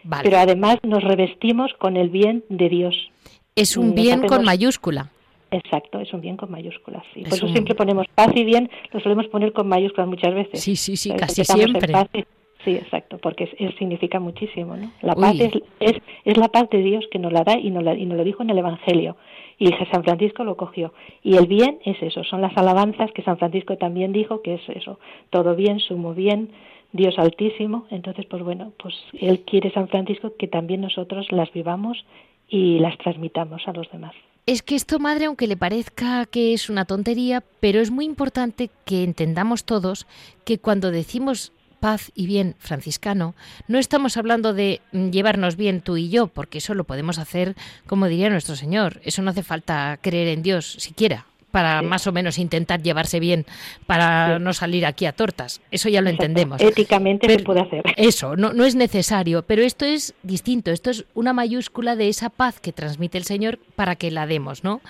Vale. 0.04 0.22
Pero 0.24 0.38
además 0.38 0.78
nos 0.84 1.04
revestimos 1.04 1.74
con 1.74 1.98
el 1.98 2.08
bien 2.08 2.44
de 2.48 2.70
Dios. 2.70 3.10
Es 3.54 3.76
un 3.76 3.94
bien 3.94 4.20
hacemos... 4.20 4.32
con 4.32 4.44
mayúscula. 4.46 5.10
Exacto, 5.50 5.98
es 5.98 6.12
un 6.12 6.20
bien 6.20 6.36
con 6.36 6.50
mayúsculas. 6.50 7.02
Sí. 7.12 7.22
Por 7.22 7.34
eso 7.34 7.46
un... 7.46 7.52
siempre 7.52 7.74
ponemos 7.74 8.06
paz 8.14 8.28
y 8.34 8.44
bien, 8.44 8.70
lo 8.92 9.00
solemos 9.00 9.26
poner 9.28 9.52
con 9.52 9.68
mayúsculas 9.68 10.08
muchas 10.08 10.34
veces. 10.34 10.60
Sí, 10.60 10.76
sí, 10.76 10.96
sí, 10.96 11.12
casi 11.16 11.44
siempre. 11.44 11.92
Y, 12.12 12.24
sí, 12.64 12.76
exacto, 12.76 13.18
porque 13.18 13.44
es, 13.44 13.50
es, 13.58 13.74
significa 13.76 14.20
muchísimo, 14.20 14.76
¿no? 14.76 14.92
La 15.02 15.14
paz 15.14 15.38
es, 15.40 15.52
es, 15.80 15.96
es, 16.24 16.36
la 16.36 16.48
paz 16.48 16.70
de 16.70 16.78
Dios 16.78 17.04
que 17.10 17.18
nos 17.18 17.32
la 17.32 17.42
da 17.42 17.58
y 17.58 17.70
nos, 17.70 17.82
la, 17.82 17.94
y 17.94 18.06
nos 18.06 18.16
lo 18.16 18.24
dijo 18.24 18.42
en 18.42 18.50
el 18.50 18.58
Evangelio. 18.58 19.16
Y 19.58 19.68
San 19.92 20.04
Francisco 20.04 20.42
lo 20.44 20.56
cogió. 20.56 20.94
Y 21.22 21.36
el 21.36 21.46
bien 21.46 21.80
es 21.84 22.00
eso, 22.02 22.24
son 22.24 22.40
las 22.40 22.56
alabanzas 22.56 23.12
que 23.12 23.22
San 23.22 23.36
Francisco 23.36 23.76
también 23.76 24.12
dijo, 24.12 24.40
que 24.40 24.54
es 24.54 24.68
eso, 24.68 24.98
todo 25.28 25.54
bien, 25.54 25.80
sumo 25.80 26.14
bien, 26.14 26.50
Dios 26.92 27.18
altísimo. 27.18 27.86
Entonces, 27.90 28.24
pues 28.26 28.42
bueno, 28.42 28.72
pues 28.78 28.94
él 29.12 29.40
quiere 29.40 29.70
San 29.72 29.88
Francisco 29.88 30.32
que 30.38 30.48
también 30.48 30.80
nosotros 30.80 31.30
las 31.30 31.52
vivamos 31.52 32.04
y 32.50 32.78
las 32.80 32.98
transmitamos 32.98 33.62
a 33.66 33.72
los 33.72 33.90
demás. 33.90 34.12
Es 34.46 34.62
que 34.62 34.74
esto, 34.74 34.98
madre, 34.98 35.26
aunque 35.26 35.46
le 35.46 35.56
parezca 35.56 36.26
que 36.26 36.52
es 36.52 36.68
una 36.68 36.84
tontería, 36.84 37.42
pero 37.60 37.80
es 37.80 37.90
muy 37.90 38.04
importante 38.04 38.70
que 38.84 39.04
entendamos 39.04 39.64
todos 39.64 40.06
que 40.44 40.58
cuando 40.58 40.90
decimos 40.90 41.52
paz 41.78 42.10
y 42.14 42.26
bien 42.26 42.56
franciscano, 42.58 43.34
no 43.68 43.78
estamos 43.78 44.16
hablando 44.16 44.52
de 44.52 44.80
llevarnos 44.92 45.56
bien 45.56 45.80
tú 45.80 45.96
y 45.96 46.10
yo, 46.10 46.26
porque 46.26 46.58
eso 46.58 46.74
lo 46.74 46.84
podemos 46.84 47.18
hacer, 47.18 47.54
como 47.86 48.06
diría 48.06 48.28
nuestro 48.28 48.56
Señor. 48.56 49.00
Eso 49.04 49.22
no 49.22 49.30
hace 49.30 49.42
falta 49.42 49.98
creer 50.02 50.28
en 50.28 50.42
Dios 50.42 50.66
siquiera 50.78 51.26
para 51.50 51.82
más 51.82 52.06
o 52.06 52.12
menos 52.12 52.38
intentar 52.38 52.82
llevarse 52.82 53.20
bien, 53.20 53.46
para 53.86 54.38
no 54.38 54.52
salir 54.52 54.86
aquí 54.86 55.06
a 55.06 55.12
tortas. 55.12 55.60
Eso 55.70 55.88
ya 55.88 56.00
lo 56.00 56.10
entendemos. 56.10 56.60
Éticamente 56.60 57.28
se 57.28 57.38
puede 57.40 57.60
hacer. 57.60 57.82
Eso, 57.96 58.36
no, 58.36 58.52
no 58.52 58.64
es 58.64 58.74
necesario, 58.74 59.42
pero 59.42 59.62
esto 59.62 59.84
es 59.84 60.14
distinto. 60.22 60.70
Esto 60.70 60.90
es 60.90 61.04
una 61.14 61.32
mayúscula 61.32 61.96
de 61.96 62.08
esa 62.08 62.30
paz 62.30 62.60
que 62.60 62.72
transmite 62.72 63.18
el 63.18 63.24
Señor 63.24 63.58
para 63.76 63.96
que 63.96 64.10
la 64.10 64.26
demos, 64.26 64.64
¿no? 64.64 64.80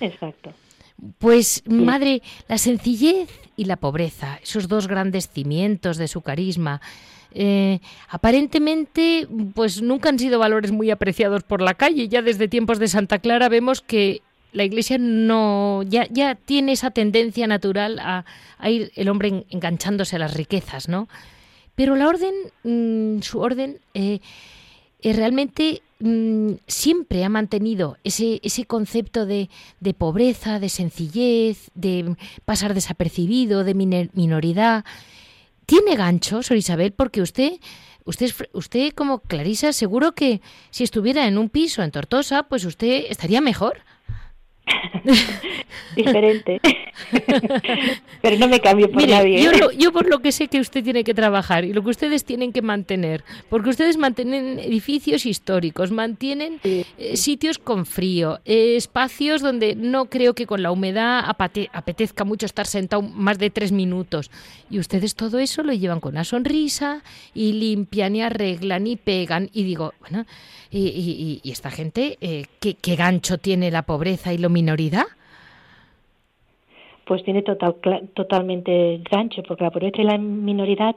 Exacto. 0.00 0.52
Pues, 1.18 1.62
madre, 1.66 2.22
la 2.48 2.58
sencillez 2.58 3.28
y 3.56 3.64
la 3.64 3.76
pobreza, 3.76 4.38
esos 4.42 4.68
dos 4.68 4.86
grandes 4.86 5.28
cimientos 5.28 5.96
de 5.96 6.08
su 6.08 6.22
carisma, 6.22 6.80
eh, 7.34 7.80
aparentemente, 8.08 9.26
pues 9.54 9.82
nunca 9.82 10.08
han 10.08 10.18
sido 10.18 10.38
valores 10.38 10.70
muy 10.70 10.90
apreciados 10.90 11.42
por 11.42 11.60
la 11.60 11.74
calle. 11.74 12.08
Ya 12.08 12.22
desde 12.22 12.46
tiempos 12.46 12.78
de 12.78 12.88
Santa 12.88 13.18
Clara 13.18 13.48
vemos 13.48 13.80
que 13.80 14.22
la 14.54 14.64
Iglesia 14.64 14.96
no 14.98 15.82
ya, 15.82 16.06
ya 16.10 16.36
tiene 16.36 16.72
esa 16.72 16.90
tendencia 16.90 17.46
natural 17.46 17.98
a, 17.98 18.24
ir 18.70 18.92
el 18.94 19.08
hombre 19.10 19.44
enganchándose 19.50 20.16
a 20.16 20.20
las 20.20 20.34
riquezas, 20.34 20.88
¿no? 20.88 21.08
Pero 21.74 21.96
la 21.96 22.08
orden, 22.08 22.34
mm, 22.62 23.20
su 23.22 23.40
orden, 23.40 23.80
eh, 23.94 24.20
eh, 25.02 25.12
realmente 25.12 25.82
mm, 25.98 26.52
siempre 26.68 27.24
ha 27.24 27.28
mantenido 27.28 27.98
ese, 28.04 28.40
ese 28.42 28.64
concepto 28.64 29.26
de, 29.26 29.50
de, 29.80 29.92
pobreza, 29.92 30.60
de 30.60 30.68
sencillez, 30.68 31.70
de 31.74 32.16
pasar 32.44 32.74
desapercibido, 32.74 33.64
de 33.64 33.74
minoridad. 33.74 34.84
¿Tiene 35.66 35.96
gancho, 35.96 36.42
Sor 36.42 36.56
Isabel? 36.56 36.92
Porque 36.92 37.22
usted, 37.22 37.54
usted, 38.04 38.32
usted 38.52 38.92
como 38.92 39.18
Clarisa, 39.18 39.72
seguro 39.72 40.12
que 40.12 40.40
si 40.70 40.84
estuviera 40.84 41.26
en 41.26 41.38
un 41.38 41.48
piso 41.48 41.82
en 41.82 41.90
Tortosa, 41.90 42.44
pues 42.44 42.64
usted 42.64 43.06
estaría 43.08 43.40
mejor. 43.40 43.82
Diferente. 45.96 46.60
Pero 48.22 48.38
no 48.38 48.48
me 48.48 48.60
cambio 48.60 48.90
por 48.90 49.06
nadie. 49.06 49.42
Yo, 49.42 49.50
¿eh? 49.50 49.76
yo, 49.76 49.92
por 49.92 50.08
lo 50.08 50.20
que 50.20 50.32
sé 50.32 50.48
que 50.48 50.60
usted 50.60 50.82
tiene 50.82 51.04
que 51.04 51.14
trabajar 51.14 51.64
y 51.64 51.72
lo 51.72 51.82
que 51.82 51.90
ustedes 51.90 52.24
tienen 52.24 52.52
que 52.52 52.62
mantener, 52.62 53.24
porque 53.48 53.70
ustedes 53.70 53.96
mantienen 53.96 54.58
edificios 54.58 55.26
históricos, 55.26 55.90
mantienen 55.90 56.60
eh, 56.64 56.84
sitios 57.16 57.58
con 57.58 57.86
frío, 57.86 58.40
eh, 58.44 58.76
espacios 58.76 59.42
donde 59.42 59.74
no 59.76 60.06
creo 60.06 60.34
que 60.34 60.46
con 60.46 60.62
la 60.62 60.70
humedad 60.70 61.24
apetezca 61.26 62.24
mucho 62.24 62.46
estar 62.46 62.66
sentado 62.66 63.02
más 63.02 63.38
de 63.38 63.50
tres 63.50 63.72
minutos. 63.72 64.30
Y 64.70 64.78
ustedes 64.78 65.14
todo 65.14 65.38
eso 65.38 65.62
lo 65.62 65.72
llevan 65.72 66.00
con 66.00 66.14
una 66.14 66.24
sonrisa 66.24 67.02
y 67.34 67.52
limpian 67.52 68.16
y 68.16 68.22
arreglan 68.22 68.86
y 68.86 68.96
pegan. 68.96 69.50
Y 69.52 69.64
digo, 69.64 69.92
bueno, 70.00 70.26
y, 70.78 71.40
esta 71.44 71.70
gente, 71.70 72.18
¿qué, 72.60 72.74
¿qué 72.74 72.96
gancho 72.96 73.38
tiene 73.38 73.70
la 73.70 73.82
pobreza 73.82 74.32
y 74.32 74.38
lo 74.38 74.50
minoridad? 74.50 75.04
Pues 77.04 77.22
tiene 77.24 77.42
total, 77.42 77.76
totalmente 78.14 79.00
gancho, 79.10 79.42
porque 79.46 79.64
la 79.64 79.70
pobreza 79.70 80.00
y 80.00 80.04
la 80.04 80.18
minoridad, 80.18 80.96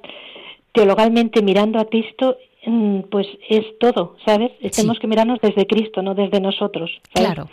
teologalmente 0.71 1.41
mirando 1.41 1.79
a 1.79 1.85
Cristo, 1.85 2.37
mm, 2.65 3.01
pues 3.11 3.27
es 3.49 3.77
todo, 3.79 4.15
¿sabes? 4.25 4.51
Tenemos 4.73 4.99
que 4.99 5.07
mirarnos 5.07 5.39
desde 5.41 5.67
Cristo, 5.67 6.01
no 6.01 6.15
desde 6.15 6.39
nosotros. 6.39 6.89
Claro. 7.13 7.49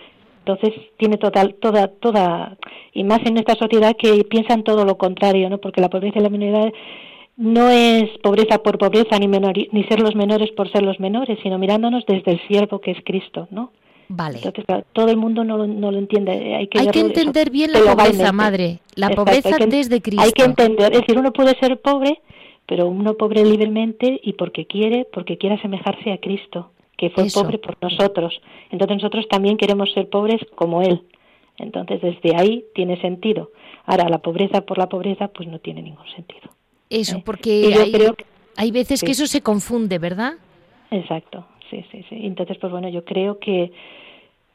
Entonces 0.46 0.74
tiene 0.98 1.16
total, 1.16 1.54
toda, 1.54 1.88
toda, 1.88 2.56
y 2.92 3.02
más 3.02 3.20
en 3.24 3.38
esta 3.38 3.54
sociedad 3.54 3.96
que 3.98 4.24
piensan 4.24 4.62
todo 4.62 4.84
lo 4.84 4.98
contrario, 4.98 5.48
¿no? 5.48 5.58
Porque 5.58 5.80
la 5.80 5.88
pobreza 5.88 6.18
y 6.18 6.22
la 6.22 6.28
minoridad 6.28 6.70
no 7.36 7.70
es 7.70 8.10
pobreza 8.18 8.58
por 8.58 8.78
pobreza 8.78 9.18
ni, 9.18 9.26
ni 9.26 9.84
ser 9.84 10.00
los 10.00 10.14
menores 10.14 10.50
por 10.52 10.70
ser 10.70 10.82
los 10.82 11.00
menores, 11.00 11.38
sino 11.42 11.58
mirándonos 11.58 12.04
desde 12.06 12.32
el 12.32 12.46
siervo 12.46 12.80
que 12.80 12.92
es 12.92 12.98
Cristo, 13.04 13.48
¿no? 13.50 13.72
Vale. 14.08 14.40
todo 14.92 15.08
el 15.08 15.16
mundo 15.16 15.44
no 15.44 15.56
lo, 15.56 15.66
no 15.66 15.90
lo 15.90 15.98
entiende. 15.98 16.54
Hay 16.54 16.66
que, 16.68 16.78
entender 17.00 17.50
bien 17.50 17.72
la 17.72 17.80
pobreza, 17.80 18.32
madre. 18.32 18.80
La 18.96 19.10
pobreza 19.10 19.56
desde 19.66 20.02
Cristo. 20.02 20.22
Hay 20.22 20.32
que 20.32 20.44
entender, 20.44 20.92
es 20.92 21.00
decir, 21.00 21.18
uno 21.18 21.32
puede 21.32 21.58
ser 21.58 21.80
pobre, 21.80 22.20
pero 22.66 22.86
uno 22.86 23.14
pobre 23.14 23.44
libremente 23.44 24.20
y 24.22 24.34
porque 24.34 24.66
quiere, 24.66 25.06
porque 25.12 25.38
quiere 25.38 25.56
asemejarse 25.56 26.12
a 26.12 26.18
Cristo, 26.18 26.70
que 26.96 27.10
fue 27.10 27.26
pobre 27.32 27.58
por 27.58 27.76
nosotros. 27.80 28.40
Entonces 28.70 28.98
nosotros 28.98 29.26
también 29.28 29.56
queremos 29.56 29.90
ser 29.92 30.08
pobres 30.08 30.40
como 30.54 30.82
Él. 30.82 31.02
Entonces 31.56 32.02
desde 32.02 32.36
ahí 32.36 32.64
tiene 32.74 33.00
sentido. 33.00 33.52
Ahora, 33.86 34.08
la 34.08 34.18
pobreza 34.18 34.62
por 34.62 34.78
la 34.78 34.88
pobreza, 34.88 35.28
pues 35.28 35.48
no 35.48 35.58
tiene 35.60 35.82
ningún 35.82 36.06
sentido. 36.14 36.50
Eso, 37.00 37.22
porque 37.24 37.74
hay, 37.74 37.92
hay, 38.56 38.70
veces 38.70 39.02
que 39.02 39.12
eso 39.12 39.26
se 39.26 39.40
confunde, 39.40 39.98
¿verdad? 39.98 40.34
Exacto, 40.90 41.46
sí, 41.70 41.84
sí, 41.90 42.04
sí. 42.08 42.16
Entonces, 42.22 42.56
pues 42.58 42.72
bueno, 42.72 42.88
yo 42.88 43.04
creo 43.04 43.38
que 43.38 43.72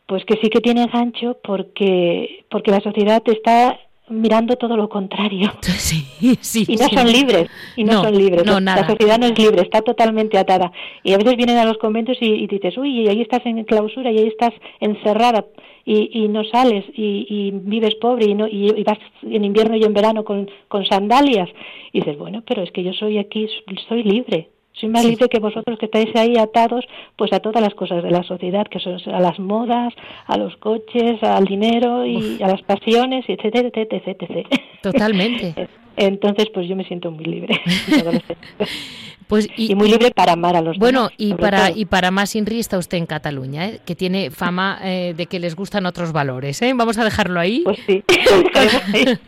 pues 0.05 0.25
que 0.25 0.39
sí 0.41 0.49
que 0.49 0.61
tiene 0.61 0.87
gancho 0.87 1.37
porque 1.43 2.45
porque 2.49 2.71
la 2.71 2.79
sociedad 2.79 3.21
está 3.25 3.79
mirando 4.09 4.55
todo 4.55 4.75
lo 4.75 4.89
contrario. 4.89 5.51
Sí, 5.79 6.37
sí, 6.41 6.65
y 6.67 6.75
no 6.75 6.89
son 6.89 7.11
libres, 7.11 7.49
y 7.75 7.83
no, 7.83 8.03
son 8.03 8.15
libres. 8.15 8.45
la, 8.45 8.85
sociedad 8.85 9.17
no 9.17 9.27
es 9.27 9.39
libre, 9.39 9.61
está 9.61 9.81
totalmente 9.81 10.37
atada. 10.37 10.71
Y 11.03 11.13
a 11.13 11.17
veces 11.17 11.37
vienen 11.37 11.57
a 11.57 11.65
los 11.65 11.77
conventos 11.77 12.17
y, 12.19 12.45
dices, 12.47 12.77
uy, 12.77 13.07
ahí 13.07 13.21
estás 13.21 13.45
en 13.45 13.63
clausura, 13.63 14.11
y 14.11 14.17
ahí 14.17 14.27
estás 14.27 14.51
encerrada, 14.79 15.45
y, 15.85 16.09
y 16.11 16.27
no 16.27 16.43
sales, 16.43 16.85
y, 16.93 17.25
y, 17.29 17.51
vives 17.51 17.95
pobre, 17.95 18.25
y, 18.25 18.35
no, 18.35 18.47
y, 18.47 18.83
vas 18.83 18.99
en 19.23 19.45
invierno 19.45 19.77
y 19.77 19.83
en 19.83 19.93
verano 19.93 20.23
con, 20.23 20.49
con 20.67 20.85
sandalias. 20.85 21.49
Y 21.93 21.99
dices, 21.99 22.17
bueno, 22.17 22.43
pero 22.45 22.61
es 22.61 22.71
que 22.71 22.83
yo 22.83 22.93
soy 22.93 23.17
aquí, 23.17 23.47
soy 23.87 24.03
libre. 24.03 24.49
Soy 24.73 24.89
más 24.89 25.03
libre 25.03 25.27
que 25.27 25.39
vosotros 25.39 25.77
que 25.77 25.85
estáis 25.85 26.15
ahí 26.15 26.37
atados 26.37 26.85
pues 27.17 27.33
a 27.33 27.39
todas 27.39 27.61
las 27.61 27.73
cosas 27.73 28.01
de 28.01 28.11
la 28.11 28.23
sociedad, 28.23 28.65
que 28.67 28.79
son 28.79 28.97
a 29.13 29.19
las 29.19 29.37
modas, 29.39 29.93
a 30.25 30.37
los 30.37 30.55
coches, 30.57 31.21
al 31.21 31.45
dinero 31.45 32.05
y 32.05 32.41
a 32.41 32.47
las 32.47 32.61
pasiones, 32.61 33.25
etcétera, 33.27 33.67
etcétera, 33.67 34.01
etcétera. 34.05 34.49
Totalmente. 34.81 35.67
Entonces, 35.97 36.49
pues 36.53 36.67
yo 36.67 36.77
me 36.77 36.85
siento 36.85 37.11
muy 37.11 37.25
libre. 37.25 37.59
Pues 39.29 39.47
y, 39.55 39.75
muy 39.75 39.89
libre 39.89 40.09
para 40.09 40.33
amar 40.33 40.55
a 40.55 40.61
los 40.63 40.79
bueno 40.79 41.11
y 41.15 41.35
para 41.35 41.69
y 41.69 41.85
para 41.85 42.09
más 42.09 42.35
Inri 42.35 42.57
está 42.57 42.79
usted 42.79 42.97
en 42.97 43.05
Cataluña 43.05 43.67
¿eh? 43.67 43.79
que 43.85 43.95
tiene 43.95 44.31
fama 44.31 44.79
eh, 44.83 45.13
de 45.15 45.27
que 45.27 45.37
les 45.37 45.55
gustan 45.55 45.85
otros 45.85 46.11
valores 46.11 46.59
¿eh? 46.63 46.73
vamos 46.75 46.97
a 46.97 47.03
dejarlo 47.03 47.39
ahí. 47.39 47.61
Pues 47.63 47.77
sí. 47.85 48.03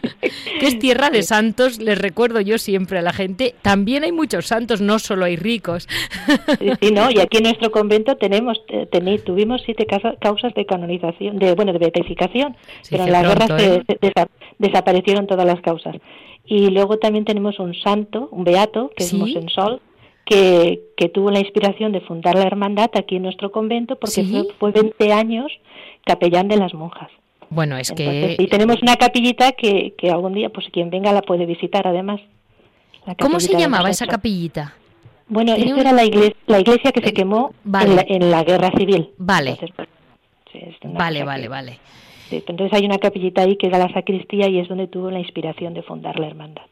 Que 0.59 0.67
es 0.67 0.79
tierra 0.79 1.11
de 1.11 1.21
santos 1.21 1.79
les 1.79 1.99
recuerdo 1.99 2.41
yo 2.41 2.57
siempre 2.57 2.97
a 2.97 3.01
la 3.03 3.13
gente. 3.13 3.53
También 3.61 4.03
hay 4.03 4.11
muchos 4.11 4.47
santos 4.47 4.81
no 4.81 4.97
solo 4.97 5.25
hay 5.25 5.35
ricos. 5.35 5.87
Sí, 6.79 6.91
no 6.91 7.11
y 7.11 7.19
aquí 7.19 7.37
en 7.37 7.43
nuestro 7.49 7.69
convento 7.69 8.17
tenemos 8.17 8.59
tuvimos 9.23 9.61
siete 9.65 9.85
causas 10.19 10.55
de 10.55 10.65
canonización 10.65 11.37
de 11.37 11.53
bueno 11.53 11.73
de 11.73 11.79
beatificación 11.79 12.55
pero 12.89 13.03
en 13.03 13.11
la 13.11 13.21
guerra 13.21 13.59
se, 13.59 13.83
desaparecieron 14.57 15.27
todas 15.27 15.45
las 15.45 15.61
causas. 15.61 15.95
Y 16.43 16.71
luego 16.71 16.97
también 16.97 17.23
tenemos 17.23 17.59
un 17.59 17.75
santo, 17.75 18.29
un 18.31 18.43
beato, 18.43 18.91
que 18.95 19.03
es 19.03 19.13
Mosensol, 19.13 19.79
que, 20.25 20.81
que, 20.97 21.09
tuvo 21.09 21.31
la 21.31 21.39
inspiración 21.39 21.91
de 21.91 22.01
fundar 22.01 22.35
la 22.35 22.43
hermandad 22.43 22.89
aquí 22.93 23.17
en 23.17 23.23
nuestro 23.23 23.51
convento 23.51 23.97
porque 23.97 24.23
fue, 24.59 24.71
20 24.71 25.13
años 25.13 25.51
capellán 26.05 26.47
de 26.47 26.57
las 26.57 26.73
monjas. 26.73 27.09
Bueno, 27.49 27.77
es 27.77 27.91
que... 27.91 28.37
Y 28.39 28.47
tenemos 28.47 28.81
una 28.81 28.95
capillita 28.95 29.51
que, 29.51 29.93
que 29.97 30.09
algún 30.09 30.33
día, 30.33 30.49
pues 30.49 30.67
quien 30.71 30.89
venga 30.89 31.11
la 31.11 31.21
puede 31.21 31.45
visitar 31.45 31.85
además. 31.85 32.21
¿Cómo 33.19 33.39
se 33.39 33.57
llamaba 33.57 33.89
esa 33.89 34.07
capillita? 34.07 34.75
Bueno, 35.27 35.53
esta 35.53 35.79
era 35.79 35.93
la 35.93 36.03
iglesia, 36.03 36.35
la 36.47 36.59
iglesia 36.59 36.91
que 36.91 37.01
se 37.01 37.13
quemó 37.13 37.53
en, 37.65 38.31
la, 38.31 38.43
guerra 38.43 38.69
civil. 38.77 39.11
Vale. 39.17 39.57
Pues, 39.57 39.71
vale, 40.83 41.23
vale, 41.23 41.47
vale. 41.47 41.79
entonces 42.29 42.73
hay 42.73 42.85
una 42.85 42.97
capillita 42.97 43.43
ahí 43.43 43.55
que 43.55 43.67
era 43.67 43.77
la 43.77 43.91
sacristía 43.93 44.49
y 44.49 44.59
es 44.59 44.67
donde 44.67 44.87
tuvo 44.87 45.09
la 45.09 45.19
inspiración 45.19 45.73
de 45.73 45.83
fundar 45.83 46.19
la 46.19 46.27
hermandad. 46.27 46.63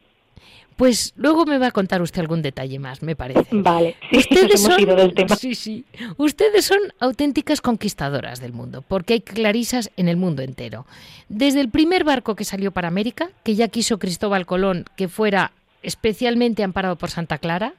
Pues 0.80 1.12
luego 1.16 1.44
me 1.44 1.58
va 1.58 1.66
a 1.66 1.70
contar 1.72 2.00
usted 2.00 2.22
algún 2.22 2.40
detalle 2.40 2.78
más, 2.78 3.02
me 3.02 3.14
parece. 3.14 3.44
Vale, 3.50 3.96
ustedes 4.12 4.62
son, 4.62 4.82
del 4.82 5.12
tema. 5.12 5.36
Sí, 5.36 5.54
sí. 5.54 5.84
Ustedes 6.16 6.64
son 6.64 6.78
auténticas 6.98 7.60
conquistadoras 7.60 8.40
del 8.40 8.54
mundo, 8.54 8.82
porque 8.88 9.12
hay 9.12 9.20
clarisas 9.20 9.90
en 9.98 10.08
el 10.08 10.16
mundo 10.16 10.40
entero. 10.40 10.86
Desde 11.28 11.60
el 11.60 11.68
primer 11.68 12.04
barco 12.04 12.34
que 12.34 12.46
salió 12.46 12.70
para 12.70 12.88
América, 12.88 13.28
que 13.42 13.56
ya 13.56 13.68
quiso 13.68 13.98
Cristóbal 13.98 14.46
Colón 14.46 14.86
que 14.96 15.08
fuera 15.08 15.52
especialmente 15.82 16.62
amparado 16.62 16.96
por 16.96 17.10
Santa 17.10 17.36
Clara, 17.36 17.74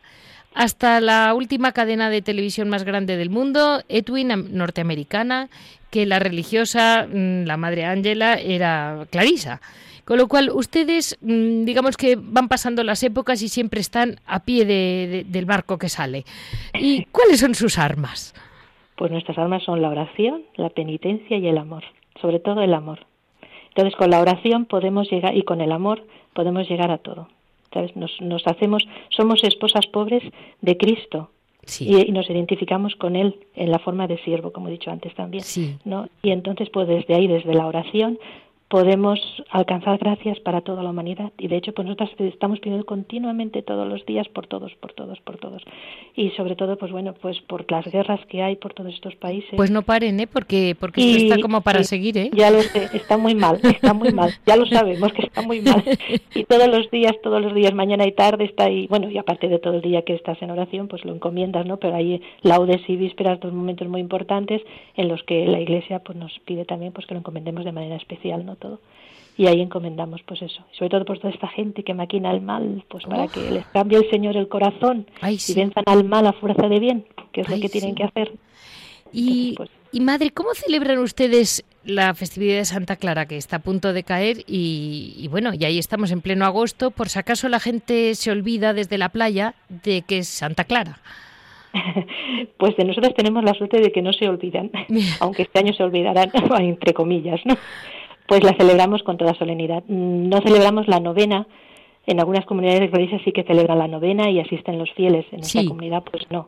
hasta 0.53 1.01
la 1.01 1.33
última 1.33 1.71
cadena 1.71 2.11
de 2.11 2.21
televisión 2.21 2.69
más 2.69 2.83
grande 2.83 3.17
del 3.17 3.31
mundo, 3.31 3.81
Edwin 3.89 4.27
norteamericana, 4.51 5.49
que 5.89 6.05
la 6.05 6.19
religiosa, 6.19 7.07
mm, 7.11 7.45
la 7.45 7.57
Madre 7.57 7.83
Ángela, 7.83 8.35
era 8.35 9.07
Clarisa. 9.09 9.59
Con 10.11 10.17
lo 10.17 10.27
cual, 10.27 10.49
ustedes, 10.53 11.17
mm, 11.21 11.63
digamos 11.63 11.95
que 11.95 12.17
van 12.21 12.49
pasando 12.49 12.83
las 12.83 13.01
épocas 13.01 13.41
y 13.43 13.47
siempre 13.47 13.79
están 13.79 14.19
a 14.25 14.43
pie 14.43 14.65
del 14.65 15.45
barco 15.45 15.77
que 15.77 15.87
sale. 15.87 16.25
¿Y 16.73 17.05
cuáles 17.13 17.39
son 17.39 17.55
sus 17.55 17.79
armas? 17.79 18.35
Pues 18.97 19.09
nuestras 19.09 19.37
armas 19.37 19.63
son 19.63 19.81
la 19.81 19.87
oración, 19.87 20.41
la 20.57 20.67
penitencia 20.67 21.37
y 21.37 21.47
el 21.47 21.57
amor, 21.57 21.85
sobre 22.21 22.41
todo 22.41 22.61
el 22.61 22.73
amor. 22.73 23.05
Entonces, 23.69 23.95
con 23.95 24.09
la 24.09 24.19
oración 24.19 24.65
podemos 24.65 25.09
llegar 25.09 25.33
y 25.37 25.43
con 25.43 25.61
el 25.61 25.71
amor 25.71 26.05
podemos 26.33 26.67
llegar 26.67 26.91
a 26.91 26.97
todo. 26.97 27.29
¿Sabes? 27.73 27.95
Nos, 27.95 28.11
nos 28.19 28.45
hacemos, 28.47 28.85
somos 29.15 29.41
esposas 29.45 29.87
pobres 29.87 30.23
de 30.59 30.75
Cristo, 30.75 31.29
Y, 31.79 32.11
nos 32.11 32.29
identificamos 32.29 32.97
con 32.97 33.15
él 33.15 33.37
en 33.55 33.71
la 33.71 33.79
forma 33.79 34.07
de 34.07 34.17
siervo, 34.25 34.51
como 34.51 34.67
he 34.67 34.71
dicho 34.71 34.91
antes 34.91 35.15
también. 35.15 35.45
¿no? 35.85 36.09
Y 36.21 36.31
entonces, 36.31 36.69
pues 36.69 36.89
desde 36.89 37.15
ahí, 37.15 37.27
desde 37.27 37.53
la 37.53 37.65
oración, 37.65 38.19
podemos 38.71 39.19
alcanzar 39.49 39.97
gracias 39.97 40.39
para 40.39 40.61
toda 40.61 40.81
la 40.81 40.91
humanidad. 40.91 41.33
Y 41.37 41.49
de 41.49 41.57
hecho, 41.57 41.73
pues 41.73 41.85
nosotros 41.85 42.09
estamos 42.19 42.61
pidiendo 42.61 42.85
continuamente 42.85 43.61
todos 43.61 43.85
los 43.85 44.05
días 44.05 44.29
por 44.29 44.47
todos, 44.47 44.73
por 44.75 44.93
todos, 44.93 45.19
por 45.19 45.37
todos. 45.37 45.61
Y 46.15 46.29
sobre 46.31 46.55
todo, 46.55 46.77
pues 46.77 46.89
bueno, 46.89 47.13
pues 47.13 47.41
por 47.41 47.69
las 47.69 47.85
guerras 47.85 48.21
que 48.29 48.41
hay 48.41 48.55
por 48.55 48.73
todos 48.73 48.93
estos 48.93 49.13
países. 49.15 49.51
Pues 49.57 49.71
no 49.71 49.81
paren, 49.81 50.21
¿eh? 50.21 50.27
Porque, 50.27 50.77
porque 50.79 51.01
esto 51.01 51.23
está 51.25 51.41
como 51.41 51.59
para 51.59 51.83
seguir, 51.83 52.17
¿eh? 52.17 52.31
Ya 52.33 52.49
lo 52.49 52.61
sé, 52.61 52.87
está 52.93 53.17
muy 53.17 53.35
mal, 53.35 53.59
está 53.61 53.93
muy 53.93 54.13
mal. 54.13 54.31
Ya 54.47 54.55
lo 54.55 54.65
sabemos 54.65 55.11
que 55.11 55.23
está 55.23 55.41
muy 55.41 55.59
mal. 55.61 55.83
Y 56.33 56.45
todos 56.45 56.67
los 56.69 56.89
días, 56.89 57.13
todos 57.21 57.41
los 57.41 57.53
días, 57.53 57.73
mañana 57.73 58.07
y 58.07 58.13
tarde 58.13 58.45
está 58.45 58.65
ahí. 58.65 58.87
Bueno, 58.87 59.09
y 59.09 59.17
aparte 59.17 59.49
de 59.49 59.59
todo 59.59 59.75
el 59.75 59.81
día 59.81 60.03
que 60.03 60.13
estás 60.13 60.41
en 60.41 60.49
oración, 60.49 60.87
pues 60.87 61.03
lo 61.03 61.13
encomiendas, 61.13 61.65
¿no? 61.65 61.77
Pero 61.77 61.95
hay 61.95 62.21
laudes 62.41 62.81
y 62.87 62.95
vísperas, 62.95 63.39
dos 63.41 63.51
momentos 63.51 63.89
muy 63.89 63.99
importantes 63.99 64.61
en 64.95 65.09
los 65.09 65.21
que 65.23 65.45
la 65.45 65.59
Iglesia 65.59 65.99
pues 65.99 66.17
nos 66.17 66.31
pide 66.45 66.63
también 66.63 66.93
pues 66.93 67.05
que 67.05 67.13
lo 67.13 67.19
encomendemos 67.19 67.65
de 67.65 67.73
manera 67.73 67.97
especial, 67.97 68.45
¿no? 68.45 68.55
Todo. 68.61 68.79
Y 69.37 69.47
ahí 69.47 69.59
encomendamos, 69.61 70.21
pues 70.25 70.41
eso. 70.41 70.63
sobre 70.71 70.89
todo 70.89 71.05
por 71.05 71.19
toda 71.19 71.33
esta 71.33 71.47
gente 71.47 71.83
que 71.83 71.93
maquina 71.93 72.31
el 72.31 72.41
mal, 72.41 72.83
pues 72.87 73.05
para 73.05 73.27
que 73.27 73.51
les 73.51 73.65
cambie 73.67 73.97
el 73.97 74.09
Señor 74.09 74.37
el 74.37 74.47
corazón 74.47 75.07
y 75.21 75.53
venzan 75.53 75.83
al 75.87 76.03
mal 76.03 76.27
a 76.27 76.33
fuerza 76.33 76.67
de 76.67 76.79
bien, 76.79 77.05
que 77.31 77.41
es 77.41 77.49
lo 77.49 77.59
que 77.59 77.69
tienen 77.69 77.95
que 77.95 78.03
hacer. 78.03 78.31
Y, 79.11 79.55
pues 79.57 79.69
y 79.91 79.99
madre, 79.99 80.31
¿cómo 80.31 80.53
celebran 80.53 80.99
ustedes 80.99 81.65
la 81.83 82.13
festividad 82.13 82.57
de 82.57 82.65
Santa 82.65 82.95
Clara 82.95 83.25
que 83.25 83.35
está 83.35 83.57
a 83.57 83.59
punto 83.59 83.91
de 83.91 84.03
caer 84.03 84.37
y, 84.47 85.27
bueno, 85.29 85.51
y 85.53 85.65
ahí 85.65 85.77
estamos 85.77 86.11
en 86.11 86.21
pleno 86.21 86.45
agosto, 86.45 86.91
por 86.91 87.09
si 87.09 87.19
acaso 87.19 87.49
la 87.49 87.59
gente 87.59 88.15
se 88.15 88.31
olvida 88.31 88.73
desde 88.73 88.97
la 88.97 89.09
playa 89.09 89.55
de 89.67 90.03
que 90.03 90.19
es 90.19 90.27
Santa 90.27 90.63
Clara. 90.63 90.99
Pues 92.57 92.75
de 92.77 92.85
nosotros 92.85 93.13
tenemos 93.15 93.43
la 93.43 93.53
suerte 93.53 93.79
de 93.79 93.91
que 93.91 94.01
no 94.01 94.13
se 94.13 94.27
olvidan, 94.27 94.69
aunque 95.19 95.43
este 95.43 95.59
año 95.59 95.73
se 95.73 95.83
olvidarán, 95.83 96.31
entre 96.59 96.93
comillas, 96.93 97.41
¿no? 97.45 97.57
Pues 98.31 98.45
la 98.45 98.53
celebramos 98.53 99.03
con 99.03 99.17
toda 99.17 99.33
solemnidad. 99.33 99.83
No 99.89 100.39
celebramos 100.39 100.87
la 100.87 101.01
novena, 101.01 101.47
en 102.07 102.21
algunas 102.21 102.45
comunidades 102.45 102.89
religiosas 102.89 103.21
sí 103.25 103.33
que 103.33 103.43
celebran 103.43 103.77
la 103.77 103.89
novena 103.89 104.29
y 104.29 104.39
asisten 104.39 104.79
los 104.79 104.89
fieles, 104.93 105.25
en 105.33 105.39
nuestra 105.39 105.65
comunidad 105.65 106.01
pues 106.09 106.23
no. 106.29 106.47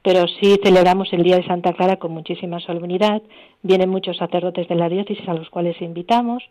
Pero 0.00 0.28
sí 0.28 0.60
celebramos 0.62 1.12
el 1.12 1.24
Día 1.24 1.34
de 1.34 1.44
Santa 1.44 1.72
Clara 1.72 1.96
con 1.96 2.12
muchísima 2.12 2.60
solemnidad, 2.60 3.20
vienen 3.62 3.90
muchos 3.90 4.16
sacerdotes 4.16 4.68
de 4.68 4.76
la 4.76 4.88
diócesis 4.88 5.28
a 5.28 5.34
los 5.34 5.50
cuales 5.50 5.74
invitamos, 5.82 6.44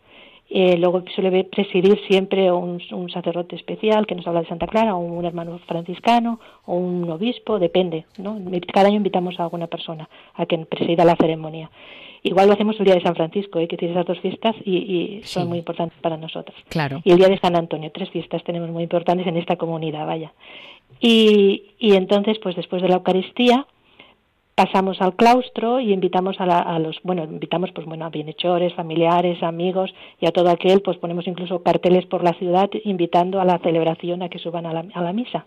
eh, 0.50 0.76
luego 0.76 1.02
suele 1.14 1.44
presidir 1.44 1.98
siempre 2.06 2.52
un, 2.52 2.78
un, 2.92 3.08
sacerdote 3.08 3.56
especial 3.56 4.06
que 4.06 4.14
nos 4.14 4.26
habla 4.26 4.42
de 4.42 4.48
Santa 4.48 4.66
Clara, 4.66 4.96
o 4.96 4.98
un 4.98 5.24
hermano 5.24 5.58
franciscano, 5.66 6.40
o 6.66 6.74
un 6.74 7.08
obispo, 7.08 7.58
depende. 7.58 8.04
¿no? 8.18 8.38
Cada 8.70 8.88
año 8.88 8.98
invitamos 8.98 9.40
a 9.40 9.44
alguna 9.44 9.66
persona 9.66 10.10
a 10.34 10.44
que 10.44 10.58
presida 10.58 11.06
la 11.06 11.16
ceremonia. 11.16 11.70
Igual 12.26 12.46
lo 12.46 12.54
hacemos 12.54 12.74
el 12.78 12.86
día 12.86 12.94
de 12.94 13.02
San 13.02 13.14
Francisco, 13.14 13.58
¿eh? 13.58 13.68
que 13.68 13.76
tiene 13.76 13.92
esas 13.92 14.06
dos 14.06 14.18
fiestas 14.20 14.56
y, 14.64 15.20
son 15.24 15.46
muy 15.46 15.58
importantes 15.58 15.98
para 16.00 16.16
nosotros. 16.16 16.56
Claro. 16.70 17.02
Y 17.04 17.12
el 17.12 17.18
día 17.18 17.28
de 17.28 17.38
San 17.38 17.54
Antonio, 17.54 17.92
tres 17.92 18.08
fiestas 18.08 18.42
tenemos 18.44 18.70
muy 18.70 18.82
importantes 18.82 19.26
en 19.26 19.36
esta 19.36 19.56
comunidad, 19.56 20.06
vaya. 20.06 20.32
Y, 21.00 21.74
y 21.78 21.94
entonces, 21.94 22.38
pues 22.42 22.56
después 22.56 22.80
de 22.80 22.88
la 22.88 22.94
Eucaristía, 22.94 23.66
pasamos 24.54 25.02
al 25.02 25.16
claustro 25.16 25.80
y 25.80 25.92
invitamos 25.92 26.40
a, 26.40 26.44
a, 26.44 26.78
los, 26.78 26.98
bueno, 27.02 27.24
invitamos 27.24 27.72
pues 27.72 27.86
bueno 27.86 28.06
a 28.06 28.08
bienhechores, 28.08 28.72
familiares, 28.72 29.42
amigos 29.42 29.94
y 30.18 30.26
a 30.26 30.30
todo 30.30 30.48
aquel, 30.48 30.80
pues 30.80 30.96
ponemos 30.96 31.26
incluso 31.26 31.62
carteles 31.62 32.06
por 32.06 32.24
la 32.24 32.32
ciudad 32.34 32.70
invitando 32.84 33.38
a 33.38 33.44
la 33.44 33.58
celebración 33.58 34.22
a 34.22 34.30
que 34.30 34.38
suban 34.38 34.64
a 34.64 34.72
la, 34.72 34.86
a 34.94 35.02
la 35.02 35.12
misa 35.12 35.44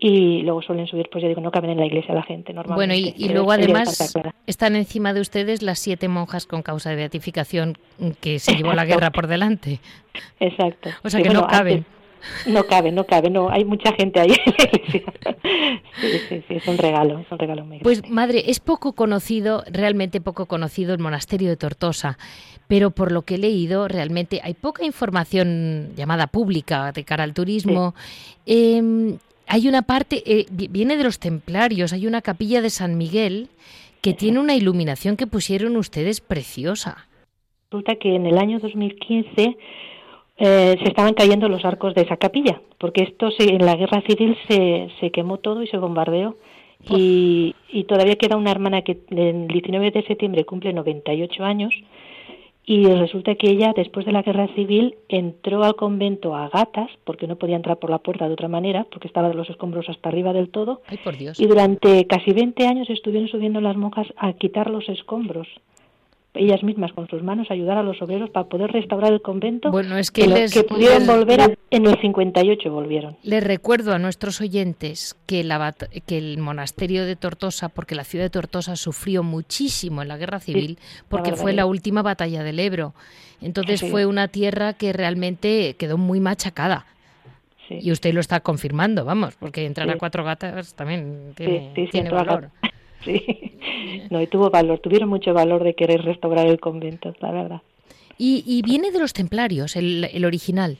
y 0.00 0.42
luego 0.42 0.62
suelen 0.62 0.86
subir, 0.86 1.08
pues 1.10 1.22
ya 1.22 1.28
digo, 1.28 1.40
no 1.40 1.50
caben 1.50 1.70
en 1.70 1.78
la 1.78 1.86
iglesia 1.86 2.14
la 2.14 2.22
gente 2.22 2.52
normalmente. 2.52 2.94
Bueno, 2.94 3.14
y, 3.16 3.28
luego 3.30 3.50
además 3.50 4.16
están 4.46 4.76
encima 4.76 5.12
de 5.12 5.20
ustedes 5.20 5.60
las 5.60 5.80
siete 5.80 6.06
monjas 6.06 6.46
con 6.46 6.62
causa 6.62 6.90
de 6.90 6.96
beatificación 6.96 7.76
que 8.20 8.38
se 8.38 8.54
llevó 8.54 8.74
la 8.74 8.84
guerra 8.84 9.10
por 9.10 9.26
delante. 9.26 9.80
Exacto. 10.38 10.90
O 11.02 11.10
sea 11.10 11.20
que 11.20 11.30
no 11.30 11.48
caben. 11.48 11.84
no 12.46 12.64
cabe, 12.64 12.92
no 12.92 13.06
cabe, 13.06 13.28
no, 13.28 13.50
hay 13.50 13.64
mucha 13.64 13.92
gente 13.92 14.20
ahí 14.20 14.30
en 14.30 14.54
la 14.56 14.64
iglesia. 14.64 15.12
Sí, 16.00 16.18
sí, 16.28 16.44
sí, 16.46 16.54
es 16.54 16.68
un 16.68 16.78
regalo, 16.78 17.18
es 17.18 17.26
un 17.32 17.38
regalo 17.38 17.64
muy 17.64 17.80
Pues 17.80 18.08
madre, 18.08 18.44
es 18.50 18.60
poco 18.60 18.92
conocido, 18.92 19.64
realmente 19.68 20.20
poco 20.20 20.46
conocido 20.46 20.94
el 20.94 21.00
monasterio 21.00 21.48
de 21.48 21.56
Tortosa, 21.56 22.18
pero 22.68 22.92
por 22.92 23.10
lo 23.10 23.22
que 23.22 23.34
he 23.34 23.38
leído, 23.38 23.88
realmente 23.88 24.40
hay 24.44 24.54
poca 24.54 24.84
información 24.84 25.90
llamada 25.96 26.28
pública 26.28 26.92
de 26.92 27.02
cara 27.02 27.24
al 27.24 27.34
turismo. 27.34 27.94
Eh, 28.46 29.18
hay 29.48 29.68
una 29.68 29.82
parte, 29.82 30.22
eh, 30.26 30.46
viene 30.50 30.96
de 30.96 31.04
los 31.04 31.18
templarios, 31.18 31.92
hay 31.92 32.06
una 32.06 32.22
capilla 32.22 32.60
de 32.60 32.70
San 32.70 32.96
Miguel 32.96 33.48
que 34.00 34.14
tiene 34.14 34.38
una 34.40 34.54
iluminación 34.54 35.16
que 35.16 35.26
pusieron 35.26 35.76
ustedes 35.76 36.20
preciosa. 36.20 37.08
Resulta 37.70 37.96
que 37.96 38.14
en 38.14 38.26
el 38.26 38.38
año 38.38 38.60
2015 38.60 39.56
eh, 40.36 40.76
se 40.78 40.88
estaban 40.88 41.14
cayendo 41.14 41.48
los 41.48 41.64
arcos 41.64 41.94
de 41.94 42.02
esa 42.02 42.16
capilla, 42.16 42.60
porque 42.78 43.02
esto 43.02 43.30
en 43.38 43.64
la 43.64 43.74
guerra 43.74 44.02
civil 44.06 44.36
se, 44.46 44.88
se 45.00 45.10
quemó 45.10 45.38
todo 45.38 45.62
y 45.62 45.66
se 45.66 45.78
bombardeó. 45.78 46.36
Y, 46.88 47.56
y, 47.70 47.84
todavía 47.84 48.14
queda 48.14 48.36
una 48.36 48.52
hermana 48.52 48.82
que 48.82 49.00
el 49.10 49.48
19 49.48 49.90
de 49.90 50.04
septiembre 50.04 50.44
cumple 50.44 50.72
98 50.72 51.44
años 51.44 51.74
y 52.68 52.84
resulta 52.84 53.34
que 53.36 53.48
ella, 53.48 53.72
después 53.74 54.04
de 54.04 54.12
la 54.12 54.20
guerra 54.20 54.46
civil, 54.54 54.96
entró 55.08 55.64
al 55.64 55.74
convento 55.74 56.36
a 56.36 56.50
gatas, 56.50 56.90
porque 57.04 57.26
no 57.26 57.36
podía 57.36 57.56
entrar 57.56 57.78
por 57.78 57.88
la 57.88 57.96
puerta 57.96 58.26
de 58.28 58.34
otra 58.34 58.48
manera, 58.48 58.84
porque 58.90 59.08
estaba 59.08 59.30
de 59.30 59.34
los 59.34 59.48
escombros 59.48 59.88
hasta 59.88 60.10
arriba 60.10 60.34
del 60.34 60.50
todo. 60.50 60.82
Y 61.38 61.46
durante 61.46 62.06
casi 62.06 62.32
20 62.32 62.66
años 62.66 62.90
estuvieron 62.90 63.26
subiendo 63.30 63.62
las 63.62 63.78
monjas 63.78 64.08
a 64.18 64.34
quitar 64.34 64.68
los 64.68 64.86
escombros 64.90 65.48
ellas 66.38 66.62
mismas 66.62 66.92
con 66.92 67.08
sus 67.08 67.22
manos 67.22 67.50
ayudar 67.50 67.78
a 67.78 67.82
los 67.82 68.00
obreros 68.00 68.30
para 68.30 68.48
poder 68.48 68.70
restaurar 68.70 69.12
el 69.12 69.20
convento. 69.20 69.70
Bueno, 69.70 69.98
es 69.98 70.10
que, 70.10 70.26
les, 70.26 70.52
que 70.52 70.62
pudieron 70.62 71.06
volver 71.06 71.58
en 71.70 71.86
el 71.86 72.00
58 72.00 72.70
volvieron. 72.70 73.16
Les 73.22 73.42
recuerdo 73.42 73.92
a 73.92 73.98
nuestros 73.98 74.40
oyentes 74.40 75.16
que, 75.26 75.44
la, 75.44 75.74
que 76.06 76.18
el 76.18 76.38
monasterio 76.38 77.04
de 77.04 77.16
Tortosa, 77.16 77.68
porque 77.68 77.94
la 77.94 78.04
ciudad 78.04 78.24
de 78.26 78.30
Tortosa 78.30 78.76
sufrió 78.76 79.22
muchísimo 79.22 80.02
en 80.02 80.08
la 80.08 80.16
guerra 80.16 80.40
civil, 80.40 80.78
porque 81.08 81.32
fue 81.32 81.52
la 81.52 81.66
última 81.66 82.02
batalla 82.02 82.42
del 82.42 82.60
Ebro. 82.60 82.94
Entonces 83.40 83.88
fue 83.88 84.06
una 84.06 84.28
tierra 84.28 84.72
que 84.74 84.92
realmente 84.92 85.74
quedó 85.78 85.98
muy 85.98 86.20
machacada. 86.20 86.86
Y 87.70 87.92
usted 87.92 88.14
lo 88.14 88.20
está 88.20 88.40
confirmando, 88.40 89.04
vamos, 89.04 89.34
porque 89.38 89.66
entrar 89.66 89.90
a 89.90 89.98
cuatro 89.98 90.24
gatas 90.24 90.74
también 90.74 91.32
tiene, 91.36 91.72
tiene 91.90 92.10
valor. 92.10 92.50
Sí, 93.04 93.52
no, 94.10 94.20
y 94.20 94.26
tuvo 94.26 94.50
valor, 94.50 94.80
tuvieron 94.80 95.08
mucho 95.08 95.32
valor 95.32 95.62
de 95.62 95.74
querer 95.74 96.02
restaurar 96.02 96.46
el 96.46 96.58
convento, 96.58 97.14
la 97.20 97.30
verdad. 97.30 97.62
Y, 98.18 98.62
viene 98.62 98.90
de 98.90 98.98
los 98.98 99.12
templarios, 99.12 99.76
el, 99.76 100.08
el 100.12 100.24
original. 100.24 100.78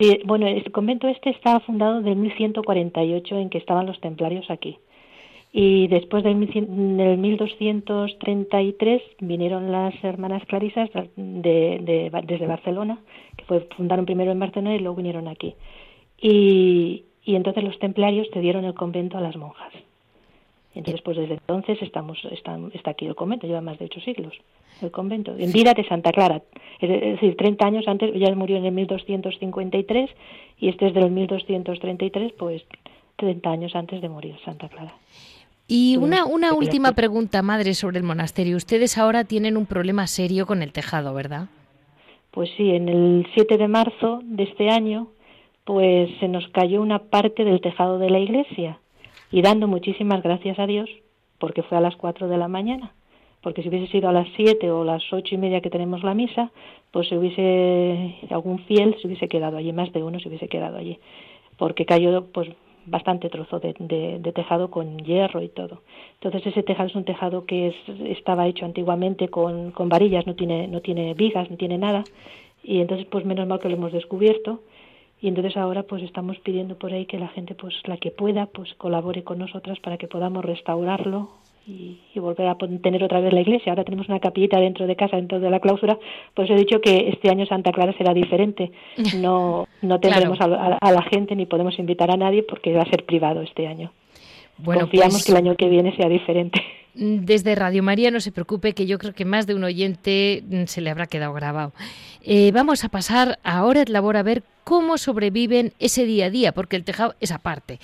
Sí, 0.00 0.18
bueno, 0.24 0.48
el 0.48 0.72
convento 0.72 1.06
este 1.06 1.30
estaba 1.30 1.60
fundado 1.60 1.98
en 2.04 2.20
1148 2.20 3.38
en 3.38 3.50
que 3.50 3.58
estaban 3.58 3.86
los 3.86 4.00
templarios 4.00 4.50
aquí. 4.50 4.78
Y 5.52 5.88
después 5.88 6.22
del, 6.22 6.38
del 6.46 7.18
1233 7.18 9.02
vinieron 9.20 9.72
las 9.72 9.92
hermanas 10.04 10.44
clarisas 10.46 10.88
de, 11.16 12.10
desde 12.24 12.46
Barcelona, 12.46 13.00
que 13.36 13.44
fue, 13.44 13.68
fundaron 13.76 14.06
primero 14.06 14.30
en 14.30 14.38
Barcelona 14.38 14.76
y 14.76 14.78
luego 14.78 14.96
vinieron 14.96 15.26
aquí. 15.26 15.54
Y, 16.20 17.04
y 17.24 17.34
entonces 17.34 17.64
los 17.64 17.78
templarios 17.80 18.28
cedieron 18.32 18.64
el 18.64 18.74
convento 18.74 19.18
a 19.18 19.20
las 19.20 19.36
monjas. 19.36 19.72
Entonces, 20.74 21.02
pues 21.02 21.16
desde 21.16 21.34
entonces 21.34 21.82
estamos, 21.82 22.18
está, 22.30 22.58
está 22.72 22.92
aquí 22.92 23.06
el 23.06 23.16
convento, 23.16 23.46
lleva 23.46 23.60
más 23.60 23.78
de 23.78 23.86
ocho 23.86 24.00
siglos 24.00 24.34
el 24.82 24.90
convento, 24.90 25.34
en 25.36 25.52
vida 25.52 25.74
de 25.74 25.86
Santa 25.86 26.10
Clara. 26.10 26.42
Es 26.80 26.88
decir, 26.88 27.36
30 27.36 27.66
años 27.66 27.84
antes, 27.86 28.12
ya 28.14 28.34
murió 28.34 28.56
en 28.56 28.64
el 28.64 28.72
1253 28.72 30.10
y 30.58 30.68
este 30.68 30.88
es 30.88 30.94
del 30.94 31.10
1233, 31.10 32.32
pues 32.38 32.62
30 33.16 33.50
años 33.50 33.74
antes 33.74 34.00
de 34.00 34.08
morir 34.08 34.36
Santa 34.44 34.68
Clara. 34.68 34.94
Y 35.68 35.96
una, 35.98 36.24
una 36.24 36.54
última 36.54 36.92
pregunta, 36.92 37.42
madre, 37.42 37.74
sobre 37.74 37.98
el 37.98 38.04
monasterio. 38.04 38.56
Ustedes 38.56 38.98
ahora 38.98 39.24
tienen 39.24 39.56
un 39.56 39.66
problema 39.66 40.06
serio 40.06 40.46
con 40.46 40.62
el 40.62 40.72
tejado, 40.72 41.14
¿verdad? 41.14 41.48
Pues 42.32 42.50
sí, 42.56 42.70
en 42.70 42.88
el 42.88 43.26
7 43.34 43.56
de 43.56 43.68
marzo 43.68 44.20
de 44.24 44.44
este 44.44 44.70
año, 44.70 45.08
pues 45.64 46.10
se 46.18 46.28
nos 46.28 46.48
cayó 46.48 46.80
una 46.80 46.98
parte 46.98 47.44
del 47.44 47.60
tejado 47.60 47.98
de 47.98 48.10
la 48.10 48.18
iglesia 48.18 48.78
y 49.30 49.42
dando 49.42 49.68
muchísimas 49.68 50.22
gracias 50.22 50.58
a 50.58 50.66
Dios 50.66 50.90
porque 51.38 51.62
fue 51.62 51.78
a 51.78 51.80
las 51.80 51.96
4 51.96 52.28
de 52.28 52.38
la 52.38 52.48
mañana. 52.48 52.92
Porque 53.42 53.62
si 53.62 53.70
hubiese 53.70 53.90
sido 53.90 54.08
a 54.10 54.12
las 54.12 54.28
7 54.36 54.70
o 54.70 54.84
las 54.84 55.02
ocho 55.12 55.34
y 55.34 55.38
media 55.38 55.62
que 55.62 55.70
tenemos 55.70 56.02
la 56.02 56.12
misa, 56.12 56.50
pues 56.90 57.08
si 57.08 57.16
hubiese 57.16 58.16
algún 58.30 58.58
fiel 58.66 58.96
se 59.00 59.06
hubiese 59.06 59.28
quedado 59.28 59.56
allí, 59.56 59.72
más 59.72 59.92
de 59.92 60.02
uno 60.02 60.20
se 60.20 60.28
hubiese 60.28 60.48
quedado 60.48 60.76
allí, 60.76 60.98
porque 61.56 61.86
cayó 61.86 62.26
pues 62.26 62.50
bastante 62.84 63.30
trozo 63.30 63.60
de, 63.60 63.74
de, 64.20 64.32
tejado 64.32 64.70
con 64.70 64.98
hierro 64.98 65.42
y 65.42 65.48
todo. 65.48 65.82
Entonces 66.14 66.46
ese 66.46 66.62
tejado 66.62 66.88
es 66.88 66.94
un 66.94 67.04
tejado 67.04 67.46
que 67.46 67.68
es, 67.68 67.74
estaba 68.04 68.46
hecho 68.46 68.66
antiguamente 68.66 69.28
con, 69.28 69.70
con 69.70 69.88
varillas, 69.88 70.26
no 70.26 70.34
tiene, 70.34 70.66
no 70.68 70.80
tiene 70.80 71.14
vigas, 71.14 71.50
no 71.50 71.56
tiene 71.56 71.78
nada, 71.78 72.04
y 72.62 72.80
entonces 72.80 73.06
pues 73.10 73.24
menos 73.24 73.46
mal 73.46 73.60
que 73.60 73.68
lo 73.68 73.76
hemos 73.76 73.92
descubierto 73.92 74.60
y 75.20 75.28
entonces 75.28 75.56
ahora 75.56 75.82
pues 75.82 76.02
estamos 76.02 76.38
pidiendo 76.38 76.76
por 76.76 76.92
ahí 76.92 77.06
que 77.06 77.18
la 77.18 77.28
gente 77.28 77.54
pues 77.54 77.74
la 77.84 77.96
que 77.98 78.10
pueda 78.10 78.46
pues 78.46 78.72
colabore 78.74 79.22
con 79.22 79.38
nosotras 79.38 79.78
para 79.80 79.98
que 79.98 80.08
podamos 80.08 80.44
restaurarlo 80.44 81.28
y, 81.66 81.98
volver 82.18 82.48
a 82.48 82.56
tener 82.56 83.04
otra 83.04 83.20
vez 83.20 83.32
la 83.32 83.40
iglesia. 83.40 83.72
Ahora 83.72 83.84
tenemos 83.84 84.08
una 84.08 84.18
capillita 84.18 84.58
dentro 84.58 84.86
de 84.86 84.96
casa, 84.96 85.16
dentro 85.16 85.40
de 85.40 85.50
la 85.50 85.60
clausura, 85.60 85.98
pues 86.34 86.50
he 86.50 86.54
dicho 86.54 86.80
que 86.80 87.08
este 87.08 87.30
año 87.30 87.46
Santa 87.46 87.70
Clara 87.72 87.92
será 87.96 88.14
diferente. 88.14 88.72
No, 89.20 89.66
no 89.82 90.00
tendremos 90.00 90.40
a, 90.40 90.48
la 90.48 91.02
gente 91.02 91.36
ni 91.36 91.44
podemos 91.44 91.78
invitar 91.78 92.10
a 92.10 92.16
nadie 92.16 92.42
porque 92.42 92.72
va 92.72 92.82
a 92.82 92.90
ser 92.90 93.04
privado 93.04 93.42
este 93.42 93.66
año. 93.66 93.92
Bueno, 94.58 94.82
Confiamos 94.82 95.14
pues 95.14 95.24
que 95.24 95.32
el 95.32 95.38
año 95.38 95.56
que 95.56 95.68
viene 95.68 95.94
sea 95.96 96.08
diferente. 96.08 96.60
Desde 96.94 97.54
Radio 97.54 97.82
María 97.82 98.10
no 98.10 98.20
se 98.20 98.32
preocupe 98.32 98.74
que 98.74 98.86
yo 98.86 98.98
creo 98.98 99.14
que 99.14 99.24
más 99.24 99.46
de 99.46 99.54
un 99.54 99.64
oyente 99.64 100.44
mm, 100.48 100.64
se 100.66 100.80
le 100.80 100.90
habrá 100.90 101.06
quedado 101.06 101.32
grabado. 101.32 101.72
Eh, 102.22 102.50
vamos 102.52 102.84
a 102.84 102.88
pasar 102.88 103.38
ahora 103.42 103.84
la 103.86 103.92
labor 103.92 104.16
a 104.16 104.22
ver 104.22 104.42
cómo 104.64 104.98
sobreviven 104.98 105.72
ese 105.78 106.04
día 106.04 106.26
a 106.26 106.30
día, 106.30 106.52
porque 106.52 106.76
el 106.76 106.84
tejado 106.84 107.14
es 107.20 107.32
aparte. 107.32 107.78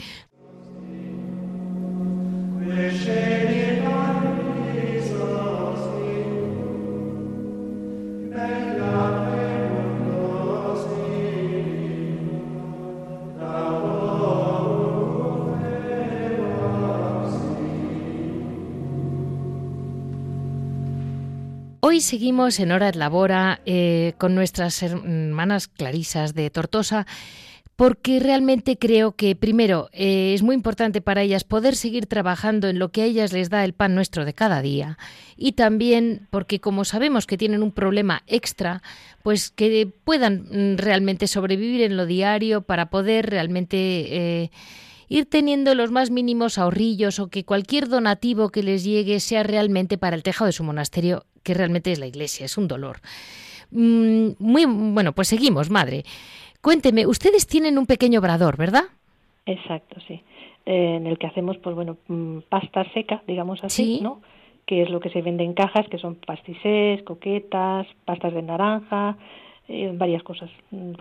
Hoy 21.96 22.02
seguimos 22.02 22.60
en 22.60 22.72
Hora 22.72 22.92
de 22.92 22.98
Labora 22.98 23.62
eh, 23.64 24.12
con 24.18 24.34
nuestras 24.34 24.82
hermanas 24.82 25.66
clarisas 25.66 26.34
de 26.34 26.50
Tortosa 26.50 27.06
porque 27.74 28.20
realmente 28.20 28.76
creo 28.76 29.12
que, 29.12 29.34
primero, 29.34 29.88
eh, 29.92 30.34
es 30.34 30.42
muy 30.42 30.54
importante 30.54 31.00
para 31.00 31.22
ellas 31.22 31.44
poder 31.44 31.74
seguir 31.74 32.04
trabajando 32.04 32.68
en 32.68 32.78
lo 32.78 32.90
que 32.90 33.00
a 33.00 33.04
ellas 33.06 33.32
les 33.32 33.48
da 33.48 33.64
el 33.64 33.72
pan 33.72 33.94
nuestro 33.94 34.26
de 34.26 34.34
cada 34.34 34.60
día. 34.60 34.98
Y 35.38 35.52
también 35.52 36.28
porque, 36.28 36.60
como 36.60 36.84
sabemos 36.84 37.26
que 37.26 37.38
tienen 37.38 37.62
un 37.62 37.72
problema 37.72 38.24
extra, 38.26 38.82
pues 39.22 39.50
que 39.50 39.90
puedan 40.04 40.48
mm, 40.50 40.76
realmente 40.76 41.26
sobrevivir 41.26 41.80
en 41.80 41.96
lo 41.96 42.04
diario 42.04 42.60
para 42.60 42.90
poder 42.90 43.30
realmente... 43.30 43.78
Eh, 43.78 44.50
ir 45.08 45.26
teniendo 45.26 45.76
los 45.76 45.92
más 45.92 46.10
mínimos 46.10 46.58
ahorrillos 46.58 47.20
o 47.20 47.28
que 47.28 47.44
cualquier 47.44 47.88
donativo 47.88 48.48
que 48.48 48.64
les 48.64 48.82
llegue 48.82 49.20
sea 49.20 49.44
realmente 49.44 49.98
para 49.98 50.16
el 50.16 50.24
tejado 50.24 50.46
de 50.46 50.52
su 50.52 50.64
monasterio, 50.64 51.24
que 51.46 51.54
realmente 51.54 51.92
es 51.92 52.00
la 52.00 52.06
iglesia, 52.06 52.44
es 52.44 52.58
un 52.58 52.66
dolor. 52.66 52.96
Mm, 53.70 54.30
muy 54.38 54.64
bueno, 54.66 55.12
pues 55.12 55.28
seguimos, 55.28 55.70
madre. 55.70 56.02
Cuénteme, 56.60 57.06
ustedes 57.06 57.46
tienen 57.46 57.78
un 57.78 57.86
pequeño 57.86 58.18
obrador, 58.18 58.56
¿verdad? 58.56 58.84
Exacto, 59.46 60.00
sí. 60.08 60.20
Eh, 60.66 60.96
en 60.96 61.06
el 61.06 61.16
que 61.16 61.28
hacemos, 61.28 61.56
pues 61.58 61.76
bueno, 61.76 61.96
mm, 62.08 62.38
pasta 62.48 62.84
seca, 62.92 63.22
digamos 63.28 63.62
así, 63.62 64.00
¿no? 64.02 64.20
Que 64.66 64.82
es 64.82 64.90
lo 64.90 64.98
que 64.98 65.10
se 65.10 65.22
vende 65.22 65.44
en 65.44 65.54
cajas, 65.54 65.86
que 65.88 65.98
son 65.98 66.16
pastisés, 66.16 67.04
coquetas, 67.04 67.86
pastas 68.04 68.34
de 68.34 68.42
naranja, 68.42 69.16
eh, 69.68 69.92
varias 69.94 70.24
cosas, 70.24 70.50
mm, 70.72 70.92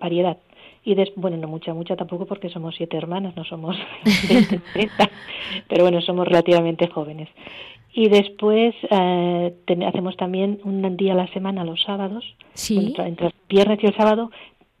variedad. 0.00 0.38
Y 0.84 0.96
des, 0.96 1.12
bueno, 1.14 1.36
no 1.36 1.46
mucha, 1.46 1.72
mucha 1.72 1.94
tampoco 1.94 2.26
porque 2.26 2.48
somos 2.48 2.74
siete 2.74 2.96
hermanas, 2.96 3.36
no 3.36 3.44
somos 3.44 3.76
20, 4.28 4.60
30, 4.72 5.10
pero 5.68 5.84
bueno, 5.84 6.00
somos 6.00 6.26
relativamente 6.26 6.88
jóvenes. 6.88 7.28
Y 7.94 8.08
después 8.08 8.74
eh, 8.90 9.54
hacemos 9.86 10.16
también 10.16 10.60
un 10.64 10.96
día 10.96 11.12
a 11.12 11.16
la 11.16 11.28
semana, 11.28 11.64
los 11.64 11.82
sábados, 11.82 12.24
entre 12.68 13.26
el 13.26 13.34
viernes 13.48 13.78
y 13.82 13.86
el 13.86 13.94
sábado, 13.94 14.30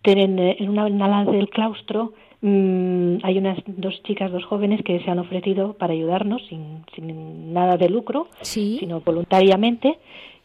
en, 0.04 0.38
en 0.38 0.68
una 0.68 1.04
ala 1.04 1.30
del 1.30 1.48
claustro 1.48 2.12
mm, 2.40 3.18
hay 3.22 3.38
unas 3.38 3.58
dos 3.66 4.02
chicas, 4.02 4.32
dos 4.32 4.44
jóvenes 4.44 4.82
que 4.82 5.00
se 5.00 5.10
han 5.10 5.18
ofrecido 5.18 5.74
para 5.74 5.92
ayudarnos 5.92 6.42
sin, 6.48 6.84
sin 6.94 7.52
nada 7.52 7.76
de 7.76 7.88
lucro, 7.88 8.28
sino 8.42 9.00
voluntariamente. 9.00 9.98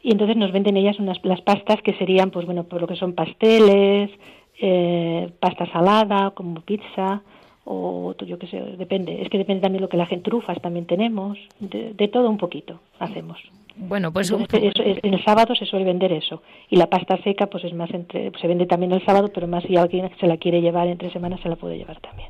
Y 0.03 0.11
entonces 0.11 0.37
nos 0.37 0.51
venden 0.51 0.77
ellas 0.77 0.99
unas 0.99 1.23
las 1.23 1.41
pastas 1.41 1.81
que 1.81 1.93
serían, 1.93 2.31
pues 2.31 2.45
bueno, 2.45 2.65
por 2.65 2.81
lo 2.81 2.87
que 2.87 2.95
son 2.95 3.13
pasteles, 3.13 4.11
eh, 4.59 5.31
pasta 5.39 5.65
salada, 5.71 6.31
como 6.31 6.61
pizza, 6.61 7.21
o 7.69 8.15
yo 8.25 8.39
qué 8.39 8.47
sé, 8.47 8.61
depende. 8.77 9.21
Es 9.21 9.29
que 9.29 9.37
depende 9.37 9.61
también 9.61 9.81
de 9.81 9.85
lo 9.85 9.89
que 9.89 9.97
la 9.97 10.05
gente, 10.05 10.29
trufas 10.29 10.61
también 10.61 10.85
tenemos, 10.85 11.37
de, 11.59 12.07
todo 12.07 12.29
un 12.29 12.37
poquito 12.37 12.79
hacemos. 12.99 13.37
Bueno, 13.75 14.11
pues 14.11 14.31
en 14.31 15.13
el 15.13 15.23
sábado 15.23 15.53
se 15.53 15.65
suele 15.65 15.85
vender 15.85 16.11
eso 16.11 16.41
y 16.69 16.77
la 16.77 16.87
pasta 16.87 17.21
seca 17.23 17.47
pues 17.47 17.63
es 17.63 17.73
más 17.73 17.91
entre 17.93 18.31
se 18.39 18.47
vende 18.47 18.65
también 18.65 18.91
el 18.91 19.05
sábado, 19.05 19.29
pero 19.31 19.47
más 19.47 19.63
si 19.65 19.75
alguien 19.75 20.09
se 20.19 20.27
la 20.27 20.37
quiere 20.37 20.61
llevar 20.61 20.87
entre 20.87 21.11
semanas 21.11 21.41
se 21.41 21.49
la 21.49 21.57
puede 21.57 21.77
llevar 21.77 21.99
también. 21.99 22.29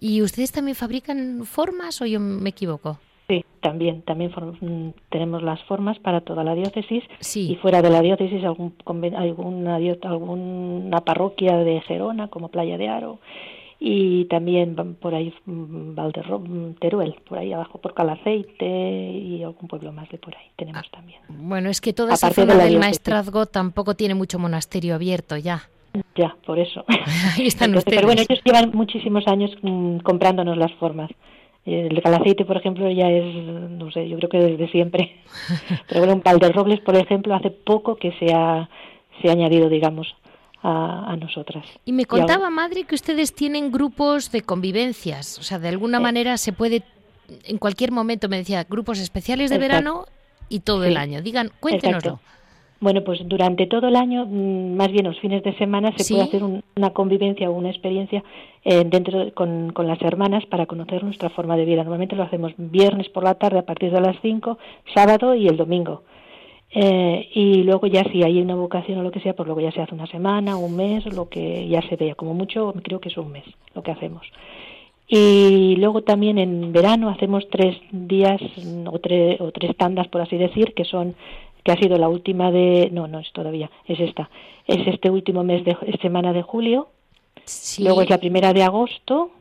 ¿Y 0.00 0.22
ustedes 0.22 0.52
también 0.52 0.76
fabrican 0.76 1.44
formas 1.44 2.00
o 2.00 2.06
yo 2.06 2.20
me 2.20 2.50
equivoco? 2.50 2.98
Sí, 3.28 3.44
también, 3.60 4.00
también 4.02 4.30
mm, 4.30 4.90
tenemos 5.10 5.42
las 5.42 5.62
formas 5.64 5.98
para 5.98 6.22
toda 6.22 6.44
la 6.44 6.54
diócesis 6.54 7.04
y 7.34 7.56
fuera 7.56 7.82
de 7.82 7.90
la 7.90 8.00
diócesis 8.00 8.42
algún 8.42 8.74
alguna, 9.14 9.76
alguna 9.76 11.00
parroquia 11.02 11.58
de 11.58 11.82
Gerona 11.82 12.28
como 12.28 12.48
Playa 12.48 12.78
de 12.78 12.88
Aro 12.88 13.18
y 13.80 14.24
también 14.24 14.74
por 15.00 15.14
ahí 15.14 15.32
mm, 15.46 15.94
Valderro, 15.94 16.40
mm, 16.40 16.74
Teruel, 16.80 17.14
por 17.28 17.38
ahí 17.38 17.52
abajo 17.52 17.78
por 17.78 17.94
Calaceite 17.94 18.66
y 18.66 19.42
algún 19.42 19.68
pueblo 19.68 19.92
más 19.92 20.08
de 20.08 20.18
por 20.18 20.36
ahí 20.36 20.46
tenemos 20.56 20.82
ah, 20.84 20.90
también. 20.90 21.20
Bueno, 21.28 21.70
es 21.70 21.80
que 21.80 21.92
toda 21.92 22.14
esa 22.14 22.30
zona 22.30 22.56
del 22.56 22.78
maestrazgo 22.78 23.46
tampoco 23.46 23.94
tiene 23.94 24.14
mucho 24.14 24.38
monasterio 24.38 24.94
abierto 24.94 25.36
ya. 25.36 25.68
Ya, 26.14 26.36
por 26.44 26.58
eso. 26.58 26.84
Ahí 27.36 27.46
están 27.46 27.74
ustedes. 27.74 27.96
Pero 27.96 28.08
bueno, 28.08 28.22
ellos 28.22 28.40
llevan 28.44 28.70
muchísimos 28.72 29.26
años 29.26 29.50
comprándonos 30.02 30.56
las 30.56 30.72
formas. 30.74 31.10
El 31.64 32.02
calaceite, 32.02 32.44
por 32.44 32.56
ejemplo, 32.56 32.90
ya 32.90 33.10
es, 33.10 33.34
no 33.34 33.90
sé, 33.90 34.08
yo 34.08 34.16
creo 34.18 34.28
que 34.28 34.38
desde 34.38 34.68
siempre. 34.68 35.16
Pero 35.88 36.00
bueno, 36.00 36.14
un 36.14 36.52
robles 36.52 36.80
por 36.80 36.96
ejemplo, 36.96 37.34
hace 37.34 37.50
poco 37.50 37.96
que 37.96 38.12
se 38.12 38.32
ha, 38.32 38.68
se 39.20 39.28
ha 39.28 39.32
añadido, 39.32 39.68
digamos, 39.68 40.14
a, 40.62 41.16
nosotras. 41.20 41.64
Y 41.84 41.92
me 41.92 42.04
contaba, 42.04 42.50
madre, 42.50 42.84
que 42.84 42.94
ustedes 42.94 43.34
tienen 43.34 43.70
grupos 43.70 44.30
de 44.32 44.42
convivencias. 44.42 45.38
O 45.38 45.42
sea, 45.42 45.58
de 45.58 45.68
alguna 45.68 46.00
manera 46.00 46.36
se 46.36 46.52
puede, 46.52 46.82
en 47.44 47.58
cualquier 47.58 47.92
momento, 47.92 48.28
me 48.28 48.38
decía, 48.38 48.64
grupos 48.64 48.98
especiales 48.98 49.50
de 49.50 49.58
verano 49.58 50.06
y 50.48 50.60
todo 50.60 50.84
el 50.84 50.96
año. 50.96 51.22
Digan, 51.22 51.50
cuéntenoslo. 51.60 52.20
Bueno, 52.80 53.02
pues 53.02 53.20
durante 53.24 53.66
todo 53.66 53.88
el 53.88 53.96
año, 53.96 54.24
mm, 54.24 54.76
más 54.76 54.92
bien 54.92 55.06
los 55.06 55.18
fines 55.18 55.42
de 55.42 55.52
semana, 55.58 55.92
se 55.96 56.14
puede 56.14 56.28
hacer 56.28 56.42
una 56.44 56.90
convivencia 56.90 57.50
o 57.50 57.52
una 57.52 57.70
experiencia 57.70 58.22
eh, 58.64 58.84
dentro 58.86 59.34
con, 59.34 59.72
con, 59.72 59.88
las 59.88 60.00
hermanas 60.00 60.46
para 60.46 60.66
conocer 60.66 61.02
nuestra 61.02 61.28
forma 61.30 61.56
de 61.56 61.64
vida. 61.64 61.82
Normalmente 61.82 62.14
lo 62.14 62.22
hacemos 62.22 62.52
viernes 62.56 63.08
por 63.08 63.24
la 63.24 63.34
tarde 63.34 63.58
a 63.58 63.66
partir 63.66 63.90
de 63.90 64.00
las 64.00 64.16
5, 64.22 64.58
sábado 64.94 65.34
y 65.34 65.48
el 65.48 65.56
domingo. 65.56 66.02
Eh, 66.70 67.30
y 67.34 67.62
luego 67.62 67.86
ya 67.86 68.04
si 68.04 68.22
hay 68.22 68.40
una 68.40 68.54
vocación 68.54 68.98
o 68.98 69.02
lo 69.02 69.10
que 69.10 69.20
sea, 69.20 69.34
pues 69.34 69.46
luego 69.46 69.60
ya 69.60 69.72
se 69.72 69.80
hace 69.80 69.94
una 69.94 70.06
semana, 70.06 70.56
un 70.56 70.76
mes, 70.76 71.06
lo 71.06 71.28
que 71.28 71.66
ya 71.68 71.80
se 71.88 71.96
vea. 71.96 72.14
Como 72.14 72.34
mucho, 72.34 72.74
creo 72.82 73.00
que 73.00 73.08
es 73.08 73.16
un 73.16 73.32
mes 73.32 73.44
lo 73.74 73.82
que 73.82 73.90
hacemos. 73.90 74.26
Y 75.06 75.76
luego 75.76 76.02
también 76.02 76.36
en 76.36 76.70
verano 76.72 77.08
hacemos 77.08 77.48
tres 77.50 77.78
días 77.90 78.40
o, 78.86 78.98
tres 78.98 79.40
o 79.40 79.50
tres 79.52 79.74
tandas, 79.76 80.06
por 80.08 80.20
así 80.20 80.36
decir, 80.36 80.74
que 80.74 80.84
son 80.84 81.14
que 81.64 81.72
ha 81.72 81.76
sido 81.76 81.98
la 81.98 82.08
última 82.08 82.50
de 82.50 82.88
no 82.92 83.08
no 83.08 83.18
es 83.18 83.30
todavía 83.32 83.70
es 83.86 84.00
esta 84.00 84.30
es 84.66 84.86
este 84.86 85.10
último 85.10 85.44
mes 85.44 85.64
de 85.64 85.76
semana 86.00 86.32
de 86.32 86.40
julio 86.40 86.88
luego 87.80 88.00
es 88.00 88.08
la 88.08 88.18
primera 88.18 88.52
de 88.52 88.62
agosto 88.62 89.32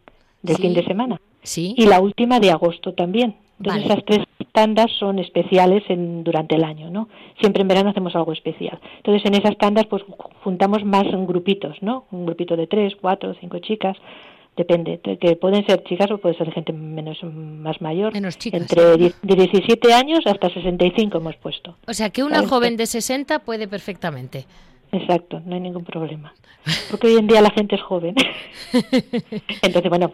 del 0.41 0.57
fin 0.57 0.73
de 0.73 0.83
semana 0.83 1.21
sí. 1.43 1.73
y 1.77 1.85
la 1.85 2.01
última 2.01 2.39
de 2.39 2.51
agosto 2.51 2.93
también 2.93 3.35
entonces 3.59 3.85
esas 3.85 4.05
tres 4.05 4.19
tandas 4.51 4.91
son 4.99 5.19
especiales 5.19 5.83
en, 5.89 6.23
durante 6.23 6.55
el 6.55 6.63
año 6.63 6.89
no 6.89 7.09
siempre 7.39 7.61
en 7.61 7.67
verano 7.67 7.89
hacemos 7.89 8.15
algo 8.15 8.33
especial 8.33 8.79
entonces 8.97 9.25
en 9.25 9.35
esas 9.35 9.57
tandas 9.57 9.85
pues 9.87 10.03
juntamos 10.43 10.83
más 10.83 11.05
grupitos 11.27 11.81
no 11.81 12.05
un 12.11 12.25
grupito 12.25 12.55
de 12.55 12.67
tres 12.67 12.95
cuatro 12.99 13.33
cinco 13.39 13.59
chicas 13.59 13.97
depende, 14.57 14.99
que 15.21 15.35
pueden 15.35 15.65
ser 15.65 15.83
chicas 15.83 16.09
o 16.11 16.17
puede 16.17 16.35
ser 16.35 16.51
gente 16.51 16.73
menos 16.73 17.23
más 17.23 17.79
mayor. 17.79 18.11
Menos 18.11 18.37
chicas. 18.37 18.61
Entre 18.61 18.97
de 18.97 19.35
17 19.35 19.93
años 19.93 20.21
hasta 20.25 20.49
65 20.49 21.17
hemos 21.19 21.35
puesto. 21.37 21.77
O 21.87 21.93
sea, 21.93 22.09
que 22.09 22.23
una 22.23 22.45
joven 22.45 22.75
de 22.75 22.87
60 22.87 23.39
puede 23.39 23.67
perfectamente. 23.67 24.45
Exacto, 24.97 25.41
no 25.45 25.55
hay 25.55 25.61
ningún 25.61 25.83
problema. 25.83 26.33
Porque 26.89 27.07
hoy 27.07 27.17
en 27.17 27.27
día 27.27 27.41
la 27.41 27.51
gente 27.51 27.75
es 27.75 27.81
joven. 27.81 28.15
Entonces, 29.61 29.89
bueno, 29.89 30.13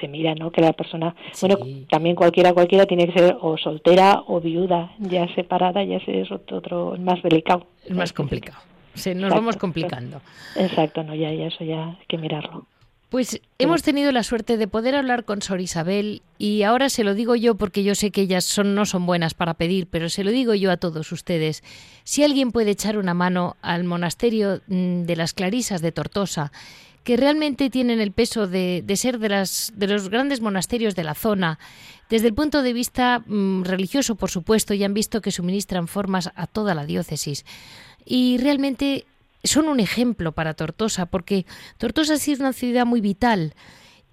se, 0.00 0.08
mira, 0.08 0.34
¿no? 0.34 0.50
Que 0.50 0.60
la 0.60 0.72
persona, 0.72 1.14
bueno, 1.40 1.58
también 1.88 2.16
cualquiera, 2.16 2.52
cualquiera 2.52 2.86
tiene 2.86 3.06
que 3.06 3.18
ser 3.18 3.36
o 3.40 3.56
soltera 3.56 4.22
o 4.26 4.40
viuda, 4.40 4.92
ya 4.98 5.26
separada, 5.34 5.82
ya 5.84 5.96
es 5.96 6.30
otro, 6.30 6.96
más 6.98 7.22
delicado. 7.22 7.66
Es 7.84 7.94
más 7.94 8.12
complicado. 8.12 8.58
Se 8.94 9.14
nos 9.14 9.30
vamos 9.30 9.56
complicando. 9.56 10.20
Exacto, 10.56 11.02
no, 11.02 11.14
ya, 11.14 11.32
ya 11.32 11.46
eso 11.46 11.64
ya 11.64 11.88
hay 11.88 12.06
que 12.08 12.18
mirarlo. 12.18 12.66
Pues 13.08 13.40
hemos 13.58 13.84
tenido 13.84 14.10
la 14.10 14.24
suerte 14.24 14.56
de 14.56 14.66
poder 14.66 14.96
hablar 14.96 15.24
con 15.24 15.40
Sor 15.40 15.60
Isabel 15.60 16.22
y 16.38 16.62
ahora 16.62 16.88
se 16.88 17.04
lo 17.04 17.14
digo 17.14 17.36
yo 17.36 17.54
porque 17.54 17.84
yo 17.84 17.94
sé 17.94 18.10
que 18.10 18.22
ellas 18.22 18.44
son, 18.44 18.74
no 18.74 18.84
son 18.84 19.06
buenas 19.06 19.34
para 19.34 19.54
pedir, 19.54 19.86
pero 19.86 20.08
se 20.08 20.24
lo 20.24 20.32
digo 20.32 20.54
yo 20.54 20.72
a 20.72 20.76
todos 20.76 21.12
ustedes. 21.12 21.62
Si 22.02 22.24
alguien 22.24 22.50
puede 22.50 22.72
echar 22.72 22.98
una 22.98 23.14
mano 23.14 23.56
al 23.62 23.84
monasterio 23.84 24.60
mm, 24.66 25.02
de 25.02 25.16
las 25.16 25.34
Clarisas 25.34 25.82
de 25.82 25.92
Tortosa, 25.92 26.50
que 27.04 27.16
realmente 27.16 27.70
tienen 27.70 28.00
el 28.00 28.10
peso 28.10 28.48
de, 28.48 28.84
ser 28.96 29.20
de, 29.20 29.28
las, 29.28 29.72
de 29.76 29.86
los 29.86 30.08
grandes 30.08 30.40
monasterios 30.40 30.96
de 30.96 31.04
la 31.04 31.14
zona, 31.14 31.60
desde 32.10 32.26
el 32.26 32.34
punto 32.34 32.62
de 32.62 32.72
vista 32.72 33.22
mm, 33.24 33.62
religioso, 33.62 34.16
por 34.16 34.30
supuesto, 34.30 34.74
y 34.74 34.82
han 34.82 34.94
visto 34.94 35.20
que 35.20 35.30
suministran 35.30 35.86
formas 35.86 36.32
a 36.34 36.48
toda 36.48 36.74
la 36.74 36.84
diócesis. 36.84 37.44
Y 38.04 38.38
realmente 38.38 39.06
son 39.46 39.68
un 39.68 39.80
ejemplo 39.80 40.32
para 40.32 40.54
Tortosa, 40.54 41.06
porque 41.06 41.46
Tortosa 41.78 42.14
ha 42.14 42.18
sido 42.18 42.40
una 42.40 42.52
ciudad 42.52 42.86
muy 42.86 43.00
vital 43.00 43.54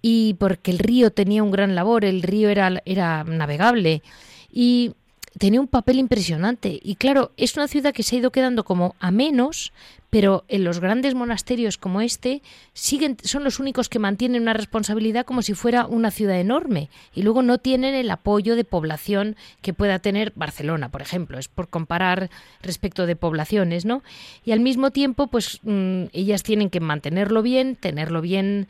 y 0.02 0.36
porque 0.36 0.72
el 0.72 0.80
río 0.80 1.12
tenía 1.12 1.44
un 1.44 1.52
gran 1.52 1.76
labor, 1.76 2.06
el 2.06 2.22
río 2.22 2.50
era, 2.50 2.82
era 2.86 3.24
navegable 3.24 4.04
y 4.52 4.94
tenía 5.38 5.62
un 5.62 5.68
papel 5.68 5.98
impresionante. 5.98 6.80
Y 6.84 6.96
claro, 6.96 7.32
es 7.38 7.56
una 7.56 7.68
ciudad 7.68 7.94
que 7.94 8.04
se 8.04 8.16
ha 8.16 8.20
ido 8.20 8.32
quedando 8.32 8.64
como 8.66 8.96
a 9.00 9.12
menos, 9.12 9.72
pero 10.14 10.46
en 10.48 10.64
los 10.64 10.80
grandes 10.80 11.16
monasterios 11.16 11.80
como 11.80 12.00
este 12.00 12.44
siguen, 12.74 13.18
son 13.24 13.44
los 13.44 13.60
únicos 13.60 13.90
que 13.90 13.98
mantienen 13.98 14.44
una 14.44 14.54
responsabilidad 14.54 15.26
como 15.26 15.42
si 15.42 15.56
fuera 15.56 15.88
una 15.88 16.12
ciudad 16.12 16.40
enorme. 16.40 16.92
Y 17.16 17.24
luego 17.24 17.42
no 17.42 17.58
tienen 17.58 17.96
el 17.96 18.12
apoyo 18.12 18.56
de 18.56 18.64
población 18.64 19.36
que 19.64 19.74
pueda 19.74 19.98
tener 19.98 20.32
Barcelona, 20.36 20.90
por 20.90 21.02
ejemplo. 21.02 21.40
Es 21.40 21.48
por 21.48 21.68
comparar 21.68 22.30
respecto 22.62 23.08
de 23.08 23.16
poblaciones, 23.16 23.86
¿no? 23.86 24.04
Y 24.46 24.52
al 24.52 24.60
mismo 24.60 24.92
tiempo, 24.92 25.26
pues 25.26 25.60
mm, 25.64 26.04
ellas 26.14 26.44
tienen 26.44 26.70
que 26.70 26.80
mantenerlo 26.80 27.42
bien, 27.42 27.76
tenerlo 27.76 28.22
bien. 28.22 28.68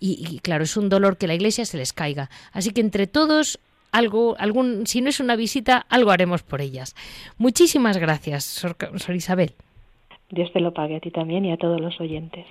Y, 0.00 0.26
y, 0.26 0.38
claro, 0.38 0.64
es 0.64 0.78
un 0.78 0.88
dolor 0.88 1.18
que 1.18 1.26
la 1.26 1.34
iglesia 1.34 1.66
se 1.66 1.76
les 1.76 1.92
caiga. 1.92 2.30
Así 2.52 2.70
que 2.70 2.80
entre 2.80 3.06
todos 3.06 3.58
algo, 3.92 4.34
algún, 4.38 4.86
si 4.86 5.02
no 5.02 5.10
es 5.10 5.20
una 5.20 5.36
visita, 5.36 5.84
algo 5.90 6.10
haremos 6.10 6.42
por 6.42 6.62
ellas. 6.62 6.94
Muchísimas 7.36 7.98
gracias, 7.98 8.44
Sor, 8.44 8.76
Isabel. 9.14 9.54
Dios 10.30 10.52
te 10.52 10.60
lo 10.60 10.72
pague 10.72 10.96
a 10.96 11.00
ti 11.00 11.10
también 11.10 11.44
y 11.44 11.52
a 11.52 11.56
todos 11.56 11.80
los 11.80 12.00
oyentes. 12.00 12.46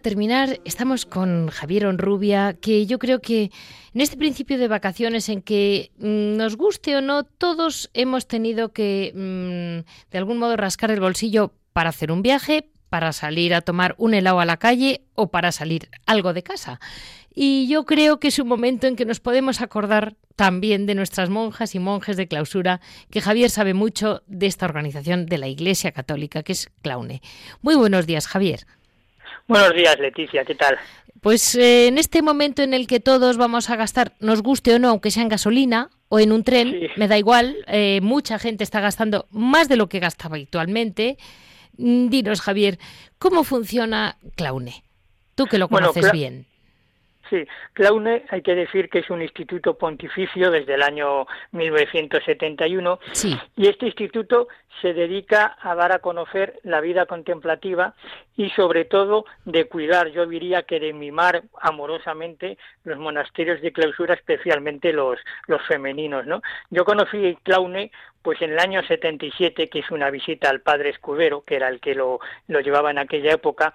Terminar, 0.00 0.60
estamos 0.64 1.06
con 1.06 1.48
Javier 1.48 1.86
Onrubia, 1.86 2.54
que 2.60 2.86
yo 2.86 2.98
creo 2.98 3.20
que 3.20 3.50
en 3.94 4.00
este 4.00 4.16
principio 4.16 4.58
de 4.58 4.68
vacaciones 4.68 5.28
en 5.28 5.42
que 5.42 5.90
mm, 5.98 6.36
nos 6.36 6.56
guste 6.56 6.96
o 6.96 7.00
no, 7.00 7.24
todos 7.24 7.90
hemos 7.94 8.26
tenido 8.26 8.72
que 8.72 9.12
mm, 9.14 10.10
de 10.10 10.18
algún 10.18 10.38
modo 10.38 10.56
rascar 10.56 10.90
el 10.90 11.00
bolsillo 11.00 11.52
para 11.72 11.90
hacer 11.90 12.12
un 12.12 12.22
viaje, 12.22 12.70
para 12.88 13.12
salir 13.12 13.54
a 13.54 13.60
tomar 13.60 13.94
un 13.98 14.14
helado 14.14 14.40
a 14.40 14.46
la 14.46 14.56
calle 14.56 15.02
o 15.14 15.30
para 15.30 15.52
salir 15.52 15.88
algo 16.06 16.32
de 16.32 16.42
casa. 16.42 16.80
Y 17.34 17.68
yo 17.68 17.84
creo 17.84 18.18
que 18.18 18.28
es 18.28 18.38
un 18.38 18.48
momento 18.48 18.86
en 18.86 18.96
que 18.96 19.04
nos 19.04 19.20
podemos 19.20 19.60
acordar 19.60 20.16
también 20.34 20.86
de 20.86 20.94
nuestras 20.94 21.30
monjas 21.30 21.74
y 21.74 21.78
monjes 21.78 22.16
de 22.16 22.28
clausura, 22.28 22.80
que 23.10 23.20
Javier 23.20 23.50
sabe 23.50 23.74
mucho 23.74 24.22
de 24.26 24.46
esta 24.46 24.66
organización 24.66 25.26
de 25.26 25.38
la 25.38 25.48
Iglesia 25.48 25.92
Católica, 25.92 26.42
que 26.42 26.52
es 26.52 26.68
Claune. 26.82 27.22
Muy 27.60 27.74
buenos 27.74 28.06
días, 28.06 28.26
Javier. 28.26 28.66
Buenos 29.48 29.74
días, 29.74 29.98
Leticia, 29.98 30.44
¿qué 30.44 30.54
tal? 30.54 30.76
Pues 31.22 31.54
eh, 31.54 31.88
en 31.88 31.96
este 31.96 32.20
momento 32.20 32.62
en 32.62 32.74
el 32.74 32.86
que 32.86 33.00
todos 33.00 33.38
vamos 33.38 33.70
a 33.70 33.76
gastar, 33.76 34.12
nos 34.20 34.42
guste 34.42 34.74
o 34.74 34.78
no, 34.78 34.90
aunque 34.90 35.10
sea 35.10 35.22
en 35.22 35.30
gasolina 35.30 35.88
o 36.10 36.20
en 36.20 36.32
un 36.32 36.44
tren, 36.44 36.78
me 36.96 37.08
da 37.08 37.18
igual, 37.18 37.56
eh, 37.66 38.00
mucha 38.02 38.38
gente 38.38 38.62
está 38.62 38.80
gastando 38.80 39.26
más 39.30 39.68
de 39.68 39.76
lo 39.76 39.88
que 39.88 40.00
gastaba 40.00 40.36
habitualmente. 40.36 41.16
Mm, 41.78 42.08
dinos, 42.08 42.42
Javier, 42.42 42.78
¿cómo 43.18 43.42
funciona 43.42 44.18
Claune? 44.36 44.84
Tú 45.34 45.46
que 45.46 45.58
lo 45.58 45.68
conoces 45.68 46.12
bien. 46.12 46.46
Sí, 47.30 47.46
Claune 47.74 48.24
hay 48.30 48.42
que 48.42 48.54
decir 48.54 48.88
que 48.88 49.00
es 49.00 49.10
un 49.10 49.20
instituto 49.20 49.76
pontificio 49.76 50.50
desde 50.50 50.74
el 50.74 50.82
año 50.82 51.26
1971 51.52 52.98
sí. 53.12 53.38
y 53.56 53.68
este 53.68 53.86
instituto 53.86 54.48
se 54.80 54.94
dedica 54.94 55.56
a 55.60 55.74
dar 55.74 55.92
a 55.92 55.98
conocer 55.98 56.58
la 56.62 56.80
vida 56.80 57.06
contemplativa 57.06 57.94
y 58.36 58.50
sobre 58.50 58.84
todo 58.84 59.24
de 59.44 59.66
cuidar, 59.66 60.08
yo 60.08 60.26
diría 60.26 60.62
que 60.62 60.80
de 60.80 60.92
mimar 60.92 61.42
amorosamente 61.60 62.56
los 62.84 62.98
monasterios 62.98 63.60
de 63.60 63.72
clausura, 63.72 64.14
especialmente 64.14 64.92
los, 64.92 65.18
los 65.46 65.60
femeninos, 65.66 66.26
¿no? 66.26 66.40
Yo 66.70 66.84
conocí 66.84 67.36
Claune 67.42 67.90
pues 68.22 68.42
en 68.42 68.52
el 68.52 68.58
año 68.58 68.82
77 68.82 69.68
que 69.68 69.78
hice 69.78 69.94
una 69.94 70.10
visita 70.10 70.50
al 70.50 70.60
padre 70.60 70.90
Escudero, 70.90 71.42
que 71.42 71.56
era 71.56 71.68
el 71.68 71.80
que 71.80 71.94
lo, 71.94 72.20
lo 72.46 72.60
llevaba 72.60 72.90
en 72.90 72.98
aquella 72.98 73.32
época, 73.32 73.74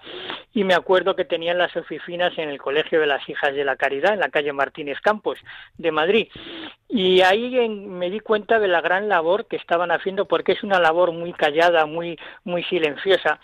y 0.52 0.64
me 0.64 0.74
acuerdo 0.74 1.16
que 1.16 1.24
tenían 1.24 1.58
las 1.58 1.76
oficinas 1.76 2.36
en 2.38 2.48
el 2.48 2.58
Colegio 2.58 3.00
de 3.00 3.06
las 3.06 3.28
Hijas 3.28 3.54
de 3.54 3.64
la 3.64 3.76
Caridad, 3.76 4.14
en 4.14 4.20
la 4.20 4.28
calle 4.28 4.52
Martínez 4.52 5.00
Campos 5.00 5.38
de 5.78 5.92
Madrid. 5.92 6.28
Y 6.88 7.22
ahí 7.22 7.68
me 7.68 8.08
di 8.10 8.20
cuenta 8.20 8.60
de 8.60 8.68
la 8.68 8.80
gran 8.80 9.08
labor 9.08 9.46
que 9.46 9.56
estaban 9.56 9.90
haciendo, 9.90 10.26
porque 10.26 10.52
es 10.52 10.62
una 10.62 10.78
labor 10.78 11.10
muy 11.12 11.32
callada, 11.32 11.86
muy, 11.86 12.18
muy 12.44 12.62
silenciosa. 12.64 13.40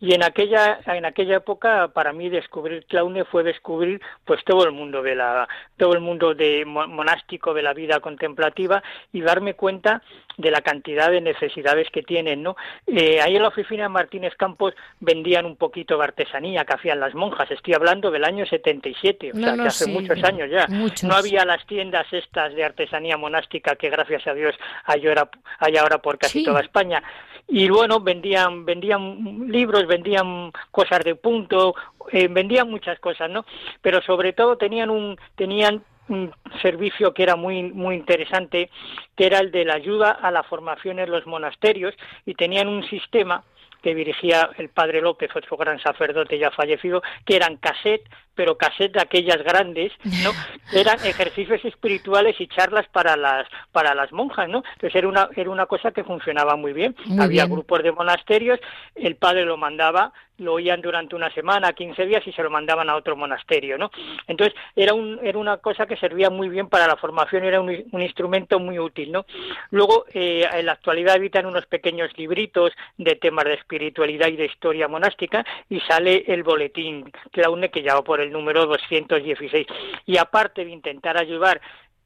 Y 0.00 0.14
en 0.14 0.24
aquella, 0.24 0.80
en 0.86 1.04
aquella 1.04 1.36
época, 1.36 1.88
para 1.88 2.12
mí 2.12 2.28
descubrir 2.28 2.86
Claune 2.86 3.24
fue 3.24 3.44
descubrir 3.44 4.00
pues 4.24 4.42
todo 4.44 4.64
el 4.64 4.72
mundo 4.72 5.02
de 5.02 5.14
la, 5.14 5.48
todo 5.76 5.92
el 5.92 6.00
mundo 6.00 6.34
de 6.34 6.64
monástico 6.64 7.54
de 7.54 7.62
la 7.62 7.74
vida 7.74 8.00
contemplativa 8.00 8.82
y 9.12 9.20
darme 9.20 9.54
cuenta 9.54 10.02
de 10.38 10.50
la 10.50 10.62
cantidad 10.62 11.10
de 11.10 11.20
necesidades 11.20 11.90
que 11.90 12.02
tienen, 12.02 12.42
¿no? 12.42 12.56
Eh, 12.86 13.20
ahí 13.20 13.36
en 13.36 13.42
la 13.42 13.48
oficina 13.48 13.82
de 13.82 13.88
Martínez 13.90 14.34
Campos 14.36 14.72
vendían 15.00 15.44
un 15.44 15.56
poquito 15.56 15.98
de 15.98 16.04
artesanía 16.04 16.64
que 16.64 16.74
hacían 16.74 17.00
las 17.00 17.14
monjas. 17.14 17.50
Estoy 17.50 17.74
hablando 17.74 18.10
del 18.10 18.24
año 18.24 18.46
77, 18.46 19.32
o 19.32 19.36
sea, 19.36 19.54
que 19.54 19.62
hace 19.62 19.88
muchos 19.88 20.22
años 20.22 20.48
ya. 20.48 20.66
No 21.02 21.14
había 21.14 21.44
las 21.44 21.66
tiendas 21.66 22.06
estas 22.12 22.54
de 22.54 22.64
artesanía 22.64 23.16
monástica 23.16 23.74
que 23.74 23.90
gracias 23.90 24.26
a 24.28 24.34
Dios 24.34 24.54
hay 24.84 25.06
ahora, 25.08 25.28
hay 25.58 25.76
ahora 25.76 25.98
por 25.98 26.18
casi 26.18 26.44
toda 26.44 26.60
España. 26.60 27.02
Y 27.48 27.68
bueno, 27.68 27.98
vendían, 27.98 28.64
vendían 28.64 29.48
libros, 29.50 29.86
vendían 29.86 30.52
cosas 30.70 31.02
de 31.02 31.16
punto, 31.16 31.74
eh, 32.12 32.28
vendían 32.28 32.70
muchas 32.70 33.00
cosas, 33.00 33.28
¿no? 33.28 33.44
Pero 33.82 34.02
sobre 34.02 34.34
todo 34.34 34.56
tenían 34.56 34.90
un, 34.90 35.18
tenían 35.34 35.82
un 36.08 36.32
servicio 36.62 37.12
que 37.14 37.22
era 37.22 37.36
muy 37.36 37.62
muy 37.62 37.94
interesante, 37.94 38.70
que 39.16 39.26
era 39.26 39.38
el 39.38 39.50
de 39.50 39.64
la 39.64 39.74
ayuda 39.74 40.10
a 40.10 40.30
la 40.30 40.42
formación 40.42 40.98
en 40.98 41.10
los 41.10 41.26
monasterios 41.26 41.94
y 42.26 42.34
tenían 42.34 42.68
un 42.68 42.84
sistema 42.88 43.44
que 43.82 43.94
dirigía 43.94 44.50
el 44.58 44.70
padre 44.70 45.00
López, 45.00 45.30
otro 45.34 45.56
gran 45.56 45.78
sacerdote 45.80 46.38
ya 46.38 46.50
fallecido, 46.50 47.02
que 47.24 47.36
eran 47.36 47.56
cassette, 47.56 48.08
pero 48.38 48.56
cassette 48.56 48.92
de 48.92 49.00
aquellas 49.00 49.42
grandes, 49.42 49.90
¿no? 50.22 50.30
Eran 50.72 51.04
ejercicios 51.04 51.64
espirituales 51.64 52.40
y 52.40 52.46
charlas 52.46 52.86
para 52.92 53.16
las 53.16 53.48
para 53.72 53.96
las 53.96 54.12
monjas, 54.12 54.48
¿no? 54.48 54.62
Entonces 54.74 54.94
era 54.94 55.08
una 55.08 55.28
era 55.34 55.50
una 55.50 55.66
cosa 55.66 55.90
que 55.90 56.04
funcionaba 56.04 56.54
muy 56.54 56.72
bien. 56.72 56.94
Había 57.18 57.46
grupos 57.46 57.82
de 57.82 57.90
monasterios, 57.90 58.60
el 58.94 59.16
padre 59.16 59.44
lo 59.44 59.56
mandaba, 59.56 60.12
lo 60.38 60.54
oían 60.54 60.80
durante 60.80 61.16
una 61.16 61.32
semana, 61.34 61.72
15 61.72 62.06
días 62.06 62.24
y 62.26 62.32
se 62.32 62.42
lo 62.44 62.50
mandaban 62.50 62.88
a 62.88 62.94
otro 62.94 63.16
monasterio, 63.16 63.76
¿no? 63.76 63.90
Entonces 64.28 64.54
era 64.76 64.94
un 64.94 65.18
era 65.22 65.36
una 65.36 65.56
cosa 65.56 65.86
que 65.86 65.96
servía 65.96 66.30
muy 66.30 66.48
bien 66.48 66.68
para 66.68 66.86
la 66.86 66.96
formación, 66.96 67.42
era 67.44 67.60
un, 67.60 67.70
un 67.90 68.02
instrumento 68.02 68.60
muy 68.60 68.78
útil, 68.78 69.10
¿no? 69.10 69.26
Luego 69.70 70.04
eh, 70.14 70.46
en 70.52 70.66
la 70.66 70.72
actualidad 70.72 71.16
editan 71.16 71.46
unos 71.46 71.66
pequeños 71.66 72.16
libritos 72.16 72.70
de 72.98 73.16
temas 73.16 73.46
de 73.46 73.54
espiritualidad 73.54 74.28
y 74.28 74.36
de 74.36 74.46
historia 74.46 74.86
monástica 74.86 75.44
y 75.68 75.80
sale 75.80 76.24
el 76.28 76.44
boletín 76.44 77.10
Claune 77.32 77.70
que 77.70 77.82
ya 77.82 78.00
por 78.02 78.20
el 78.20 78.27
número 78.28 78.66
216. 78.66 79.66
Y 80.06 80.18
aparte 80.18 80.64
de 80.64 80.70
intentar 80.70 81.16
ayudar 81.18 81.60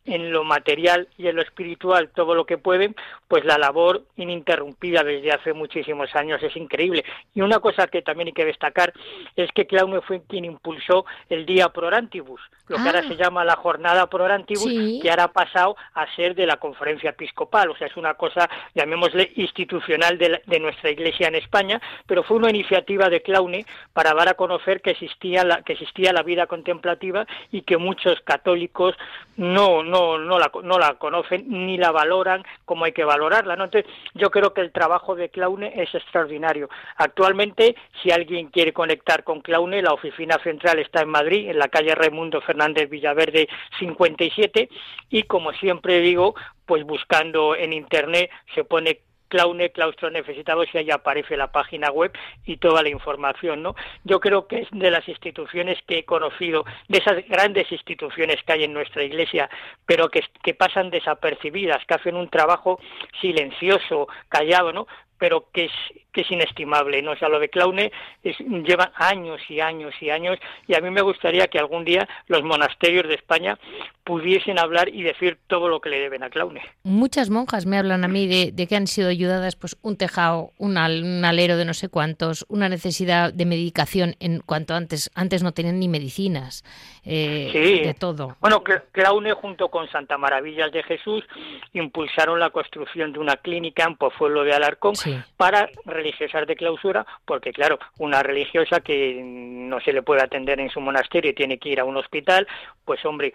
en 0.04 0.32
lo 0.32 0.44
material 0.44 1.08
y 1.16 1.28
en 1.28 1.36
lo 1.36 1.42
espiritual 1.42 2.10
todo 2.14 2.34
lo 2.34 2.44
que 2.44 2.58
pueden, 2.58 2.96
pues 3.28 3.44
la 3.44 3.58
labor 3.58 4.02
ininterrumpida 4.16 5.04
desde 5.04 5.32
hace 5.32 5.52
muchísimos 5.52 6.14
años 6.14 6.42
es 6.42 6.56
increíble. 6.56 7.04
Y 7.34 7.40
una 7.40 7.60
cosa 7.60 7.86
que 7.86 8.02
también 8.02 8.28
hay 8.28 8.32
que 8.32 8.44
destacar 8.44 8.92
es 9.36 9.50
que 9.52 9.66
Claume 9.66 10.00
fue 10.00 10.22
quien 10.28 10.44
impulsó 10.44 11.04
el 11.28 11.46
Día 11.46 11.68
Prorantibus, 11.68 12.40
lo 12.68 12.76
que 12.76 12.82
ahora 12.82 13.02
ah. 13.04 13.08
se 13.08 13.16
llama 13.16 13.44
la 13.44 13.56
Jornada 13.56 14.08
Prorantibus, 14.08 14.72
que 15.00 15.10
ahora 15.10 15.24
ha 15.24 15.32
pasado 15.32 15.76
a 15.94 16.12
ser 16.14 16.34
de 16.34 16.46
la 16.46 16.56
Conferencia 16.56 17.10
Episcopal, 17.10 17.70
o 17.70 17.76
sea, 17.76 17.86
es 17.86 17.96
una 17.96 18.14
cosa, 18.14 18.48
llamémosle, 18.74 19.32
institucional 19.36 20.18
de, 20.18 20.42
de 20.46 20.60
nuestra 20.60 20.90
Iglesia 20.90 21.28
en 21.28 21.36
España, 21.36 21.80
pero 22.06 22.22
fue 22.22 22.36
una 22.36 22.50
iniciativa 22.50 23.08
de 23.08 23.22
Claune 23.22 23.66
para 23.92 24.14
dar 24.14 24.28
a 24.28 24.34
conocer 24.34 24.80
que 24.80 24.90
existía 24.90 25.44
la, 25.44 25.62
que 25.62 25.74
existía 25.74 26.12
la 26.12 26.22
vida 26.22 26.46
contemplativa 26.46 27.26
y 27.50 27.62
que 27.62 27.76
muchos 27.76 28.20
católicos 28.20 28.96
no 29.36 29.82
no, 29.92 30.16
no, 30.18 30.38
la, 30.38 30.50
no 30.62 30.78
la 30.78 30.94
conocen 30.94 31.44
ni 31.48 31.76
la 31.76 31.92
valoran 31.92 32.42
como 32.64 32.86
hay 32.86 32.92
que 32.92 33.04
valorarla. 33.04 33.52
Entonces, 33.54 33.84
yo 34.14 34.30
creo 34.30 34.54
que 34.54 34.62
el 34.62 34.72
trabajo 34.72 35.14
de 35.14 35.28
Claune 35.28 35.70
es 35.76 35.94
extraordinario. 35.94 36.70
Actualmente, 36.96 37.76
si 38.02 38.10
alguien 38.10 38.48
quiere 38.48 38.72
conectar 38.72 39.22
con 39.22 39.42
Claune, 39.42 39.82
la 39.82 39.92
oficina 39.92 40.38
central 40.42 40.78
está 40.78 41.02
en 41.02 41.10
Madrid, 41.10 41.50
en 41.50 41.58
la 41.58 41.68
calle 41.68 41.94
Raimundo 41.94 42.40
Fernández 42.40 42.88
Villaverde 42.88 43.48
57, 43.78 44.70
y 45.10 45.24
como 45.24 45.52
siempre 45.52 46.00
digo, 46.00 46.34
pues 46.64 46.84
buscando 46.84 47.54
en 47.54 47.74
Internet 47.74 48.30
se 48.54 48.64
pone 48.64 49.00
Claune, 49.32 49.70
claustro 49.70 50.10
necesitados 50.10 50.66
y 50.74 50.76
ahí 50.76 50.90
aparece 50.90 51.38
la 51.38 51.50
página 51.50 51.90
web 51.90 52.12
y 52.44 52.58
toda 52.58 52.82
la 52.82 52.90
información, 52.90 53.62
¿no? 53.62 53.74
Yo 54.04 54.20
creo 54.20 54.46
que 54.46 54.60
es 54.60 54.68
de 54.72 54.90
las 54.90 55.08
instituciones 55.08 55.78
que 55.86 56.00
he 56.00 56.04
conocido, 56.04 56.66
de 56.88 56.98
esas 56.98 57.26
grandes 57.26 57.72
instituciones 57.72 58.42
que 58.42 58.52
hay 58.52 58.64
en 58.64 58.74
nuestra 58.74 59.02
iglesia, 59.02 59.48
pero 59.86 60.10
que, 60.10 60.22
pasan 60.52 60.90
desapercibidas, 60.90 61.82
que 61.86 61.94
hacen 61.94 62.14
un 62.14 62.28
trabajo 62.28 62.78
silencioso, 63.22 64.06
callado, 64.28 64.70
¿no? 64.74 64.86
pero 65.16 65.46
que 65.50 65.70
que 66.12 66.22
es 66.22 66.30
inestimable, 66.30 67.02
¿no? 67.02 67.12
O 67.12 67.16
sea, 67.16 67.28
lo 67.28 67.40
de 67.40 67.48
Claune 67.48 67.90
es, 68.22 68.38
lleva 68.38 68.92
años 68.94 69.40
y 69.48 69.60
años 69.60 69.94
y 70.00 70.10
años 70.10 70.38
y 70.66 70.74
a 70.74 70.80
mí 70.80 70.90
me 70.90 71.00
gustaría 71.00 71.48
que 71.48 71.58
algún 71.58 71.84
día 71.84 72.08
los 72.28 72.42
monasterios 72.42 73.08
de 73.08 73.14
España 73.14 73.58
pudiesen 74.04 74.58
hablar 74.58 74.88
y 74.88 75.02
decir 75.02 75.38
todo 75.46 75.68
lo 75.68 75.80
que 75.80 75.88
le 75.88 76.00
deben 76.00 76.22
a 76.22 76.30
Claune. 76.30 76.62
Muchas 76.82 77.30
monjas 77.30 77.66
me 77.66 77.78
hablan 77.78 78.04
a 78.04 78.08
mí 78.08 78.26
de, 78.26 78.66
que 78.66 78.76
han 78.76 78.86
sido 78.86 79.08
ayudadas 79.08 79.56
pues 79.56 79.76
un 79.82 79.96
tejado, 79.96 80.52
un, 80.58 80.76
alero 80.76 81.56
de 81.56 81.64
no 81.64 81.74
sé 81.74 81.88
cuántos, 81.88 82.44
una 82.48 82.68
necesidad 82.68 83.32
de 83.32 83.46
medicación 83.46 84.16
en 84.20 84.40
cuanto 84.40 84.74
antes 84.74 85.10
antes 85.14 85.42
no 85.42 85.52
tenían 85.52 85.78
ni 85.78 85.88
medicinas, 85.88 86.64
eh, 87.04 87.82
de 87.84 87.94
todo. 87.94 88.36
Bueno, 88.40 88.62
Claune 88.92 89.32
junto 89.32 89.68
con 89.68 89.88
Santa 89.90 90.18
Maravillas 90.18 90.72
de 90.72 90.82
Jesús 90.82 91.24
impulsaron 91.72 92.40
la 92.40 92.50
construcción 92.50 93.12
de 93.12 93.18
una 93.18 93.36
clínica 93.36 93.84
en 93.84 93.96
Pozuelo 93.96 94.44
de 94.44 94.52
Alarcón 94.52 94.94
para 95.36 95.68
religiosas 96.02 96.46
de 96.46 96.56
clausura, 96.56 97.06
porque 97.24 97.52
claro, 97.52 97.78
una 97.98 98.22
religiosa 98.22 98.80
que 98.80 99.20
no 99.22 99.80
se 99.80 99.92
le 99.92 100.02
puede 100.02 100.22
atender 100.22 100.60
en 100.60 100.70
su 100.70 100.80
monasterio 100.80 101.30
y 101.30 101.34
tiene 101.34 101.58
que 101.58 101.70
ir 101.70 101.80
a 101.80 101.84
un 101.84 101.96
hospital, 101.96 102.46
pues 102.84 103.04
hombre, 103.04 103.32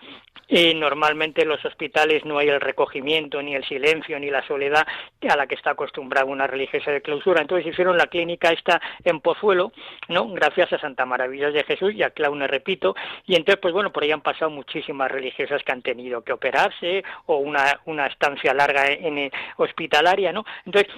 eh, 0.50 0.74
normalmente 0.74 1.42
en 1.42 1.50
los 1.50 1.64
hospitales 1.66 2.24
no 2.26 2.38
hay 2.38 2.48
el 2.48 2.62
recogimiento, 2.62 3.42
ni 3.42 3.56
el 3.56 3.66
silencio, 3.66 4.20
ni 4.20 4.30
la 4.30 4.46
soledad 4.48 4.86
a 5.30 5.36
la 5.36 5.46
que 5.48 5.56
está 5.56 5.72
acostumbrada 5.72 6.26
una 6.26 6.48
religiosa 6.48 6.92
de 6.92 7.02
clausura. 7.02 7.42
Entonces 7.42 7.68
hicieron 7.68 7.98
la 7.98 8.08
clínica 8.08 8.52
esta 8.52 8.82
en 9.04 9.20
Pozuelo, 9.20 9.72
¿no? 10.08 10.28
Gracias 10.30 10.72
a 10.74 10.80
Santa 10.80 11.06
Maravillas 11.06 11.54
de 11.54 11.64
Jesús 11.64 11.94
y 11.94 12.04
a 12.04 12.12
Claune, 12.12 12.48
repito, 12.48 12.96
y 13.26 13.36
entonces, 13.36 13.60
pues 13.62 13.74
bueno, 13.74 13.92
por 13.92 14.04
ahí 14.04 14.12
han 14.12 14.22
pasado 14.22 14.50
muchísimas 14.52 15.12
religiosas 15.12 15.64
que 15.64 15.72
han 15.72 15.82
tenido 15.82 16.24
que 16.24 16.34
operarse 16.34 17.04
o 17.26 17.38
una, 17.38 17.82
una 17.86 18.08
estancia 18.08 18.54
larga 18.54 18.88
en, 18.88 19.18
en 19.18 19.32
hospitalaria, 19.58 20.32
¿no? 20.32 20.46
Entonces, 20.66 20.94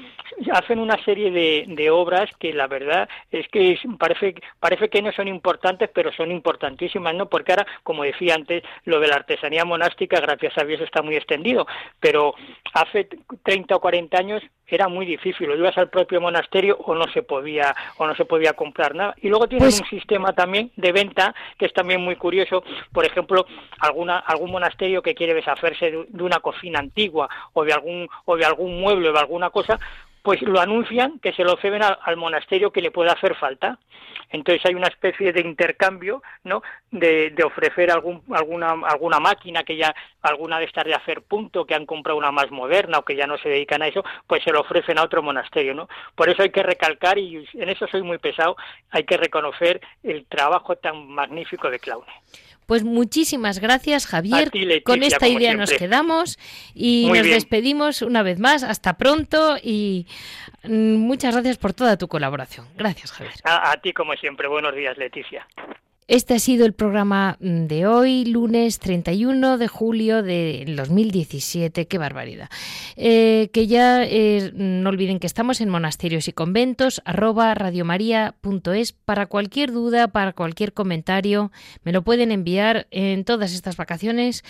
hacen 0.53 0.79
una 0.79 1.03
serie 1.03 1.31
de, 1.31 1.58
de 1.67 1.89
obras 1.89 2.29
que 2.39 2.53
la 2.53 2.67
verdad 2.67 3.09
es 3.31 3.47
que 3.49 3.77
parece, 3.97 4.35
parece 4.59 4.89
que 4.89 5.01
no 5.01 5.11
son 5.11 5.27
importantes, 5.27 5.89
pero 5.93 6.11
son 6.11 6.31
importantísimas, 6.31 7.15
¿no? 7.15 7.27
Porque 7.27 7.51
ahora, 7.51 7.67
como 7.83 8.03
decía 8.03 8.35
antes, 8.35 8.63
lo 8.85 8.99
de 8.99 9.07
la 9.07 9.15
artesanía 9.15 9.65
monástica, 9.65 10.19
gracias 10.19 10.57
a 10.57 10.63
Dios, 10.63 10.81
está 10.81 11.01
muy 11.01 11.15
extendido, 11.15 11.67
pero 11.99 12.33
hace 12.73 13.07
30 13.43 13.75
o 13.75 13.79
40 13.79 14.17
años 14.17 14.43
era 14.67 14.87
muy 14.87 15.05
difícil, 15.05 15.49
o 15.49 15.55
ibas 15.55 15.77
al 15.77 15.89
propio 15.89 16.21
monasterio 16.21 16.77
o 16.85 16.93
no 16.93 17.11
se 17.11 17.23
podía 17.23 17.75
o 17.97 18.05
no 18.05 18.15
se 18.15 18.25
podía 18.25 18.53
comprar 18.53 18.95
nada. 18.95 19.15
Y 19.21 19.29
luego 19.29 19.47
tienen 19.47 19.69
pues 19.69 19.81
un 19.81 19.87
sistema 19.87 20.33
también 20.33 20.71
de 20.75 20.91
venta 20.91 21.33
que 21.57 21.65
es 21.65 21.73
también 21.73 22.01
muy 22.01 22.15
curioso, 22.15 22.63
por 22.91 23.05
ejemplo, 23.05 23.45
alguna 23.79 24.19
algún 24.19 24.51
monasterio 24.51 25.01
que 25.01 25.15
quiere 25.15 25.33
deshacerse 25.33 25.91
de, 25.91 26.23
una 26.23 26.39
cocina 26.39 26.79
antigua 26.79 27.29
o 27.53 27.63
de 27.63 27.73
algún 27.73 28.07
o 28.25 28.37
de 28.37 28.45
algún 28.45 28.79
mueble 28.79 29.09
o 29.09 29.13
de 29.13 29.19
alguna 29.19 29.49
cosa, 29.49 29.79
pues 30.21 30.41
lo 30.41 30.59
anuncian 30.59 31.19
que 31.19 31.33
se 31.33 31.43
lo 31.43 31.57
ceden 31.57 31.81
al, 31.83 32.17
monasterio 32.17 32.71
que 32.71 32.81
le 32.81 32.91
pueda 32.91 33.13
hacer 33.13 33.35
falta. 33.35 33.79
Entonces 34.31 34.63
hay 34.65 34.75
una 34.75 34.87
especie 34.87 35.33
de 35.33 35.41
intercambio, 35.41 36.21
¿no? 36.43 36.61
De, 36.91 37.33
ofrecer 37.43 37.89
algún, 37.89 38.21
alguna, 38.31 38.75
alguna 38.85 39.19
máquina 39.19 39.63
que 39.63 39.75
ya, 39.75 39.95
alguna 40.21 40.59
de 40.59 40.65
estas 40.65 40.85
de 40.85 40.93
hacer 40.93 41.23
punto, 41.23 41.65
que 41.65 41.73
han 41.73 41.85
comprado 41.85 42.17
una 42.17 42.31
más 42.31 42.51
moderna 42.51 42.99
o 42.99 43.05
que 43.05 43.15
ya 43.15 43.25
no 43.25 43.37
se 43.37 43.49
dedican 43.49 43.81
a 43.81 43.87
eso, 43.87 44.03
pues 44.27 44.43
se 44.43 44.51
lo 44.51 44.61
ofrecen 44.61 44.99
a 44.99 45.03
otro 45.03 45.23
monasterio, 45.23 45.73
¿no? 45.73 45.89
Por 46.15 46.29
eso 46.29 46.43
hay 46.43 46.51
que 46.51 46.63
recalcar, 46.63 47.17
y 47.17 47.47
en 47.53 47.69
eso 47.69 47.87
soy 47.87 48.03
muy 48.03 48.19
pesado, 48.19 48.55
hay 48.91 49.03
que 49.03 49.17
reconocer 49.17 49.81
el 50.03 50.25
trabajo 50.25 50.75
tan 50.75 51.07
magnífico 51.07 51.69
de 51.71 51.79
Claude. 51.79 52.11
Pues 52.69 52.83
muchísimas 52.83 53.57
gracias, 53.57 54.05
Javier. 54.05 54.51
Con 54.83 55.01
esta 55.01 55.27
idea 55.27 55.55
nos 55.55 55.73
quedamos 55.73 56.37
y 56.75 57.07
nos 57.11 57.25
despedimos 57.25 58.03
una 58.03 58.21
vez 58.21 58.37
más. 58.37 58.61
Hasta 58.61 58.95
pronto 58.95 59.57
y 59.57 60.05
mm, 60.65 60.97
muchas 60.97 61.33
gracias 61.33 61.57
por 61.57 61.73
toda 61.73 61.97
tu 61.97 62.07
colaboración. 62.07 62.67
Gracias, 62.77 63.11
Javier. 63.11 63.33
a 63.43 63.75
ti, 63.81 63.91
como 63.91 64.13
siempre. 64.13 64.47
Buenos 64.47 64.75
días, 64.75 64.95
Leticia. 64.99 65.47
Este 66.09 66.33
ha 66.33 66.39
sido 66.39 66.65
el 66.65 66.73
programa 66.73 67.37
mm, 67.39 67.67
de 67.67 67.85
hoy, 67.85 68.25
lunes 68.25 68.79
31 68.79 69.59
de 69.59 69.67
julio 69.67 70.23
de 70.23 70.65
2017. 70.75 71.85
¡Qué 71.85 71.97
barbaridad! 71.99 72.49
Eh, 72.95 73.51
que 73.53 73.67
ya 73.67 74.03
eh, 74.03 74.51
no 74.55 74.89
olviden 74.89 75.19
que 75.19 75.27
estamos 75.27 75.61
en 75.61 75.69
monasterios 75.69 76.27
y 76.27 76.33
conventos, 76.33 77.03
arroba 77.05 77.53
radiomaria.es. 77.53 78.93
Para 78.93 79.27
cualquier 79.27 79.71
duda, 79.71 80.07
para 80.07 80.33
cualquier 80.33 80.73
comentario, 80.73 81.51
me 81.83 81.91
lo 81.91 82.01
pueden 82.01 82.31
enviar 82.31 82.87
en 82.89 83.23
todas 83.23 83.53
estas 83.53 83.77
vacaciones. 83.77 84.43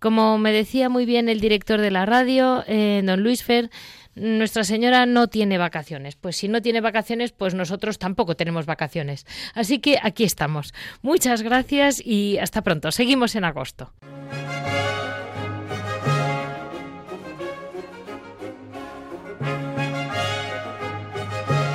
Como 0.00 0.36
me 0.36 0.50
decía 0.50 0.88
muy 0.88 1.06
bien 1.06 1.28
el 1.28 1.38
director 1.38 1.80
de 1.80 1.92
la 1.92 2.06
radio, 2.06 2.64
eh, 2.66 3.02
don 3.04 3.22
Luis 3.22 3.44
Fer, 3.44 3.70
nuestra 4.14 4.64
Señora 4.64 5.06
no 5.06 5.28
tiene 5.28 5.58
vacaciones. 5.58 6.16
Pues 6.16 6.36
si 6.36 6.48
no 6.48 6.62
tiene 6.62 6.80
vacaciones, 6.80 7.32
pues 7.32 7.54
nosotros 7.54 7.98
tampoco 7.98 8.36
tenemos 8.36 8.66
vacaciones. 8.66 9.26
Así 9.54 9.78
que 9.78 9.98
aquí 10.02 10.24
estamos. 10.24 10.72
Muchas 11.02 11.42
gracias 11.42 12.00
y 12.04 12.38
hasta 12.38 12.62
pronto. 12.62 12.92
Seguimos 12.92 13.34
en 13.34 13.44
agosto. 13.44 13.92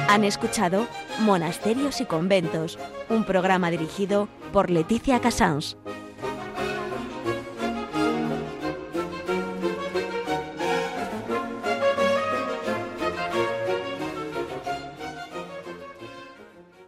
Han 0.10 0.24
escuchado 0.24 0.88
Monasterios 1.20 2.02
y 2.02 2.06
Conventos, 2.06 2.80
un 3.10 3.26
programa 3.26 3.70
dirigido 3.70 4.28
por 4.52 4.72
Leticia 4.72 5.22
Casans. 5.22 5.78